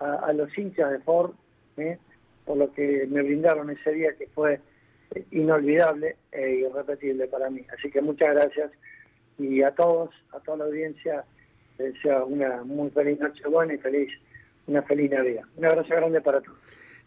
a, 0.00 0.32
los 0.32 0.56
hinchas 0.56 0.90
de 0.90 0.98
Ford, 1.00 1.32
¿eh? 1.76 1.98
por 2.46 2.56
lo 2.56 2.72
que 2.72 3.06
me 3.10 3.22
brindaron 3.22 3.68
ese 3.70 3.92
día 3.92 4.16
que 4.16 4.26
fue 4.28 4.60
eh, 5.14 5.24
inolvidable 5.32 6.16
e 6.32 6.66
irrepetible 6.66 7.26
para 7.26 7.50
mí. 7.50 7.64
Así 7.76 7.90
que 7.90 8.00
muchas 8.00 8.34
gracias 8.34 8.70
y 9.38 9.62
a 9.62 9.72
todos, 9.72 10.10
a 10.32 10.40
toda 10.40 10.58
la 10.58 10.64
audiencia, 10.64 11.24
deseo 11.78 12.26
una 12.26 12.62
muy 12.64 12.90
feliz 12.90 13.18
noche 13.20 13.42
buena 13.48 13.74
y 13.74 13.78
feliz, 13.78 14.10
una 14.66 14.82
feliz 14.82 15.10
Navidad. 15.10 15.44
Un 15.56 15.64
abrazo 15.64 15.88
grande 15.88 16.20
para 16.20 16.40
todos. 16.40 16.58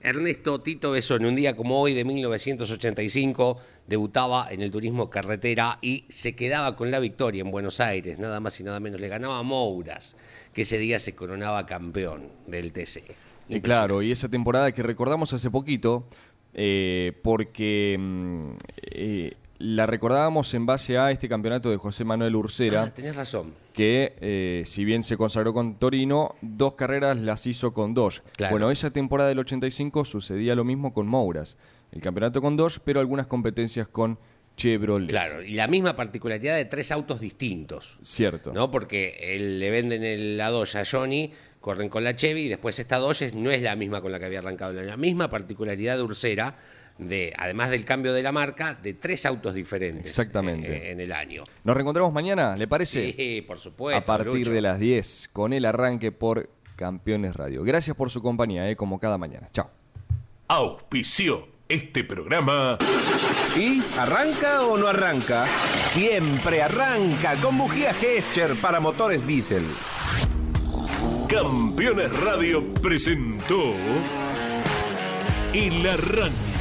Ernesto 0.03 0.61
Tito 0.61 0.91
Beso, 0.91 1.15
en 1.15 1.25
un 1.25 1.35
día 1.35 1.55
como 1.55 1.79
hoy 1.79 1.93
de 1.93 2.03
1985, 2.03 3.57
debutaba 3.85 4.51
en 4.51 4.61
el 4.61 4.71
turismo 4.71 5.11
carretera 5.11 5.77
y 5.79 6.05
se 6.09 6.35
quedaba 6.35 6.75
con 6.75 6.89
la 6.89 6.99
victoria 6.99 7.41
en 7.41 7.51
Buenos 7.51 7.79
Aires, 7.79 8.17
nada 8.17 8.39
más 8.39 8.59
y 8.59 8.63
nada 8.63 8.79
menos. 8.79 8.99
Le 8.99 9.09
ganaba 9.09 9.37
a 9.37 9.43
Mouras, 9.43 10.17
que 10.53 10.63
ese 10.63 10.79
día 10.79 10.97
se 10.97 11.13
coronaba 11.15 11.67
campeón 11.67 12.29
del 12.47 12.73
TC. 12.73 13.03
Y 13.47 13.61
claro, 13.61 14.01
y 14.01 14.11
esa 14.11 14.29
temporada 14.29 14.71
que 14.71 14.81
recordamos 14.81 15.33
hace 15.33 15.51
poquito, 15.51 16.05
eh, 16.53 17.13
porque 17.21 17.95
mm, 17.99 18.51
eh, 18.81 19.33
la 19.61 19.85
recordábamos 19.85 20.53
en 20.53 20.65
base 20.65 20.97
a 20.97 21.11
este 21.11 21.29
campeonato 21.29 21.69
de 21.69 21.77
José 21.77 22.03
Manuel 22.03 22.35
Ursera. 22.35 22.83
Ah, 22.83 22.93
tenés 22.93 23.15
razón. 23.15 23.53
Que 23.73 24.15
eh, 24.19 24.63
si 24.65 24.83
bien 24.83 25.03
se 25.03 25.17
consagró 25.17 25.53
con 25.53 25.75
Torino, 25.75 26.35
dos 26.41 26.73
carreras 26.73 27.17
las 27.17 27.45
hizo 27.47 27.73
con 27.73 27.93
Dodge. 27.93 28.21
Bueno, 28.49 28.71
esa 28.71 28.91
temporada 28.91 29.29
del 29.29 29.39
85 29.39 30.05
sucedía 30.05 30.55
lo 30.55 30.63
mismo 30.63 30.93
con 30.93 31.07
Mouras. 31.07 31.57
El 31.91 32.01
campeonato 32.01 32.41
con 32.41 32.57
Dodge, 32.57 32.79
pero 32.83 32.99
algunas 32.99 33.27
competencias 33.27 33.87
con 33.87 34.17
Chevrolet. 34.57 35.09
Claro, 35.09 35.43
y 35.43 35.53
la 35.53 35.67
misma 35.67 35.95
particularidad 35.95 36.55
de 36.55 36.65
tres 36.65 36.91
autos 36.91 37.19
distintos. 37.19 37.97
Cierto. 38.01 38.51
¿No? 38.53 38.71
Porque 38.71 39.35
él, 39.35 39.59
le 39.59 39.69
venden 39.69 40.03
el, 40.03 40.37
la 40.37 40.49
Dodge 40.49 40.75
a 40.77 40.83
Johnny, 40.85 41.31
corren 41.59 41.89
con 41.89 42.03
la 42.03 42.15
Chevy 42.15 42.45
y 42.45 42.49
después 42.49 42.77
esta 42.79 42.97
Dodge 42.97 43.33
no 43.33 43.51
es 43.51 43.61
la 43.61 43.75
misma 43.75 44.01
con 44.01 44.11
la 44.11 44.19
que 44.19 44.25
había 44.25 44.39
arrancado. 44.39 44.73
La 44.73 44.97
misma 44.97 45.29
particularidad 45.29 45.97
de 45.97 46.03
Ursera 46.03 46.55
de, 47.01 47.33
además 47.37 47.69
del 47.69 47.83
cambio 47.83 48.13
de 48.13 48.23
la 48.23 48.31
marca, 48.31 48.75
de 48.75 48.93
tres 48.93 49.25
autos 49.25 49.53
diferentes 49.53 50.05
Exactamente. 50.05 50.71
Eh, 50.71 50.91
en 50.91 50.99
el 50.99 51.11
año. 51.11 51.43
Nos 51.63 51.75
reencontramos 51.75 52.13
mañana, 52.13 52.55
¿le 52.55 52.67
parece? 52.67 53.13
Sí, 53.13 53.41
por 53.41 53.59
supuesto. 53.59 53.97
A 53.97 54.05
partir 54.05 54.49
de 54.49 54.61
las 54.61 54.79
10, 54.79 55.29
con 55.33 55.53
el 55.53 55.65
arranque 55.65 56.11
por 56.11 56.49
Campeones 56.75 57.35
Radio. 57.35 57.63
Gracias 57.63 57.95
por 57.95 58.09
su 58.09 58.21
compañía, 58.21 58.69
eh, 58.69 58.75
como 58.75 58.99
cada 58.99 59.17
mañana. 59.17 59.49
Chao. 59.51 59.69
Auspicio 60.47 61.47
este 61.67 62.03
programa. 62.03 62.77
¿Y 63.55 63.81
arranca 63.97 64.63
o 64.63 64.77
no 64.77 64.87
arranca? 64.87 65.45
Siempre 65.87 66.61
arranca 66.61 67.35
con 67.35 67.57
bujía 67.57 67.93
Gescher 67.93 68.55
para 68.55 68.79
motores 68.79 69.25
diésel. 69.25 69.63
Campeones 71.29 72.19
Radio 72.19 72.73
presentó 72.73 73.73
El 75.53 75.87
Arranque 75.87 76.50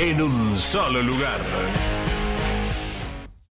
en 0.00 0.22
un 0.22 0.56
solo 0.56 1.02
lugar. 1.02 1.99